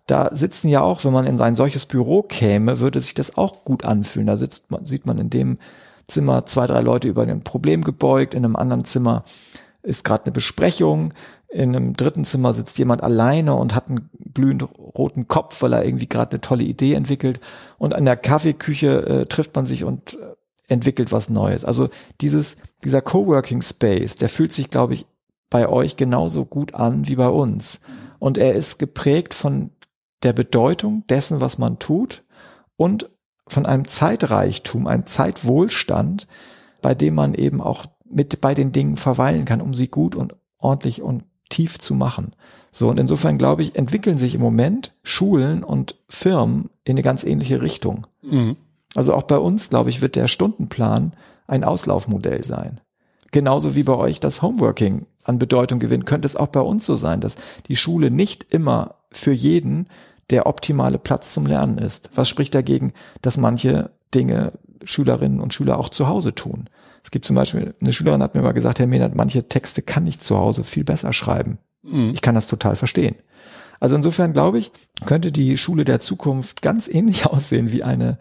da 0.09 0.29
sitzen 0.33 0.69
ja 0.69 0.81
auch, 0.81 1.03
wenn 1.05 1.13
man 1.13 1.27
in 1.27 1.39
ein 1.39 1.55
solches 1.55 1.85
Büro 1.85 2.23
käme, 2.23 2.79
würde 2.79 2.99
sich 2.99 3.13
das 3.13 3.37
auch 3.37 3.63
gut 3.63 3.85
anfühlen. 3.85 4.25
Da 4.25 4.37
sitzt 4.37 4.71
man, 4.71 4.85
sieht 4.85 5.05
man 5.05 5.19
in 5.19 5.29
dem 5.29 5.59
Zimmer 6.07 6.47
zwei, 6.47 6.65
drei 6.65 6.81
Leute 6.81 7.07
über 7.07 7.21
ein 7.21 7.41
Problem 7.41 7.83
gebeugt, 7.83 8.33
in 8.33 8.43
einem 8.43 8.55
anderen 8.55 8.85
Zimmer 8.85 9.23
ist 9.81 10.03
gerade 10.03 10.25
eine 10.25 10.33
Besprechung, 10.33 11.13
in 11.51 11.75
einem 11.75 11.93
dritten 11.95 12.25
Zimmer 12.25 12.53
sitzt 12.53 12.77
jemand 12.77 13.01
alleine 13.01 13.55
und 13.55 13.73
hat 13.73 13.89
einen 13.89 14.09
glühend 14.33 14.63
roten 14.77 15.27
Kopf, 15.27 15.61
weil 15.63 15.73
er 15.73 15.83
irgendwie 15.83 16.07
gerade 16.07 16.31
eine 16.31 16.41
tolle 16.41 16.63
Idee 16.63 16.93
entwickelt. 16.93 17.39
Und 17.79 17.95
an 17.95 18.05
der 18.05 18.17
Kaffeeküche 18.17 19.05
äh, 19.07 19.25
trifft 19.25 19.55
man 19.55 19.65
sich 19.65 19.83
und 19.83 20.13
äh, 20.13 20.35
entwickelt 20.67 21.11
was 21.11 21.29
Neues. 21.29 21.65
Also 21.65 21.89
dieses, 22.21 22.57
dieser 22.83 23.01
Coworking 23.01 23.63
Space, 23.63 24.15
der 24.15 24.29
fühlt 24.29 24.53
sich, 24.53 24.69
glaube 24.69 24.93
ich, 24.93 25.07
bei 25.49 25.67
euch 25.67 25.97
genauso 25.97 26.45
gut 26.45 26.75
an 26.75 27.07
wie 27.07 27.15
bei 27.15 27.29
uns. 27.29 27.81
Und 28.19 28.37
er 28.37 28.53
ist 28.53 28.77
geprägt 28.77 29.33
von 29.33 29.71
der 30.21 30.33
Bedeutung 30.33 31.05
dessen, 31.07 31.41
was 31.41 31.57
man 31.57 31.79
tut 31.79 32.23
und 32.75 33.09
von 33.47 33.65
einem 33.65 33.87
Zeitreichtum, 33.87 34.85
einem 34.85 35.07
Zeitwohlstand, 35.07 36.27
bei 36.83 36.93
dem 36.93 37.15
man 37.15 37.33
eben 37.33 37.61
auch 37.61 37.87
mit 38.09 38.41
bei 38.41 38.53
den 38.53 38.71
Dingen 38.71 38.97
verweilen 38.97 39.45
kann, 39.45 39.61
um 39.61 39.73
sie 39.73 39.87
gut 39.87 40.15
und 40.15 40.35
ordentlich 40.57 41.01
und 41.01 41.23
tief 41.49 41.79
zu 41.79 41.95
machen. 41.95 42.33
So, 42.71 42.89
und 42.89 42.99
insofern 42.99 43.37
glaube 43.37 43.63
ich, 43.63 43.75
entwickeln 43.75 44.17
sich 44.17 44.35
im 44.35 44.41
Moment 44.41 44.93
Schulen 45.03 45.63
und 45.63 45.97
Firmen 46.07 46.69
in 46.83 46.93
eine 46.93 47.01
ganz 47.01 47.23
ähnliche 47.23 47.61
Richtung. 47.61 48.07
Mhm. 48.21 48.55
Also 48.95 49.13
auch 49.13 49.23
bei 49.23 49.37
uns, 49.37 49.69
glaube 49.69 49.89
ich, 49.89 50.01
wird 50.01 50.15
der 50.15 50.27
Stundenplan 50.27 51.13
ein 51.47 51.63
Auslaufmodell 51.63 52.43
sein. 52.43 52.81
Genauso 53.31 53.75
wie 53.75 53.83
bei 53.83 53.95
euch 53.95 54.19
das 54.19 54.41
Homeworking 54.41 55.05
an 55.23 55.39
Bedeutung 55.39 55.79
gewinnt, 55.79 56.05
könnte 56.05 56.25
es 56.25 56.35
auch 56.35 56.47
bei 56.47 56.61
uns 56.61 56.85
so 56.85 56.95
sein, 56.95 57.21
dass 57.21 57.35
die 57.67 57.75
Schule 57.75 58.09
nicht 58.09 58.47
immer 58.51 58.95
für 59.11 59.31
jeden 59.31 59.87
der 60.29 60.47
optimale 60.47 60.97
Platz 60.99 61.33
zum 61.33 61.45
Lernen 61.45 61.77
ist. 61.77 62.09
Was 62.15 62.29
spricht 62.29 62.53
dagegen, 62.55 62.93
dass 63.21 63.37
manche 63.37 63.91
Dinge 64.13 64.53
Schülerinnen 64.83 65.39
und 65.39 65.53
Schüler 65.53 65.77
auch 65.77 65.89
zu 65.89 66.07
Hause 66.07 66.35
tun? 66.35 66.69
Es 67.03 67.11
gibt 67.11 67.25
zum 67.25 67.35
Beispiel, 67.35 67.73
eine 67.79 67.93
Schülerin 67.93 68.21
hat 68.21 68.35
mir 68.35 68.41
mal 68.41 68.51
gesagt, 68.51 68.79
Herr 68.79 68.87
Mehnert, 68.87 69.15
manche 69.15 69.47
Texte 69.47 69.81
kann 69.81 70.05
ich 70.07 70.19
zu 70.19 70.37
Hause 70.37 70.63
viel 70.63 70.83
besser 70.83 71.13
schreiben. 71.13 71.59
Mhm. 71.81 72.11
Ich 72.13 72.21
kann 72.21 72.35
das 72.35 72.47
total 72.47 72.75
verstehen. 72.75 73.15
Also 73.79 73.95
insofern 73.95 74.33
glaube 74.33 74.59
ich, 74.59 74.71
könnte 75.05 75.31
die 75.31 75.57
Schule 75.57 75.85
der 75.85 75.99
Zukunft 75.99 76.61
ganz 76.61 76.87
ähnlich 76.87 77.25
aussehen 77.27 77.71
wie 77.71 77.83
eine, 77.83 78.17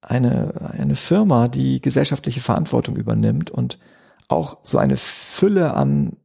eine, 0.00 0.72
eine 0.78 0.96
Firma, 0.96 1.48
die 1.48 1.80
gesellschaftliche 1.80 2.40
Verantwortung 2.40 2.96
übernimmt 2.96 3.50
und 3.50 3.78
auch 4.28 4.58
so 4.62 4.78
eine 4.78 4.96
Fülle 4.96 5.74
an, 5.74 6.16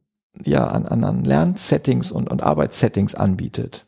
ja, 0.44 0.66
an, 0.66 1.04
an 1.04 1.24
Lernsettings 1.24 2.12
und, 2.12 2.30
und 2.30 2.42
Arbeitssettings 2.42 3.14
anbietet. 3.14 3.86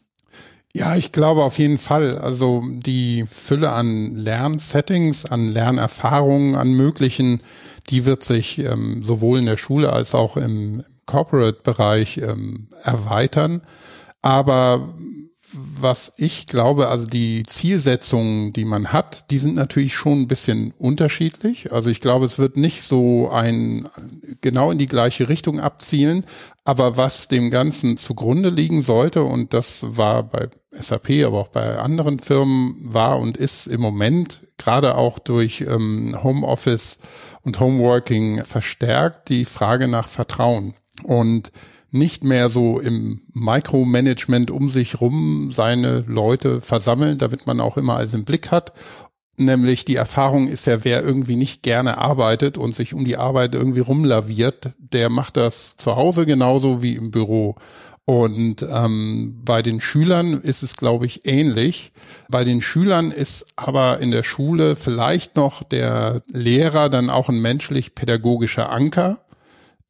Ja, 0.78 0.94
ich 0.94 1.10
glaube 1.10 1.42
auf 1.42 1.58
jeden 1.58 1.78
Fall. 1.78 2.18
Also 2.18 2.62
die 2.66 3.24
Fülle 3.26 3.70
an 3.70 4.14
Lernsettings, 4.14 5.24
an 5.24 5.48
Lernerfahrungen, 5.48 6.54
an 6.54 6.74
möglichen, 6.74 7.40
die 7.88 8.04
wird 8.04 8.22
sich 8.22 8.58
ähm, 8.58 9.02
sowohl 9.02 9.38
in 9.38 9.46
der 9.46 9.56
Schule 9.56 9.90
als 9.90 10.14
auch 10.14 10.36
im 10.36 10.84
Corporate-Bereich 11.06 12.18
ähm, 12.18 12.68
erweitern. 12.82 13.62
Aber 14.20 14.92
was 15.52 16.12
ich 16.16 16.46
glaube, 16.46 16.88
also 16.88 17.06
die 17.06 17.42
Zielsetzungen, 17.44 18.52
die 18.52 18.64
man 18.64 18.92
hat, 18.92 19.30
die 19.30 19.38
sind 19.38 19.54
natürlich 19.54 19.94
schon 19.94 20.22
ein 20.22 20.28
bisschen 20.28 20.72
unterschiedlich. 20.78 21.72
Also 21.72 21.90
ich 21.90 22.00
glaube, 22.00 22.26
es 22.26 22.38
wird 22.38 22.56
nicht 22.56 22.82
so 22.82 23.28
ein 23.30 23.88
genau 24.40 24.70
in 24.70 24.78
die 24.78 24.86
gleiche 24.86 25.28
Richtung 25.28 25.60
abzielen. 25.60 26.24
Aber 26.64 26.96
was 26.96 27.28
dem 27.28 27.50
Ganzen 27.50 27.96
zugrunde 27.96 28.48
liegen 28.48 28.80
sollte, 28.80 29.22
und 29.22 29.54
das 29.54 29.84
war 29.96 30.24
bei 30.24 30.48
SAP, 30.72 31.24
aber 31.24 31.38
auch 31.38 31.48
bei 31.48 31.78
anderen 31.78 32.18
Firmen 32.18 32.76
war 32.80 33.18
und 33.18 33.36
ist 33.36 33.66
im 33.68 33.80
Moment 33.80 34.40
gerade 34.58 34.96
auch 34.96 35.18
durch 35.18 35.60
ähm, 35.60 36.18
Homeoffice 36.22 36.98
und 37.42 37.60
Homeworking 37.60 38.44
verstärkt, 38.44 39.28
die 39.28 39.44
Frage 39.44 39.86
nach 39.86 40.08
Vertrauen. 40.08 40.74
Und 41.04 41.52
nicht 41.96 42.24
mehr 42.24 42.48
so 42.48 42.78
im 42.78 43.22
Micromanagement 43.32 44.50
um 44.50 44.68
sich 44.68 45.00
rum 45.00 45.50
seine 45.50 46.04
Leute 46.06 46.60
versammeln, 46.60 47.18
damit 47.18 47.46
man 47.46 47.60
auch 47.60 47.76
immer 47.76 47.96
alles 47.96 48.14
im 48.14 48.24
Blick 48.24 48.50
hat. 48.50 48.72
Nämlich 49.38 49.84
die 49.84 49.96
Erfahrung 49.96 50.48
ist 50.48 50.66
ja, 50.66 50.82
wer 50.84 51.02
irgendwie 51.02 51.36
nicht 51.36 51.62
gerne 51.62 51.98
arbeitet 51.98 52.56
und 52.56 52.74
sich 52.74 52.94
um 52.94 53.04
die 53.04 53.18
Arbeit 53.18 53.54
irgendwie 53.54 53.80
rumlaviert, 53.80 54.70
der 54.78 55.10
macht 55.10 55.36
das 55.36 55.76
zu 55.76 55.96
Hause 55.96 56.24
genauso 56.24 56.82
wie 56.82 56.94
im 56.94 57.10
Büro. 57.10 57.56
Und 58.06 58.62
ähm, 58.62 59.40
bei 59.44 59.62
den 59.62 59.80
Schülern 59.80 60.34
ist 60.34 60.62
es, 60.62 60.76
glaube 60.76 61.06
ich, 61.06 61.26
ähnlich. 61.26 61.92
Bei 62.28 62.44
den 62.44 62.62
Schülern 62.62 63.10
ist 63.10 63.46
aber 63.56 63.98
in 63.98 64.12
der 64.12 64.22
Schule 64.22 64.76
vielleicht 64.76 65.34
noch 65.34 65.64
der 65.64 66.22
Lehrer 66.32 66.88
dann 66.88 67.10
auch 67.10 67.28
ein 67.28 67.40
menschlich-pädagogischer 67.40 68.70
Anker 68.70 69.25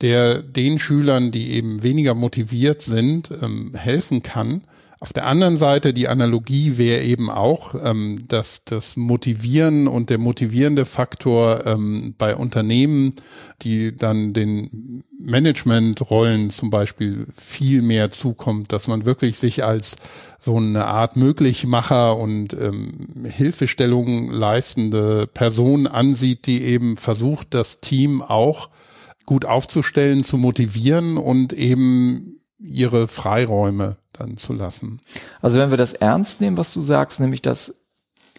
der 0.01 0.43
den 0.43 0.79
Schülern, 0.79 1.31
die 1.31 1.53
eben 1.53 1.83
weniger 1.83 2.15
motiviert 2.15 2.83
sind, 2.83 3.31
ähm, 3.43 3.73
helfen 3.75 4.23
kann. 4.23 4.63
Auf 4.99 5.13
der 5.13 5.27
anderen 5.27 5.57
Seite 5.59 5.93
die 5.93 6.09
Analogie 6.09 6.79
wäre 6.79 7.03
eben 7.03 7.31
auch, 7.31 7.75
ähm, 7.83 8.27
dass 8.29 8.65
das 8.65 8.97
Motivieren 8.97 9.89
und 9.89 10.09
der 10.09 10.17
motivierende 10.17 10.87
Faktor 10.87 11.67
ähm, 11.67 12.15
bei 12.17 12.35
Unternehmen, 12.35 13.15
die 13.61 13.95
dann 13.95 14.33
den 14.33 15.05
Managementrollen 15.19 16.49
zum 16.49 16.71
Beispiel 16.71 17.27
viel 17.37 17.83
mehr 17.83 18.11
zukommt, 18.11 18.73
dass 18.73 18.89
man 18.89 19.05
wirklich 19.05 19.39
sich 19.39 19.65
als 19.65 19.97
so 20.39 20.57
eine 20.57 20.87
Art 20.87 21.17
Möglichmacher 21.17 22.17
und 22.17 22.55
ähm, 22.55 23.25
Hilfestellung 23.25 24.31
leistende 24.31 25.27
Person 25.27 25.87
ansieht, 25.87 26.47
die 26.47 26.63
eben 26.63 26.97
versucht, 26.97 27.53
das 27.53 27.81
Team 27.81 28.23
auch 28.23 28.71
gut 29.27 29.45
aufzustellen, 29.45 30.23
zu 30.23 30.39
motivieren 30.39 31.19
und 31.19 31.53
eben 31.53 32.41
ihre 32.59 33.09
Freiräume 33.09 33.99
dann 34.13 34.37
zu 34.37 34.53
lassen. 34.53 35.01
Also 35.43 35.59
wenn 35.59 35.71
wir 35.71 35.77
das 35.77 35.93
ernst 35.93 36.41
nehmen, 36.41 36.57
was 36.57 36.73
du 36.73 36.81
sagst, 36.81 37.21
nämlich 37.21 37.43
dass 37.43 37.75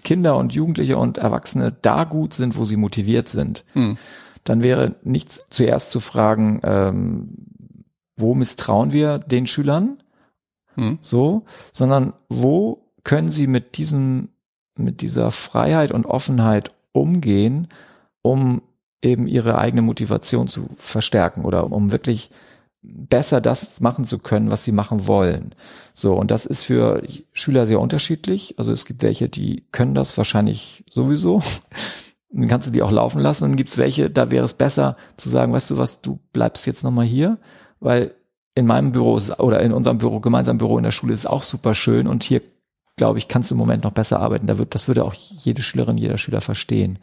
Kinder 0.04 0.38
und 0.38 0.54
Jugendliche 0.54 0.98
und 0.98 1.18
Erwachsene 1.18 1.76
da 1.82 2.04
gut 2.04 2.34
sind, 2.34 2.56
wo 2.58 2.66
sie 2.66 2.78
motiviert 2.78 3.30
sind, 3.30 3.66
hm. 3.74 3.98
dann 4.44 4.64
wäre 4.64 4.96
nicht 5.04 5.46
zuerst 5.50 5.92
zu 5.92 6.00
fragen, 6.00 6.62
ähm, 6.64 7.30
wo 8.16 8.34
misstrauen 8.34 8.92
wir 8.92 9.20
den 9.20 9.48
Schülern, 9.48 9.98
hm. 10.76 10.98
so, 11.02 11.46
sondern 11.74 12.14
wo 12.30 12.92
können 13.04 13.32
sie 13.32 13.48
mit 13.48 13.78
diesem, 13.78 14.30
mit 14.78 15.02
dieser 15.02 15.32
Freiheit 15.32 15.92
und 15.92 16.06
Offenheit 16.06 16.72
umgehen, 16.92 17.68
um 18.22 18.62
eben 19.02 19.28
ihre 19.28 19.58
eigene 19.58 19.82
Motivation 19.82 20.48
zu 20.48 20.70
verstärken 20.78 21.45
oder 21.45 21.72
um 21.72 21.91
wirklich 21.91 22.30
besser 22.82 23.41
das 23.41 23.82
machen 23.82 24.06
zu 24.06 24.20
können, 24.20 24.50
was 24.50 24.64
sie 24.64 24.72
machen 24.72 25.08
wollen. 25.08 25.54
So, 25.93 26.16
und 26.16 26.32
das 26.32 26.45
ist 26.45 26.64
für 26.64 27.04
Schüler 27.34 27.68
sehr 27.68 27.80
unterschiedlich. 27.80 28.56
Also 28.58 28.72
es 28.72 28.86
gibt 28.86 29.04
welche, 29.04 29.30
die 29.30 29.66
können 29.72 29.95
das 29.95 30.18
wahrscheinlich 30.18 30.84
sowieso. 30.89 31.41
Dann 32.32 32.48
kannst 32.48 32.68
du 32.68 32.72
die 32.72 32.82
auch 32.82 32.91
laufen 32.91 33.22
lassen. 33.22 33.45
Dann 33.45 33.56
gibt 33.56 33.70
es 33.70 33.78
welche, 33.78 34.10
da 34.10 34.32
wäre 34.32 34.45
es 34.45 34.54
besser 34.54 34.98
zu 35.16 35.30
sagen, 35.30 35.54
weißt 35.54 35.72
du 35.72 35.78
was, 35.78 36.02
du 36.02 36.20
bleibst 36.34 36.68
jetzt 36.68 36.84
nochmal 36.84 37.06
hier, 37.06 37.38
weil 37.80 38.14
in 38.54 38.66
meinem 38.66 38.91
Büro 38.91 39.20
oder 39.38 39.62
in 39.62 39.72
unserem 39.72 39.98
Büro, 39.98 40.20
gemeinsamen 40.20 40.58
Büro 40.58 40.78
in 40.78 40.84
der 40.84 40.91
Schule 40.91 41.14
ist 41.14 41.20
es 41.20 41.26
auch 41.26 41.43
super 41.43 41.74
schön 41.74 42.08
und 42.08 42.24
hier, 42.24 42.41
glaube 42.98 43.20
ich, 43.20 43.28
kannst 43.28 43.50
du 43.50 43.56
im 43.56 43.60
Moment 43.60 43.84
noch 43.84 43.91
besser 43.91 44.20
arbeiten. 44.20 44.48
Da 44.48 44.58
wird, 44.58 44.76
das 44.76 44.88
würde 44.88 45.06
auch 45.06 45.14
jede 45.14 45.62
Schülerin, 45.62 45.98
jeder 45.98 46.18
Schüler 46.18 46.41
verstehen. 46.41 47.00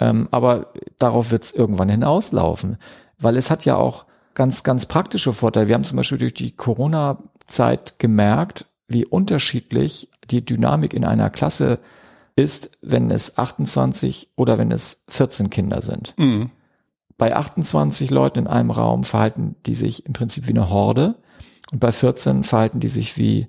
Ähm, 0.00 0.28
aber 0.30 0.72
darauf 0.98 1.30
wird 1.30 1.44
es 1.44 1.52
irgendwann 1.52 1.88
hinauslaufen, 1.88 2.78
weil 3.18 3.36
es 3.36 3.50
hat 3.50 3.64
ja 3.64 3.76
auch 3.76 4.06
ganz, 4.34 4.62
ganz 4.62 4.86
praktische 4.86 5.32
Vorteile. 5.32 5.68
Wir 5.68 5.74
haben 5.74 5.84
zum 5.84 5.96
Beispiel 5.96 6.18
durch 6.18 6.34
die 6.34 6.52
Corona-Zeit 6.52 7.98
gemerkt, 7.98 8.66
wie 8.86 9.04
unterschiedlich 9.04 10.08
die 10.30 10.44
Dynamik 10.44 10.94
in 10.94 11.04
einer 11.04 11.30
Klasse 11.30 11.78
ist, 12.36 12.70
wenn 12.80 13.10
es 13.10 13.36
28 13.36 14.30
oder 14.36 14.58
wenn 14.58 14.70
es 14.70 15.02
14 15.08 15.50
Kinder 15.50 15.82
sind. 15.82 16.14
Mhm. 16.16 16.50
Bei 17.16 17.34
28 17.34 18.10
Leuten 18.10 18.40
in 18.40 18.46
einem 18.46 18.70
Raum 18.70 19.02
verhalten 19.02 19.56
die 19.66 19.74
sich 19.74 20.06
im 20.06 20.12
Prinzip 20.12 20.46
wie 20.46 20.52
eine 20.52 20.70
Horde 20.70 21.16
und 21.72 21.80
bei 21.80 21.90
14 21.90 22.44
verhalten 22.44 22.78
die 22.78 22.88
sich 22.88 23.18
wie 23.18 23.48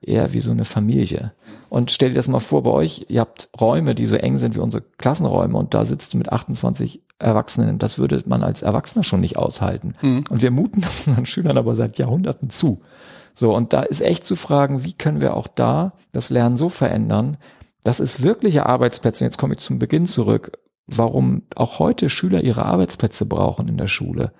eher 0.00 0.32
wie 0.32 0.40
so 0.40 0.50
eine 0.50 0.64
Familie. 0.64 1.32
Und 1.68 1.90
stell 1.90 2.10
dir 2.10 2.14
das 2.14 2.28
mal 2.28 2.40
vor 2.40 2.62
bei 2.62 2.70
euch, 2.70 3.06
ihr 3.08 3.20
habt 3.20 3.50
Räume, 3.60 3.94
die 3.94 4.06
so 4.06 4.16
eng 4.16 4.38
sind 4.38 4.54
wie 4.54 4.60
unsere 4.60 4.82
Klassenräume 4.82 5.56
und 5.56 5.74
da 5.74 5.84
sitzt 5.84 6.14
du 6.14 6.18
mit 6.18 6.32
28 6.32 7.02
Erwachsenen. 7.18 7.78
Das 7.78 7.98
würde 7.98 8.22
man 8.26 8.42
als 8.42 8.62
Erwachsener 8.62 9.04
schon 9.04 9.20
nicht 9.20 9.36
aushalten. 9.36 9.94
Mhm. 10.00 10.24
Und 10.30 10.42
wir 10.42 10.50
muten 10.50 10.80
das 10.80 11.00
unseren 11.06 11.26
Schülern 11.26 11.58
aber 11.58 11.74
seit 11.74 11.98
Jahrhunderten 11.98 12.50
zu. 12.50 12.80
So, 13.34 13.54
und 13.54 13.72
da 13.72 13.82
ist 13.82 14.00
echt 14.00 14.24
zu 14.24 14.34
fragen, 14.34 14.84
wie 14.84 14.94
können 14.94 15.20
wir 15.20 15.36
auch 15.36 15.46
da 15.46 15.92
das 16.12 16.30
Lernen 16.30 16.56
so 16.56 16.68
verändern, 16.68 17.36
dass 17.84 18.00
es 18.00 18.22
wirkliche 18.22 18.66
Arbeitsplätze, 18.66 19.24
jetzt 19.24 19.38
komme 19.38 19.54
ich 19.54 19.60
zum 19.60 19.78
Beginn 19.78 20.06
zurück, 20.06 20.58
warum 20.86 21.42
auch 21.54 21.78
heute 21.78 22.08
Schüler 22.08 22.42
ihre 22.42 22.64
Arbeitsplätze 22.64 23.26
brauchen 23.26 23.68
in 23.68 23.76
der 23.76 23.86
Schule. 23.86 24.32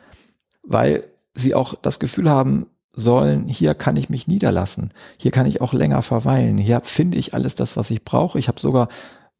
Weil 0.63 1.05
sie 1.35 1.55
auch 1.55 1.75
das 1.75 2.01
Gefühl 2.01 2.29
haben, 2.29 2.67
sollen, 2.99 3.49
hier 3.49 3.75
kann 3.75 3.97
ich 3.97 4.11
mich 4.11 4.29
niederlassen, 4.29 4.91
hier 5.19 5.31
kann 5.31 5.47
ich 5.47 5.61
auch 5.61 5.73
länger 5.73 6.03
verweilen, 6.03 6.59
hier 6.59 6.81
finde 6.83 7.19
ich 7.19 7.35
alles 7.35 7.55
das, 7.55 7.77
was 7.77 7.91
ich 7.91 8.05
brauche. 8.05 8.39
Ich 8.39 8.49
habe 8.49 8.61
sogar, 8.61 8.89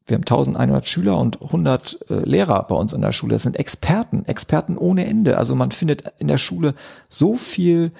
wir 0.05 0.15
haben 0.15 0.23
1100 0.23 0.87
Schüler 0.87 1.17
und 1.17 1.41
100 1.41 1.99
äh, 2.09 2.13
Lehrer 2.25 2.63
bei 2.63 2.75
uns 2.75 2.93
in 2.93 3.01
der 3.01 3.11
Schule. 3.11 3.33
Das 3.33 3.43
sind 3.43 3.57
Experten, 3.57 4.25
Experten 4.25 4.77
ohne 4.77 5.05
Ende. 5.05 5.37
Also 5.37 5.55
man 5.55 5.71
findet 5.71 6.03
in 6.17 6.27
der 6.27 6.37
Schule 6.37 6.73
so 7.09 7.35
viel 7.35 7.91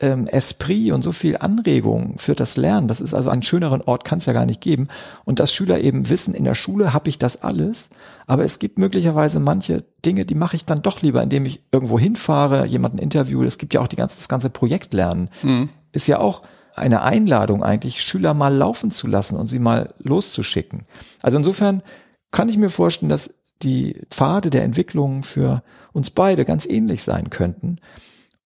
ähm, 0.00 0.26
Esprit 0.26 0.92
und 0.92 1.02
so 1.02 1.12
viel 1.12 1.36
Anregung 1.38 2.18
für 2.18 2.34
das 2.34 2.56
Lernen. 2.56 2.88
Das 2.88 3.00
ist 3.00 3.14
also 3.14 3.30
einen 3.30 3.42
schöneren 3.42 3.82
Ort 3.82 4.04
kann 4.04 4.18
es 4.18 4.26
ja 4.26 4.32
gar 4.32 4.46
nicht 4.46 4.60
geben. 4.60 4.88
Und 5.24 5.40
dass 5.40 5.52
Schüler 5.52 5.80
eben 5.80 6.08
wissen, 6.08 6.34
in 6.34 6.44
der 6.44 6.54
Schule 6.54 6.92
habe 6.92 7.08
ich 7.08 7.18
das 7.18 7.42
alles, 7.42 7.90
aber 8.26 8.44
es 8.44 8.58
gibt 8.58 8.78
möglicherweise 8.78 9.40
manche 9.40 9.84
Dinge, 10.04 10.24
die 10.24 10.34
mache 10.34 10.56
ich 10.56 10.64
dann 10.64 10.82
doch 10.82 11.02
lieber, 11.02 11.22
indem 11.22 11.46
ich 11.46 11.62
irgendwo 11.72 11.98
hinfahre, 11.98 12.66
jemanden 12.66 12.98
interviewe. 12.98 13.46
Es 13.46 13.58
gibt 13.58 13.74
ja 13.74 13.80
auch 13.80 13.88
die 13.88 13.96
ganze, 13.96 14.18
das 14.18 14.28
ganze 14.28 14.50
Projektlernen. 14.50 15.30
Mhm. 15.42 15.68
Ist 15.92 16.06
ja 16.06 16.18
auch 16.18 16.42
eine 16.76 17.02
Einladung 17.02 17.64
eigentlich, 17.64 18.02
Schüler 18.02 18.34
mal 18.34 18.54
laufen 18.54 18.92
zu 18.92 19.08
lassen 19.08 19.36
und 19.36 19.48
sie 19.48 19.58
mal 19.58 19.92
loszuschicken. 19.98 20.84
Also 21.22 21.38
insofern 21.38 21.82
kann 22.30 22.48
ich 22.48 22.56
mir 22.56 22.70
vorstellen, 22.70 23.10
dass 23.10 23.34
die 23.62 24.00
Pfade 24.10 24.50
der 24.50 24.62
Entwicklung 24.62 25.24
für 25.24 25.62
uns 25.92 26.10
beide 26.10 26.44
ganz 26.44 26.66
ähnlich 26.66 27.02
sein 27.02 27.30
könnten. 27.30 27.80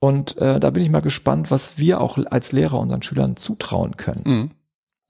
Und 0.03 0.37
äh, 0.39 0.59
da 0.59 0.71
bin 0.71 0.83
ich 0.83 0.91
mal 0.91 0.99
gespannt, 0.99 1.53
was 1.53 1.79
wir 1.79 2.01
auch 2.01 2.19
als 2.27 2.51
Lehrer 2.51 2.81
unseren 2.81 3.03
Schülern 3.03 3.37
zutrauen 3.37 3.97
können. 3.97 4.23
Mhm. 4.25 4.51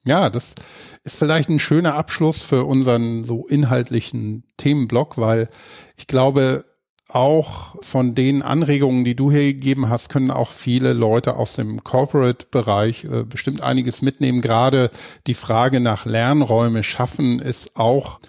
Ja, 0.05 0.29
das 0.29 0.55
ist 1.03 1.19
vielleicht 1.19 1.49
ein 1.49 1.61
schöner 1.61 1.95
Abschluss 1.95 2.43
für 2.43 2.65
unseren 2.65 3.25
so 3.25 3.47
inhaltlichen 3.47 4.45
Themenblock, 4.59 5.17
weil 5.17 5.49
ich 5.97 6.07
glaube, 6.07 6.67
auch 7.09 7.77
von 7.81 8.15
den 8.15 8.43
Anregungen, 8.43 9.03
die 9.05 9.17
du 9.17 9.31
hier 9.31 9.55
gegeben 9.55 9.89
hast, 9.89 10.11
können 10.11 10.31
auch 10.31 10.51
viele 10.51 10.93
Leute 10.93 11.37
aus 11.37 11.55
dem 11.55 11.83
Corporate-Bereich 11.83 13.05
äh, 13.05 13.25
bestimmt 13.25 13.63
einiges 13.63 14.03
mitnehmen. 14.03 14.43
Gerade 14.43 14.91
die 15.27 15.33
Frage 15.33 15.81
nach 15.81 16.05
Lernräume 16.05 16.83
schaffen 16.83 17.39
ist 17.39 17.77
auch 17.77 18.21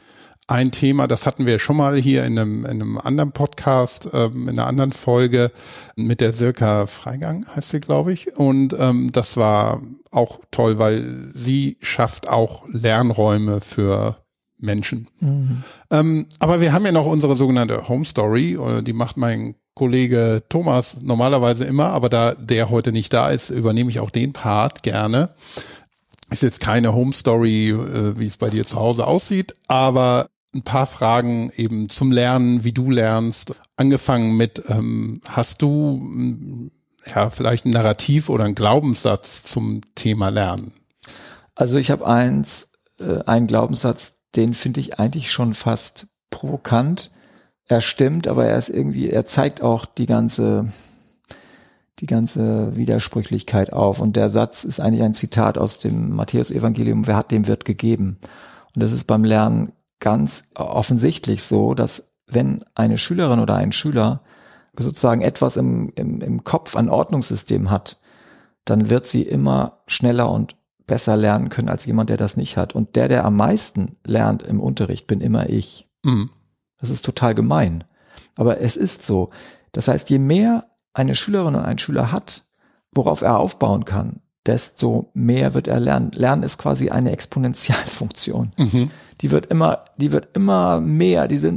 ein 0.47 0.71
Thema, 0.71 1.07
das 1.07 1.25
hatten 1.25 1.45
wir 1.45 1.59
schon 1.59 1.77
mal 1.77 1.95
hier 1.95 2.25
in 2.25 2.37
einem, 2.37 2.65
in 2.65 2.71
einem 2.71 2.97
anderen 2.97 3.31
Podcast, 3.31 4.09
ähm, 4.13 4.49
in 4.49 4.59
einer 4.59 4.67
anderen 4.67 4.91
Folge 4.91 5.51
mit 5.95 6.21
der 6.21 6.33
Silka 6.33 6.85
Freigang, 6.85 7.45
heißt 7.55 7.69
sie, 7.69 7.79
glaube 7.79 8.11
ich. 8.11 8.35
Und 8.35 8.75
ähm, 8.77 9.11
das 9.11 9.37
war 9.37 9.81
auch 10.11 10.41
toll, 10.51 10.79
weil 10.79 11.03
sie 11.33 11.77
schafft 11.81 12.27
auch 12.27 12.65
Lernräume 12.69 13.61
für 13.61 14.17
Menschen. 14.57 15.07
Mhm. 15.19 15.63
Ähm, 15.91 16.25
aber 16.39 16.61
wir 16.61 16.73
haben 16.73 16.85
ja 16.85 16.91
noch 16.91 17.05
unsere 17.05 17.35
sogenannte 17.35 17.87
Home 17.87 18.05
Story, 18.05 18.53
äh, 18.53 18.81
die 18.81 18.93
macht 18.93 19.17
mein 19.17 19.55
Kollege 19.75 20.43
Thomas 20.49 20.97
normalerweise 21.01 21.65
immer, 21.65 21.87
aber 21.87 22.09
da 22.09 22.35
der 22.35 22.69
heute 22.69 22.91
nicht 22.91 23.11
da 23.11 23.31
ist, 23.31 23.49
übernehme 23.49 23.89
ich 23.89 23.99
auch 23.99 24.11
den 24.11 24.33
Part 24.33 24.83
gerne. 24.83 25.29
Ist 26.29 26.43
jetzt 26.43 26.61
keine 26.61 26.93
Home 26.93 27.13
Story, 27.13 27.69
äh, 27.69 28.17
wie 28.17 28.25
es 28.25 28.37
bei 28.37 28.49
dir 28.49 28.65
zu 28.65 28.77
Hause 28.77 29.07
aussieht, 29.07 29.55
aber 29.67 30.27
ein 30.53 30.63
paar 30.63 30.85
Fragen 30.85 31.51
eben 31.55 31.89
zum 31.89 32.11
Lernen, 32.11 32.63
wie 32.63 32.73
du 32.73 32.91
lernst. 32.91 33.53
Angefangen 33.75 34.37
mit, 34.37 34.63
ähm, 34.69 35.21
hast 35.27 35.61
du 35.61 35.97
mm, 35.97 36.71
ja 37.07 37.29
vielleicht 37.29 37.65
ein 37.65 37.71
Narrativ 37.71 38.29
oder 38.29 38.45
ein 38.45 38.55
Glaubenssatz 38.55 39.43
zum 39.43 39.81
Thema 39.95 40.29
Lernen? 40.29 40.73
Also 41.55 41.77
ich 41.77 41.91
habe 41.91 42.05
eins, 42.05 42.69
äh, 42.99 43.23
einen 43.25 43.47
Glaubenssatz, 43.47 44.15
den 44.35 44.53
finde 44.53 44.79
ich 44.79 44.99
eigentlich 44.99 45.31
schon 45.31 45.53
fast 45.53 46.07
provokant. 46.29 47.11
Er 47.67 47.81
stimmt, 47.81 48.27
aber 48.27 48.45
er 48.45 48.57
ist 48.57 48.69
irgendwie, 48.69 49.09
er 49.09 49.25
zeigt 49.25 49.61
auch 49.61 49.85
die 49.85 50.05
ganze, 50.05 50.71
die 51.99 52.07
ganze 52.07 52.75
Widersprüchlichkeit 52.75 53.73
auf. 53.73 53.99
Und 53.99 54.15
der 54.15 54.29
Satz 54.29 54.63
ist 54.63 54.79
eigentlich 54.79 55.03
ein 55.03 55.15
Zitat 55.15 55.57
aus 55.57 55.79
dem 55.79 56.15
Matthäus-Evangelium, 56.15 57.07
wer 57.07 57.15
hat, 57.15 57.31
dem 57.31 57.47
wird 57.47 57.65
gegeben. 57.65 58.17
Und 58.75 58.83
das 58.83 58.91
ist 58.91 59.05
beim 59.05 59.23
Lernen 59.23 59.71
ganz 60.03 60.43
offensichtlich 60.53 61.43
so, 61.43 61.73
dass 61.73 62.11
wenn 62.27 62.61
eine 62.75 62.97
Schülerin 62.97 63.39
oder 63.39 63.55
ein 63.55 63.71
Schüler 63.71 64.21
sozusagen 64.77 65.21
etwas 65.21 65.55
im, 65.55 65.93
im, 65.95 66.19
im 66.19 66.43
Kopf 66.43 66.75
ein 66.75 66.89
Ordnungssystem 66.89 67.71
hat, 67.71 67.99
dann 68.65 68.89
wird 68.89 69.07
sie 69.07 69.21
immer 69.21 69.81
schneller 69.87 70.29
und 70.29 70.57
besser 70.87 71.15
lernen 71.15 71.47
können 71.47 71.69
als 71.69 71.85
jemand, 71.85 72.09
der 72.09 72.17
das 72.17 72.35
nicht 72.35 72.57
hat. 72.57 72.75
Und 72.75 72.97
der, 72.97 73.07
der 73.07 73.23
am 73.23 73.37
meisten 73.37 73.95
lernt 74.05 74.43
im 74.43 74.59
Unterricht, 74.59 75.07
bin 75.07 75.21
immer 75.21 75.49
ich. 75.49 75.89
Mhm. 76.03 76.31
Das 76.79 76.89
ist 76.89 77.05
total 77.05 77.33
gemein. 77.33 77.85
Aber 78.35 78.59
es 78.59 78.75
ist 78.75 79.05
so. 79.05 79.29
Das 79.71 79.87
heißt, 79.87 80.09
je 80.09 80.19
mehr 80.19 80.65
eine 80.93 81.15
Schülerin 81.15 81.55
und 81.55 81.63
ein 81.63 81.79
Schüler 81.79 82.11
hat, 82.11 82.43
worauf 82.91 83.21
er 83.21 83.39
aufbauen 83.39 83.85
kann, 83.85 84.19
desto 84.45 85.09
mehr 85.13 85.53
wird 85.53 85.67
er 85.67 85.79
lernen. 85.79 86.11
Lernen 86.13 86.43
ist 86.43 86.57
quasi 86.57 86.89
eine 86.89 87.11
Exponentialfunktion. 87.11 88.51
Mhm. 88.57 88.91
Die 89.21 89.31
wird 89.31 89.45
immer, 89.45 89.85
die 89.97 90.11
wird 90.11 90.35
immer 90.35 90.81
mehr, 90.81 91.27
diese, 91.27 91.51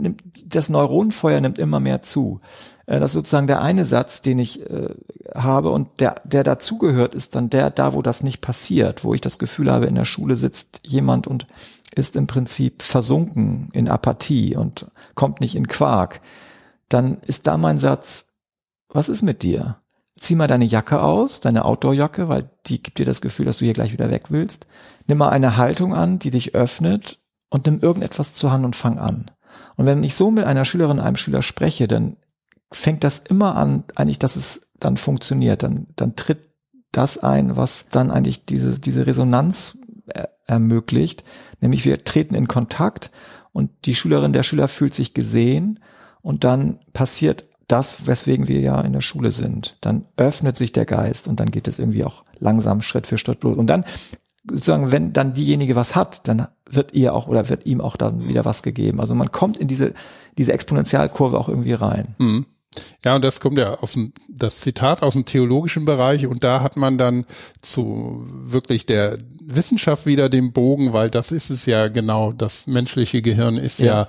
das 0.45 0.68
Neuronenfeuer 0.68 1.41
nimmt 1.41 1.59
immer 1.59 1.80
mehr 1.80 2.03
zu. 2.03 2.41
Äh, 2.87 3.01
das 3.01 3.11
ist 3.11 3.14
sozusagen 3.14 3.49
der 3.49 3.61
eine 3.61 3.84
Satz, 3.84 4.22
den 4.22 4.39
ich 4.39 4.68
äh, 4.70 4.89
habe 5.34 5.70
und 5.70 6.01
der, 6.01 6.16
der 6.24 6.45
dazugehört, 6.45 7.14
ist 7.14 7.34
dann 7.34 7.51
der, 7.51 7.70
da 7.70 7.93
wo 7.93 8.03
das 8.03 8.22
nicht 8.22 8.41
passiert, 8.41 9.05
wo 9.05 9.14
ich 9.14 9.20
das 9.20 9.39
Gefühl 9.39 9.70
habe, 9.70 9.87
in 9.87 9.97
der 9.97 10.05
Schule 10.05 10.37
sitzt 10.37 10.80
jemand 10.84 11.26
und 11.26 11.47
ist 11.95 12.14
im 12.14 12.26
Prinzip 12.26 12.82
versunken 12.82 13.70
in 13.72 13.89
Apathie 13.89 14.55
und 14.55 14.87
kommt 15.14 15.41
nicht 15.41 15.57
in 15.57 15.66
Quark. 15.66 16.20
Dann 16.89 17.18
ist 17.26 17.47
da 17.47 17.57
mein 17.57 17.78
Satz, 17.78 18.26
was 18.89 19.09
ist 19.09 19.22
mit 19.22 19.43
dir? 19.43 19.78
Zieh 20.19 20.35
mal 20.35 20.49
deine 20.49 20.64
Jacke 20.64 21.03
aus, 21.03 21.41
deine 21.41 21.64
Outdoor-Jacke, 21.64 22.29
weil 22.29 22.51
die 22.67 22.83
gibt 22.83 22.99
dir 22.99 23.07
das 23.07 23.21
Gefühl, 23.21 23.47
dass 23.47 23.59
du 23.59 23.64
hier 23.64 23.75
gleich 23.75 23.93
wieder 23.93 24.11
weg 24.11 24.31
willst. 24.31 24.67
Nimm 25.07 25.19
mal 25.19 25.29
eine 25.29 25.57
Haltung 25.57 25.95
an, 25.95 26.19
die 26.19 26.31
dich 26.31 26.55
öffnet 26.55 27.21
und 27.51 27.67
nimm 27.67 27.81
irgendetwas 27.81 28.35
zur 28.35 28.51
Hand 28.51 28.64
und 28.64 28.77
fang 28.77 28.99
an. 28.99 29.27
Und 29.77 29.87
wenn 29.87 30.03
ich 30.03 30.14
so 30.14 30.31
mit 30.31 30.45
einer 30.45 30.64
Schülerin, 30.64 31.01
einem 31.01 31.17
Schüler 31.17 31.43
spreche, 31.43 31.87
dann 31.87 32.17
fängt 32.73 33.05
das 33.05 33.19
immer 33.21 33.57
an, 33.57 33.85
eigentlich, 33.95 34.19
dass 34.19 34.37
es 34.37 34.69
dann 34.81 34.97
funktioniert. 34.97 35.62
Dann, 35.62 35.87
dann 35.97 36.17
tritt 36.17 36.49
das 36.93 37.19
ein, 37.19 37.57
was 37.57 37.87
dann 37.91 38.11
eigentlich 38.11 38.47
diese, 38.47 38.81
diese 38.81 39.07
Resonanz 39.07 39.77
ermöglicht. 40.47 41.25
Nämlich 41.61 41.85
wir 41.85 42.05
treten 42.05 42.35
in 42.35 42.49
Kontakt 42.49 43.11
und 43.53 43.71
die 43.85 43.95
Schülerin, 43.95 44.33
der 44.33 44.43
Schüler 44.43 44.69
fühlt 44.69 44.95
sich 44.95 45.14
gesehen 45.14 45.81
und 46.23 46.45
dann 46.45 46.81
passiert 46.93 47.47
das, 47.69 48.07
weswegen 48.07 48.49
wir 48.49 48.61
ja 48.61 48.81
in 48.81 48.93
der 48.93 49.01
Schule 49.01 49.33
sind. 49.33 49.77
Dann 49.81 50.07
öffnet 50.17 50.57
sich 50.57 50.73
der 50.73 50.87
Geist 50.87 51.27
und 51.29 51.41
dann 51.41 51.51
geht 51.51 51.69
es 51.69 51.79
irgendwie 51.79 52.05
auch 52.05 52.25
langsam 52.39 52.83
Schritt 52.83 53.07
für 53.07 53.19
Schritt 53.19 53.43
los. 53.43 53.57
Und 53.57 53.67
dann 53.67 53.85
sozusagen, 54.49 54.93
wenn 54.93 55.12
dann 55.12 55.35
diejenige 55.35 55.75
was 55.75 55.97
hat, 55.97 56.29
dann 56.29 56.47
wird 56.69 56.95
ihr 56.95 57.14
auch 57.14 57.27
oder 57.27 57.49
wird 57.49 57.67
ihm 57.67 57.81
auch 57.81 57.97
dann 57.97 58.29
wieder 58.29 58.45
was 58.45 58.62
gegeben. 58.62 59.01
Also 59.01 59.14
man 59.14 59.33
kommt 59.33 59.59
in 59.59 59.69
diese, 59.69 59.95
diese 60.39 60.53
Exponentialkurve 60.53 61.39
auch 61.39 61.49
irgendwie 61.49 61.73
rein. 61.73 62.14
Mhm. 62.19 62.47
Ja, 63.05 63.17
und 63.17 63.25
das 63.25 63.41
kommt 63.41 63.57
ja 63.57 63.75
aus 63.79 63.93
dem, 63.93 64.12
das 64.29 64.61
Zitat 64.61 65.03
aus 65.03 65.14
dem 65.14 65.25
theologischen 65.25 65.87
Bereich 65.87 66.27
und 66.27 66.45
da 66.45 66.61
hat 66.61 66.77
man 66.77 66.99
dann 66.99 67.25
zu 67.62 68.23
wirklich 68.27 68.85
der 68.85 69.19
Wissenschaft 69.41 70.05
wieder 70.05 70.29
den 70.29 70.53
Bogen, 70.53 70.93
weil 70.93 71.09
das 71.09 71.33
ist 71.33 71.51
es 71.51 71.67
ja 71.67 71.89
genau, 71.89 72.33
das 72.33 72.67
menschliche 72.67 73.23
Gehirn 73.23 73.57
ist 73.57 73.79
ja, 73.79 73.87
ja 73.87 74.09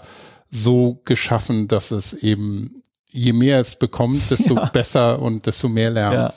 so 0.50 1.00
geschaffen, 1.06 1.68
dass 1.68 1.92
es 1.92 2.14
eben 2.14 2.82
je 3.12 3.34
mehr 3.34 3.60
es 3.60 3.78
bekommt, 3.78 4.22
desto 4.32 4.56
ja. 4.56 4.66
besser 4.66 5.22
und 5.22 5.46
desto 5.46 5.70
mehr 5.70 5.90
lernt. 5.90 6.14
Ja. 6.14 6.34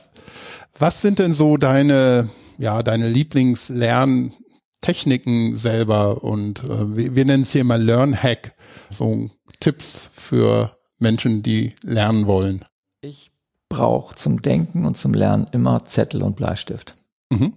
Was 0.79 1.01
sind 1.01 1.19
denn 1.19 1.33
so 1.33 1.57
deine, 1.57 2.29
ja, 2.59 2.83
deine 2.83 3.09
Lieblingslerntechniken 3.09 5.57
selber 5.57 6.23
und 6.23 6.63
äh, 6.65 6.97
wir, 6.97 7.17
wir 7.17 7.25
nennen 7.25 7.43
es 7.43 7.53
hier 7.53 7.65
mal 7.65 7.83
Learn 7.83 8.15
Hack, 8.21 8.55
so 8.89 9.31
Tipps 9.61 10.11
für 10.13 10.77
Menschen, 10.99 11.43
die 11.43 11.75
lernen 11.83 12.27
wollen? 12.27 12.65
Ich 13.03 13.31
brauche 13.69 14.17
zum 14.17 14.43
Denken 14.43 14.85
und 14.85 14.99
zum 14.99 15.15
Lernen 15.15 15.47
immer 15.53 15.85
Zettel 15.85 16.23
und 16.23 16.37
Bleistift. 16.37 16.97
Mhm. 17.31 17.55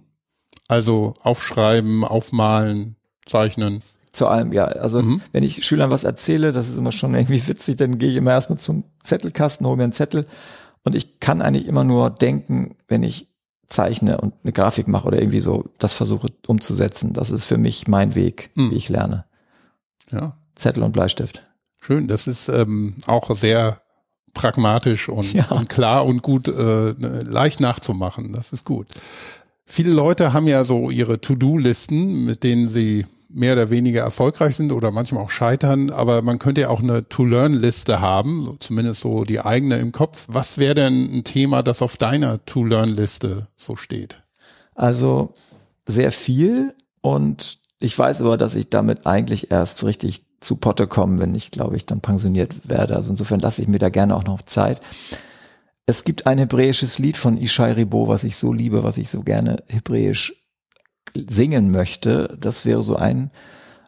Also 0.68 1.14
aufschreiben, 1.22 2.04
aufmalen, 2.04 2.96
zeichnen 3.26 3.82
zu 4.14 4.26
allem, 4.26 4.52
ja. 4.52 4.64
Also 4.64 5.02
mhm. 5.02 5.20
wenn 5.32 5.42
ich 5.42 5.64
Schülern 5.64 5.90
was 5.90 6.04
erzähle, 6.04 6.52
das 6.52 6.68
ist 6.68 6.78
immer 6.78 6.92
schon 6.92 7.14
irgendwie 7.14 7.46
witzig, 7.48 7.76
dann 7.76 7.98
gehe 7.98 8.10
ich 8.10 8.16
immer 8.16 8.32
erstmal 8.32 8.58
zum 8.58 8.84
Zettelkasten, 9.02 9.66
hole 9.66 9.76
mir 9.76 9.84
einen 9.84 9.92
Zettel 9.92 10.26
und 10.84 10.94
ich 10.94 11.20
kann 11.20 11.42
eigentlich 11.42 11.66
immer 11.66 11.84
nur 11.84 12.10
denken, 12.10 12.76
wenn 12.88 13.02
ich 13.02 13.28
zeichne 13.66 14.18
und 14.20 14.34
eine 14.42 14.52
Grafik 14.52 14.88
mache 14.88 15.06
oder 15.06 15.18
irgendwie 15.18 15.40
so 15.40 15.64
das 15.78 15.94
versuche 15.94 16.28
umzusetzen. 16.46 17.12
Das 17.12 17.30
ist 17.30 17.44
für 17.44 17.56
mich 17.58 17.88
mein 17.88 18.14
Weg, 18.14 18.50
mhm. 18.54 18.70
wie 18.70 18.76
ich 18.76 18.88
lerne. 18.88 19.24
Ja. 20.10 20.36
Zettel 20.54 20.82
und 20.82 20.92
Bleistift. 20.92 21.42
Schön, 21.80 22.06
das 22.06 22.26
ist 22.26 22.48
ähm, 22.48 22.94
auch 23.06 23.34
sehr 23.34 23.80
pragmatisch 24.32 25.08
und, 25.08 25.32
ja. 25.32 25.46
und 25.50 25.68
klar 25.68 26.04
und 26.04 26.22
gut 26.22 26.48
äh, 26.48 26.92
leicht 26.92 27.60
nachzumachen. 27.60 28.32
Das 28.32 28.52
ist 28.52 28.64
gut. 28.64 28.88
Viele 29.64 29.92
Leute 29.92 30.32
haben 30.32 30.46
ja 30.46 30.64
so 30.64 30.90
ihre 30.90 31.20
To-Do-Listen, 31.20 32.24
mit 32.24 32.42
denen 32.42 32.68
sie 32.68 33.06
mehr 33.34 33.54
oder 33.54 33.68
weniger 33.68 34.02
erfolgreich 34.02 34.56
sind 34.56 34.70
oder 34.70 34.92
manchmal 34.92 35.22
auch 35.22 35.30
scheitern, 35.30 35.90
aber 35.90 36.22
man 36.22 36.38
könnte 36.38 36.62
ja 36.62 36.68
auch 36.68 36.82
eine 36.82 37.08
To-Learn-Liste 37.08 38.00
haben, 38.00 38.56
zumindest 38.60 39.00
so 39.00 39.24
die 39.24 39.40
eigene 39.40 39.78
im 39.78 39.90
Kopf. 39.90 40.26
Was 40.28 40.58
wäre 40.58 40.74
denn 40.74 41.12
ein 41.12 41.24
Thema, 41.24 41.62
das 41.62 41.82
auf 41.82 41.96
deiner 41.96 42.44
To-Learn-Liste 42.44 43.48
so 43.56 43.74
steht? 43.74 44.22
Also 44.74 45.34
sehr 45.86 46.12
viel 46.12 46.74
und 47.00 47.58
ich 47.80 47.98
weiß 47.98 48.22
aber, 48.22 48.36
dass 48.36 48.54
ich 48.54 48.70
damit 48.70 49.04
eigentlich 49.04 49.50
erst 49.50 49.82
richtig 49.84 50.22
zu 50.40 50.56
Potte 50.56 50.86
komme, 50.86 51.20
wenn 51.20 51.34
ich, 51.34 51.50
glaube 51.50 51.76
ich, 51.76 51.86
dann 51.86 52.00
pensioniert 52.00 52.68
werde. 52.68 52.94
Also 52.94 53.10
insofern 53.10 53.40
lasse 53.40 53.62
ich 53.62 53.68
mir 53.68 53.78
da 53.78 53.88
gerne 53.88 54.14
auch 54.14 54.24
noch 54.24 54.42
Zeit. 54.42 54.80
Es 55.86 56.04
gibt 56.04 56.26
ein 56.26 56.38
hebräisches 56.38 56.98
Lied 56.98 57.16
von 57.16 57.36
Ishai 57.36 57.72
Ribo, 57.72 58.06
was 58.08 58.24
ich 58.24 58.36
so 58.36 58.52
liebe, 58.52 58.84
was 58.84 58.96
ich 58.96 59.10
so 59.10 59.22
gerne 59.22 59.56
hebräisch 59.68 60.43
singen 61.14 61.70
möchte. 61.70 62.36
Das 62.40 62.64
wäre 62.64 62.82
so 62.82 62.96
ein, 62.96 63.30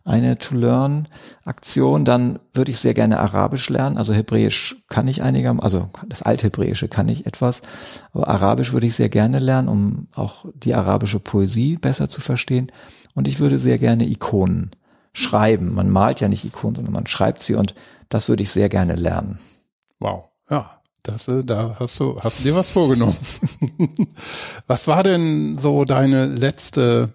eine 0.04 0.38
To-Learn-Aktion. 0.38 2.04
Dann 2.04 2.38
würde 2.54 2.70
ich 2.70 2.78
sehr 2.78 2.94
gerne 2.94 3.18
Arabisch 3.18 3.68
lernen. 3.68 3.98
Also 3.98 4.14
Hebräisch 4.14 4.84
kann 4.88 5.08
ich 5.08 5.22
einiger, 5.22 5.56
also 5.62 5.90
das 6.06 6.22
Althebräische 6.22 6.88
kann 6.88 7.08
ich 7.08 7.26
etwas. 7.26 7.62
Aber 8.12 8.28
Arabisch 8.28 8.72
würde 8.72 8.86
ich 8.86 8.94
sehr 8.94 9.08
gerne 9.08 9.38
lernen, 9.38 9.68
um 9.68 10.06
auch 10.14 10.46
die 10.54 10.74
arabische 10.74 11.20
Poesie 11.20 11.76
besser 11.76 12.08
zu 12.08 12.20
verstehen. 12.20 12.70
Und 13.14 13.28
ich 13.28 13.40
würde 13.40 13.58
sehr 13.58 13.78
gerne 13.78 14.06
Ikonen 14.06 14.70
schreiben. 15.12 15.74
Man 15.74 15.90
malt 15.90 16.20
ja 16.20 16.28
nicht 16.28 16.44
Ikonen, 16.44 16.76
sondern 16.76 16.94
man 16.94 17.06
schreibt 17.06 17.42
sie 17.42 17.54
und 17.54 17.74
das 18.08 18.28
würde 18.28 18.42
ich 18.42 18.50
sehr 18.50 18.68
gerne 18.68 18.94
lernen. 18.94 19.38
Wow. 19.98 20.26
Ja. 20.50 20.82
Das, 21.06 21.28
äh, 21.28 21.44
da 21.44 21.76
hast 21.78 22.00
du, 22.00 22.18
hast 22.20 22.40
du 22.40 22.48
dir 22.48 22.56
was 22.56 22.70
vorgenommen. 22.70 23.16
was 24.66 24.88
war 24.88 25.04
denn 25.04 25.56
so 25.58 25.84
deine 25.84 26.26
letzte 26.26 27.14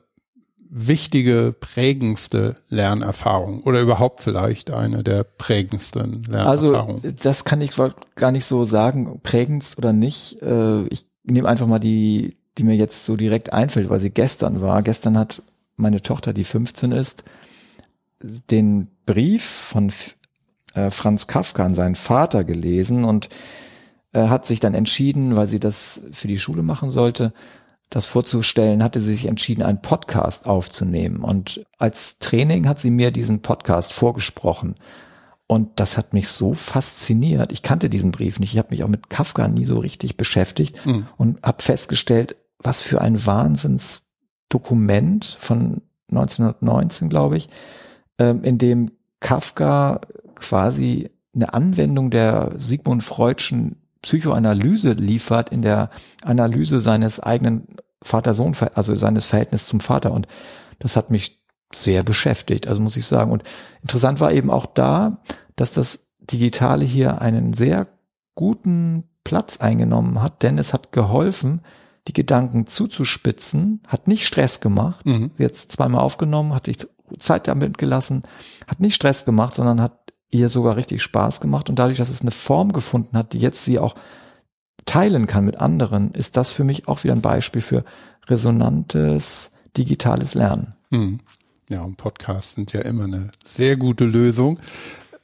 wichtige, 0.70 1.54
prägendste 1.60 2.56
Lernerfahrung 2.70 3.64
oder 3.64 3.82
überhaupt 3.82 4.22
vielleicht 4.22 4.72
eine 4.72 5.04
der 5.04 5.26
prägendsten 5.26 6.24
Lernerfahrungen? 6.24 7.02
Also 7.04 7.18
das 7.22 7.44
kann 7.44 7.60
ich 7.60 7.74
gar 8.16 8.32
nicht 8.32 8.46
so 8.46 8.64
sagen, 8.64 9.20
prägendst 9.24 9.78
oder 9.78 9.92
nicht. 9.92 10.42
Äh, 10.42 10.88
ich 10.88 11.08
nehme 11.24 11.50
einfach 11.50 11.68
mal 11.68 11.80
die, 11.80 12.38
die 12.58 12.64
mir 12.64 12.76
jetzt 12.76 13.04
so 13.04 13.18
direkt 13.18 13.52
einfällt, 13.52 13.90
weil 13.90 14.00
sie 14.00 14.12
gestern 14.12 14.62
war. 14.62 14.82
Gestern 14.84 15.18
hat 15.18 15.42
meine 15.76 16.02
Tochter, 16.02 16.32
die 16.32 16.46
15 16.46 16.94
ist, 16.94 17.26
den 18.22 18.88
Brief 19.06 19.44
von 19.44 19.92
äh, 20.76 20.92
Franz 20.92 21.28
Kafka 21.28 21.66
an 21.66 21.76
seinen 21.76 21.96
Vater 21.96 22.46
gelesen 22.46 23.04
und 23.04 23.28
äh, 24.14 24.28
hat 24.28 24.46
sich 24.46 24.60
dann 24.60 24.74
entschieden, 24.74 25.36
weil 25.36 25.48
sie 25.48 25.60
das 25.60 26.02
für 26.12 26.28
die 26.28 26.40
Schule 26.40 26.64
machen 26.64 26.92
sollte, 26.92 27.34
das 27.90 28.08
vorzustellen, 28.08 28.84
hatte 28.84 29.02
sie 29.02 29.12
sich 29.12 29.26
entschieden, 29.26 29.64
einen 29.64 29.82
Podcast 29.82 30.46
aufzunehmen. 30.46 31.24
Und 31.24 31.66
als 31.78 32.20
Training 32.20 32.68
hat 32.68 32.80
sie 32.80 32.90
mir 32.90 33.12
diesen 33.12 33.42
Podcast 33.42 33.92
vorgesprochen. 33.92 34.76
Und 35.46 35.82
das 35.82 35.98
hat 35.98 36.14
mich 36.14 36.30
so 36.30 36.54
fasziniert. 36.54 37.52
Ich 37.52 37.62
kannte 37.62 37.90
diesen 37.90 38.14
Brief 38.14 38.40
nicht. 38.40 38.54
Ich 38.54 38.60
habe 38.60 38.70
mich 38.72 38.86
auch 38.86 38.88
mit 38.88 39.10
Kafka 39.10 39.50
nie 39.50 39.66
so 39.66 39.78
richtig 39.78 40.16
beschäftigt 40.16 40.86
mhm. 40.86 41.08
und 41.18 41.44
habe 41.44 41.62
festgestellt, 41.62 42.38
was 42.60 42.82
für 42.82 43.02
ein 43.02 43.26
Wahnsinnsdokument 43.26 45.36
von 45.40 45.82
1919, 46.10 47.10
glaube 47.10 47.36
ich, 47.36 47.50
ähm, 48.20 48.46
in 48.46 48.58
dem 48.58 48.92
Kafka 49.20 50.00
quasi 50.36 51.10
eine 51.36 51.54
Anwendung 51.54 52.12
der 52.12 52.54
Sigmund 52.56 53.04
Freudschen 53.04 53.81
Psychoanalyse 54.02 54.94
liefert 54.94 55.50
in 55.50 55.62
der 55.62 55.90
Analyse 56.24 56.82
seines 56.82 57.20
eigenen 57.20 57.68
Vater-Sohn, 58.02 58.56
also 58.74 58.96
seines 58.96 59.28
Verhältnisses 59.28 59.68
zum 59.68 59.80
Vater. 59.80 60.12
Und 60.12 60.28
das 60.80 60.96
hat 60.96 61.12
mich 61.12 61.40
sehr 61.74 62.04
beschäftigt, 62.04 62.68
also 62.68 62.82
muss 62.82 62.98
ich 62.98 63.06
sagen. 63.06 63.32
Und 63.32 63.44
interessant 63.82 64.20
war 64.20 64.32
eben 64.32 64.50
auch 64.50 64.66
da, 64.66 65.22
dass 65.56 65.74
das 65.74 66.08
Digitale 66.20 66.86
hier 66.86 67.22
einen 67.22 67.54
sehr 67.54 67.88
guten 68.36 69.04
Platz 69.24 69.58
eingenommen 69.58 70.22
hat, 70.22 70.44
denn 70.44 70.58
es 70.58 70.74
hat 70.74 70.92
geholfen, 70.92 71.62
die 72.08 72.14
Gedanken 72.14 72.66
zuzuspitzen, 72.66 73.82
hat 73.88 74.08
nicht 74.08 74.26
Stress 74.26 74.60
gemacht, 74.60 75.06
mhm. 75.06 75.32
jetzt 75.38 75.72
zweimal 75.72 76.02
aufgenommen, 76.02 76.56
hat 76.56 76.66
sich 76.66 76.78
Zeit 77.20 77.48
damit 77.48 77.78
gelassen, 77.78 78.24
hat 78.68 78.80
nicht 78.80 78.96
Stress 78.96 79.26
gemacht, 79.26 79.54
sondern 79.54 79.82
hat 79.82 80.11
ihr 80.32 80.50
sogar 80.50 80.78
richtig 80.78 81.02
Spaß 81.02 81.42
gemacht 81.42 81.70
und 81.70 81.78
dadurch, 81.78 81.98
dass 81.98 82.10
es 82.10 82.22
eine 82.22 82.32
Form 82.32 82.74
gefunden 82.74 83.18
hat, 83.18 83.34
die 83.34 83.40
jetzt 83.40 83.64
sie 83.66 83.80
auch 83.80 83.96
teilen 84.86 85.28
kann 85.28 85.46
mit 85.46 85.58
anderen, 85.58 86.12
ist 86.14 86.38
das 86.38 86.52
für 86.52 86.64
mich 86.64 86.88
auch 86.88 87.04
wieder 87.04 87.14
ein 87.14 87.22
Beispiel 87.22 87.62
für 87.62 87.84
resonantes 88.28 89.52
digitales 89.78 90.34
Lernen. 90.34 90.74
Hm. 90.90 91.20
Ja, 91.70 91.84
und 91.84 91.96
Podcasts 91.96 92.56
sind 92.56 92.74
ja 92.74 92.82
immer 92.82 93.06
eine 93.06 93.32
sehr 93.44 93.78
gute 93.78 94.06
Lösung. 94.06 94.60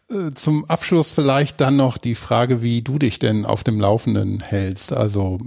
Äh, 0.10 0.32
zum 0.34 0.66
Abschluss 0.66 1.12
vielleicht 1.12 1.60
dann 1.60 1.76
noch 1.76 1.98
die 1.98 2.16
Frage, 2.16 2.62
wie 2.62 2.82
du 2.82 2.98
dich 2.98 3.20
denn 3.20 3.46
auf 3.46 3.64
dem 3.64 3.80
Laufenden 3.80 4.40
hältst. 4.40 4.94
Also 4.94 5.40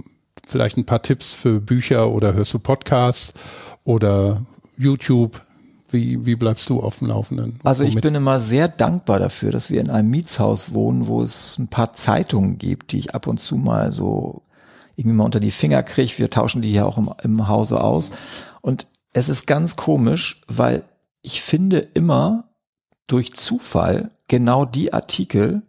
vielleicht 0.47 0.77
ein 0.77 0.85
paar 0.85 1.01
Tipps 1.01 1.33
für 1.33 1.59
Bücher 1.59 2.11
oder 2.11 2.33
hörst 2.33 2.53
du 2.53 2.59
Podcasts 2.59 3.33
oder 3.83 4.45
YouTube? 4.77 5.41
Wie, 5.91 6.25
wie 6.25 6.35
bleibst 6.35 6.69
du 6.69 6.79
auf 6.79 6.99
dem 6.99 7.07
Laufenden? 7.07 7.59
Also 7.63 7.83
ich 7.83 7.99
bin 7.99 8.15
immer 8.15 8.39
sehr 8.39 8.67
dankbar 8.67 9.19
dafür, 9.19 9.51
dass 9.51 9.69
wir 9.69 9.81
in 9.81 9.89
einem 9.89 10.09
Mietshaus 10.09 10.73
wohnen, 10.73 11.07
wo 11.07 11.21
es 11.21 11.57
ein 11.57 11.67
paar 11.67 11.93
Zeitungen 11.93 12.57
gibt, 12.57 12.91
die 12.91 12.99
ich 12.99 13.15
ab 13.15 13.27
und 13.27 13.39
zu 13.39 13.55
mal 13.55 13.91
so 13.91 14.43
irgendwie 14.95 15.17
mal 15.17 15.25
unter 15.25 15.39
die 15.39 15.51
Finger 15.51 15.83
kriege. 15.83 16.17
Wir 16.17 16.29
tauschen 16.29 16.61
die 16.61 16.69
hier 16.69 16.85
auch 16.85 16.97
im, 16.97 17.11
im 17.23 17.47
Hause 17.47 17.83
aus. 17.83 18.11
Und 18.61 18.87
es 19.13 19.29
ist 19.29 19.47
ganz 19.47 19.75
komisch, 19.75 20.41
weil 20.47 20.83
ich 21.21 21.41
finde 21.41 21.79
immer 21.79 22.49
durch 23.07 23.33
Zufall 23.33 24.11
genau 24.27 24.65
die 24.65 24.93
Artikel, 24.93 25.63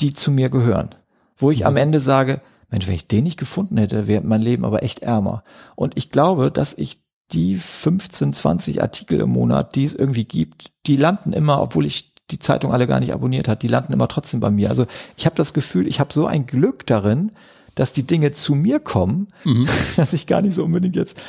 die 0.00 0.12
zu 0.12 0.30
mir 0.30 0.48
gehören. 0.48 0.90
Wo 1.36 1.50
ich 1.50 1.60
mhm. 1.60 1.66
am 1.66 1.76
Ende 1.76 2.00
sage, 2.00 2.40
Mensch, 2.70 2.86
wenn 2.86 2.94
ich 2.94 3.08
den 3.08 3.24
nicht 3.24 3.38
gefunden 3.38 3.76
hätte, 3.76 4.06
wäre 4.06 4.22
mein 4.24 4.42
Leben 4.42 4.64
aber 4.64 4.82
echt 4.82 5.00
ärmer. 5.00 5.42
Und 5.74 5.96
ich 5.96 6.10
glaube, 6.10 6.50
dass 6.50 6.74
ich 6.74 7.02
die 7.32 7.56
15, 7.56 8.32
20 8.32 8.82
Artikel 8.82 9.20
im 9.20 9.30
Monat, 9.30 9.74
die 9.74 9.84
es 9.84 9.94
irgendwie 9.94 10.24
gibt, 10.24 10.72
die 10.86 10.96
landen 10.96 11.32
immer, 11.32 11.60
obwohl 11.60 11.86
ich 11.86 12.12
die 12.30 12.38
Zeitung 12.38 12.72
alle 12.72 12.86
gar 12.86 13.00
nicht 13.00 13.12
abonniert 13.12 13.48
hat, 13.48 13.62
die 13.62 13.68
landen 13.68 13.92
immer 13.92 14.08
trotzdem 14.08 14.40
bei 14.40 14.50
mir. 14.50 14.68
Also 14.68 14.86
ich 15.16 15.26
habe 15.26 15.36
das 15.36 15.52
Gefühl, 15.52 15.86
ich 15.86 16.00
habe 16.00 16.12
so 16.12 16.26
ein 16.26 16.46
Glück 16.46 16.86
darin, 16.86 17.32
dass 17.74 17.92
die 17.92 18.06
Dinge 18.06 18.32
zu 18.32 18.54
mir 18.54 18.80
kommen, 18.80 19.28
mhm. 19.44 19.66
dass 19.96 20.12
ich 20.12 20.26
gar 20.26 20.42
nicht 20.42 20.54
so 20.54 20.64
unbedingt 20.64 20.96
jetzt 20.96 21.20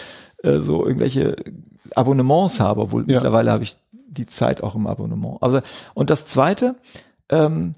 äh, 0.44 0.60
so 0.60 0.86
irgendwelche 0.86 1.36
Abonnements 1.96 2.60
habe, 2.60 2.82
obwohl 2.82 3.02
ja. 3.08 3.16
mittlerweile 3.16 3.52
habe 3.52 3.64
ich 3.64 3.78
die 3.92 4.26
Zeit 4.26 4.62
auch 4.62 4.76
im 4.76 4.88
Abonnement. 4.88 5.38
Also 5.42 5.62
und 5.94 6.10
das 6.10 6.28
Zweite, 6.28 6.76
ähm, 7.30 7.74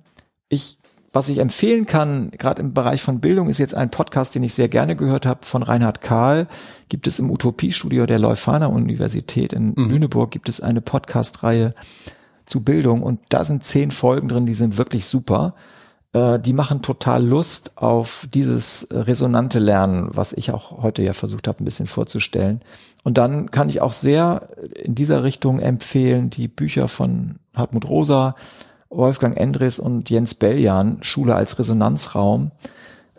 ich 0.49 0.77
was 1.14 1.30
ich 1.30 1.38
empfehlen 1.38 1.85
kann, 1.85 2.31
gerade 2.31 2.61
im 2.64 2.73
Bereich 2.73 3.03
von 3.03 3.19
Bildung, 3.19 3.48
ist 3.48 3.60
jetzt 3.60 3.76
ein 3.76 3.91
Podcast, 3.91 4.34
den 4.34 4.41
ich 4.41 4.56
sehr 4.56 4.68
gerne 4.68 4.95
gehört 4.95 5.27
habe 5.27 5.45
von 5.45 5.61
Reinhard 5.61 6.02
Kahl. 6.02 6.48
Gibt 6.90 7.06
es 7.06 7.19
im 7.19 7.30
Utopiestudio 7.30 8.07
der 8.07 8.18
Leuphana 8.18 8.65
Universität 8.65 9.53
in 9.53 9.73
mhm. 9.76 9.91
Lüneburg 9.91 10.31
gibt 10.31 10.49
es 10.49 10.60
eine 10.60 10.81
Podcast-Reihe 10.81 11.76
zu 12.45 12.61
Bildung 12.61 13.03
und 13.03 13.19
da 13.30 13.45
sind 13.45 13.64
zehn 13.64 13.91
Folgen 13.91 14.27
drin, 14.27 14.48
die 14.48 14.56
sind 14.56 14.80
wirklich 14.80 15.06
super. 15.06 15.53
Äh, 16.14 16.40
die 16.40 16.52
machen 16.52 16.81
total 16.81 17.23
Lust 17.23 17.73
auf 17.77 18.27
dieses 18.34 18.88
resonante 18.91 19.60
Lernen, 19.60 20.10
was 20.11 20.34
ich 20.34 20.52
auch 20.52 20.81
heute 20.81 21.03
ja 21.03 21.14
versucht 21.14 21.48
habe, 21.48 21.64
ein 21.64 21.65
bisschen 21.65 21.88
vorzustellen. 21.88 22.61
Und 23.03 23.19
dann 23.19 23.52
kann 23.52 23.69
ich 23.69 23.81
auch 23.81 23.94
sehr 23.94 24.48
in 24.76 24.95
dieser 24.95 25.23
Richtung 25.23 25.60
empfehlen 25.60 26.31
die 26.31 26.48
Bücher 26.48 26.88
von 26.88 27.35
Hartmut 27.56 27.88
Rosa, 27.88 28.35
Wolfgang 28.95 29.38
Endres 29.38 29.80
und 29.80 30.10
Jens 30.10 30.36
Belljan, 30.36 30.98
Schule 31.02 31.36
als 31.36 31.57
Resonanzraum. 31.60 32.52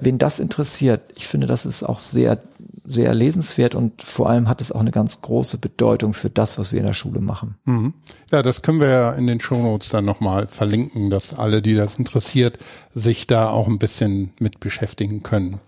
Wen 0.00 0.18
das 0.18 0.40
interessiert, 0.40 1.12
ich 1.14 1.28
finde, 1.28 1.46
das 1.46 1.64
ist 1.64 1.84
auch 1.84 2.00
sehr, 2.00 2.42
sehr 2.84 3.14
lesenswert 3.14 3.74
und 3.74 4.02
vor 4.02 4.28
allem 4.28 4.48
hat 4.48 4.60
es 4.60 4.72
auch 4.72 4.80
eine 4.80 4.90
ganz 4.90 5.20
große 5.20 5.58
Bedeutung 5.58 6.14
für 6.14 6.30
das, 6.30 6.58
was 6.58 6.72
wir 6.72 6.80
in 6.80 6.86
der 6.86 6.94
Schule 6.94 7.20
machen. 7.20 7.56
Mhm. 7.64 7.94
Ja, 8.30 8.42
das 8.42 8.62
können 8.62 8.80
wir 8.80 8.88
ja 8.88 9.12
in 9.12 9.26
den 9.26 9.38
Shownotes 9.40 9.90
dann 9.90 10.04
nochmal 10.04 10.46
verlinken, 10.48 11.10
dass 11.10 11.32
alle, 11.32 11.62
die 11.62 11.74
das 11.74 11.96
interessiert, 11.96 12.58
sich 12.92 13.26
da 13.26 13.48
auch 13.48 13.68
ein 13.68 13.78
bisschen 13.78 14.32
mit 14.40 14.58
beschäftigen 14.58 15.22
können. 15.22 15.60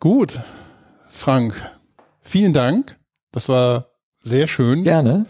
Gut, 0.00 0.38
Frank, 1.08 1.54
vielen 2.20 2.52
Dank. 2.52 2.96
Das 3.32 3.48
war 3.48 3.86
sehr 4.20 4.48
schön. 4.48 4.84
Gerne. 4.84 5.24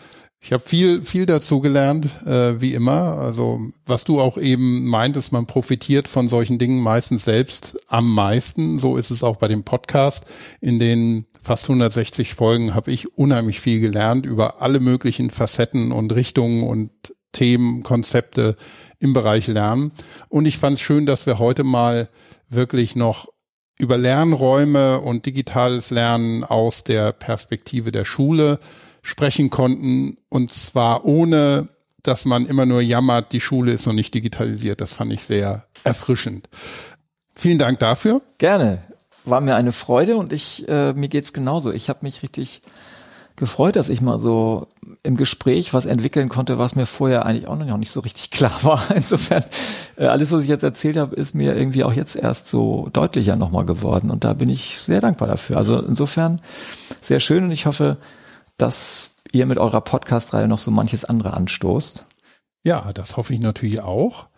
Ich 0.46 0.52
habe 0.52 0.62
viel, 0.62 1.02
viel 1.02 1.26
dazu 1.26 1.58
gelernt, 1.58 2.06
äh, 2.24 2.60
wie 2.60 2.72
immer. 2.72 3.18
Also 3.18 3.72
was 3.84 4.04
du 4.04 4.20
auch 4.20 4.38
eben 4.38 4.86
meintest, 4.86 5.32
man 5.32 5.46
profitiert 5.46 6.06
von 6.06 6.28
solchen 6.28 6.56
Dingen 6.56 6.80
meistens 6.80 7.24
selbst 7.24 7.76
am 7.88 8.14
meisten. 8.14 8.78
So 8.78 8.96
ist 8.96 9.10
es 9.10 9.24
auch 9.24 9.38
bei 9.38 9.48
dem 9.48 9.64
Podcast. 9.64 10.24
In 10.60 10.78
den 10.78 11.26
fast 11.42 11.64
160 11.64 12.34
Folgen 12.34 12.76
habe 12.76 12.92
ich 12.92 13.18
unheimlich 13.18 13.58
viel 13.58 13.80
gelernt 13.80 14.24
über 14.24 14.62
alle 14.62 14.78
möglichen 14.78 15.30
Facetten 15.30 15.90
und 15.90 16.14
Richtungen 16.14 16.62
und 16.62 16.92
Themen, 17.32 17.82
Konzepte 17.82 18.54
im 19.00 19.14
Bereich 19.14 19.48
Lernen. 19.48 19.90
Und 20.28 20.46
ich 20.46 20.58
fand 20.58 20.76
es 20.76 20.80
schön, 20.80 21.06
dass 21.06 21.26
wir 21.26 21.40
heute 21.40 21.64
mal 21.64 22.08
wirklich 22.48 22.94
noch 22.94 23.26
über 23.80 23.98
Lernräume 23.98 25.00
und 25.00 25.26
digitales 25.26 25.90
Lernen 25.90 26.44
aus 26.44 26.84
der 26.84 27.10
Perspektive 27.10 27.90
der 27.90 28.04
Schule 28.04 28.60
sprechen 29.06 29.50
konnten 29.50 30.16
und 30.28 30.50
zwar 30.50 31.04
ohne, 31.04 31.68
dass 32.02 32.24
man 32.24 32.44
immer 32.44 32.66
nur 32.66 32.80
jammert, 32.80 33.32
die 33.32 33.40
Schule 33.40 33.72
ist 33.72 33.86
noch 33.86 33.92
nicht 33.92 34.12
digitalisiert. 34.12 34.80
Das 34.80 34.94
fand 34.94 35.12
ich 35.12 35.22
sehr 35.22 35.64
erfrischend. 35.84 36.48
Vielen 37.36 37.58
Dank 37.58 37.78
dafür. 37.78 38.20
Gerne. 38.38 38.80
War 39.24 39.40
mir 39.40 39.54
eine 39.54 39.70
Freude 39.70 40.16
und 40.16 40.32
ich 40.32 40.68
äh, 40.68 40.92
mir 40.92 41.08
geht's 41.08 41.32
genauso. 41.32 41.72
Ich 41.72 41.88
habe 41.88 42.00
mich 42.02 42.24
richtig 42.24 42.62
gefreut, 43.36 43.76
dass 43.76 43.90
ich 43.90 44.00
mal 44.00 44.18
so 44.18 44.66
im 45.04 45.16
Gespräch 45.16 45.72
was 45.72 45.86
entwickeln 45.86 46.28
konnte, 46.28 46.58
was 46.58 46.74
mir 46.74 46.86
vorher 46.86 47.26
eigentlich 47.26 47.46
auch 47.46 47.56
noch 47.56 47.76
nicht 47.76 47.92
so 47.92 48.00
richtig 48.00 48.30
klar 48.32 48.58
war. 48.62 48.82
Insofern, 48.92 49.44
äh, 49.96 50.06
alles, 50.06 50.32
was 50.32 50.42
ich 50.42 50.48
jetzt 50.48 50.64
erzählt 50.64 50.96
habe, 50.96 51.14
ist 51.14 51.32
mir 51.32 51.54
irgendwie 51.54 51.84
auch 51.84 51.92
jetzt 51.92 52.16
erst 52.16 52.48
so 52.48 52.88
deutlicher 52.92 53.36
nochmal 53.36 53.66
geworden. 53.66 54.10
Und 54.10 54.24
da 54.24 54.32
bin 54.32 54.48
ich 54.48 54.80
sehr 54.80 55.00
dankbar 55.00 55.28
dafür. 55.28 55.58
Also 55.58 55.80
insofern 55.80 56.40
sehr 57.00 57.20
schön 57.20 57.44
und 57.44 57.52
ich 57.52 57.66
hoffe, 57.66 57.98
dass 58.56 59.10
ihr 59.32 59.46
mit 59.46 59.58
eurer 59.58 59.80
Podcast-Reihe 59.80 60.48
noch 60.48 60.58
so 60.58 60.70
manches 60.70 61.04
andere 61.04 61.34
anstoßt. 61.34 62.06
Ja, 62.64 62.92
das 62.92 63.16
hoffe 63.16 63.34
ich 63.34 63.40
natürlich 63.40 63.80
auch. 63.80 64.28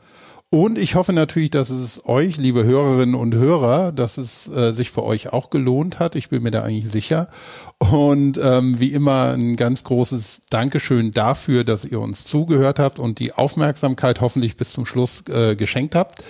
Und 0.51 0.79
ich 0.79 0.95
hoffe 0.95 1.13
natürlich, 1.13 1.51
dass 1.51 1.69
es 1.69 2.07
euch, 2.07 2.39
liebe 2.39 2.65
Hörerinnen 2.65 3.15
und 3.15 3.35
Hörer, 3.35 3.93
dass 3.93 4.17
es 4.17 4.49
äh, 4.49 4.73
sich 4.73 4.91
für 4.91 5.05
euch 5.05 5.31
auch 5.31 5.51
gelohnt 5.51 5.99
hat. 5.99 6.17
Ich 6.17 6.31
bin 6.31 6.43
mir 6.43 6.51
da 6.51 6.63
eigentlich 6.63 6.91
sicher. 6.91 7.29
Und 7.79 8.41
ähm, 8.43 8.81
wie 8.81 8.93
immer 8.93 9.35
ein 9.35 9.57
ganz 9.57 9.85
großes 9.85 10.41
Dankeschön 10.49 11.11
dafür, 11.11 11.65
dass 11.65 11.85
ihr 11.85 12.01
uns 12.01 12.25
zugehört 12.25 12.79
habt 12.79 12.99
und 12.99 13.19
die 13.19 13.35
Aufmerksamkeit 13.35 14.23
hoffentlich 14.23 14.57
bis 14.57 14.71
zum 14.71 14.87
Schluss 14.87 15.23
äh, 15.29 15.55
geschenkt 15.55 15.95
habt. 15.95 16.25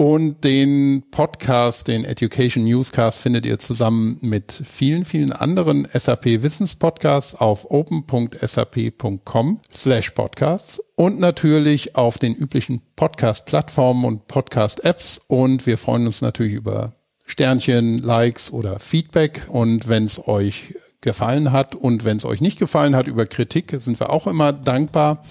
Und 0.00 0.44
den 0.44 1.02
Podcast, 1.10 1.88
den 1.88 2.04
Education 2.04 2.64
Newscast, 2.64 3.18
findet 3.18 3.44
ihr 3.44 3.58
zusammen 3.58 4.16
mit 4.20 4.62
vielen, 4.64 5.04
vielen 5.04 5.32
anderen 5.32 5.88
SAP 5.92 6.40
Wissenspodcasts 6.40 7.34
auf 7.34 7.68
open.sap.com 7.68 9.60
slash 9.74 10.10
podcasts 10.12 10.80
und 10.94 11.18
natürlich 11.18 11.96
auf 11.96 12.16
den 12.16 12.36
üblichen 12.36 12.80
Podcast-Plattformen 12.94 14.04
und 14.04 14.28
Podcast-Apps. 14.28 15.20
Und 15.26 15.66
wir 15.66 15.76
freuen 15.76 16.06
uns 16.06 16.20
natürlich 16.20 16.52
über 16.52 16.92
Sternchen, 17.26 17.98
Likes 17.98 18.52
oder 18.52 18.78
Feedback. 18.78 19.48
Und 19.48 19.88
wenn 19.88 20.04
es 20.04 20.28
euch 20.28 20.76
gefallen 21.00 21.50
hat 21.50 21.74
und 21.74 22.04
wenn 22.04 22.18
es 22.18 22.24
euch 22.24 22.40
nicht 22.40 22.60
gefallen 22.60 22.94
hat, 22.94 23.08
über 23.08 23.26
Kritik 23.26 23.74
sind 23.78 23.98
wir 23.98 24.10
auch 24.10 24.28
immer 24.28 24.52
dankbar. 24.52 25.24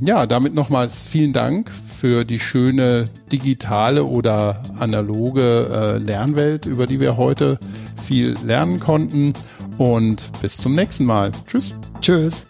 Ja, 0.00 0.26
damit 0.26 0.54
nochmals 0.54 1.00
vielen 1.00 1.32
Dank 1.32 1.70
für 1.70 2.24
die 2.24 2.38
schöne 2.38 3.08
digitale 3.30 4.04
oder 4.04 4.62
analoge 4.78 5.68
äh, 5.72 5.98
Lernwelt, 5.98 6.66
über 6.66 6.86
die 6.86 7.00
wir 7.00 7.16
heute 7.16 7.58
viel 8.02 8.34
lernen 8.44 8.80
konnten. 8.80 9.32
Und 9.78 10.22
bis 10.40 10.56
zum 10.58 10.74
nächsten 10.74 11.04
Mal. 11.04 11.32
Tschüss. 11.46 11.74
Tschüss. 12.00 12.46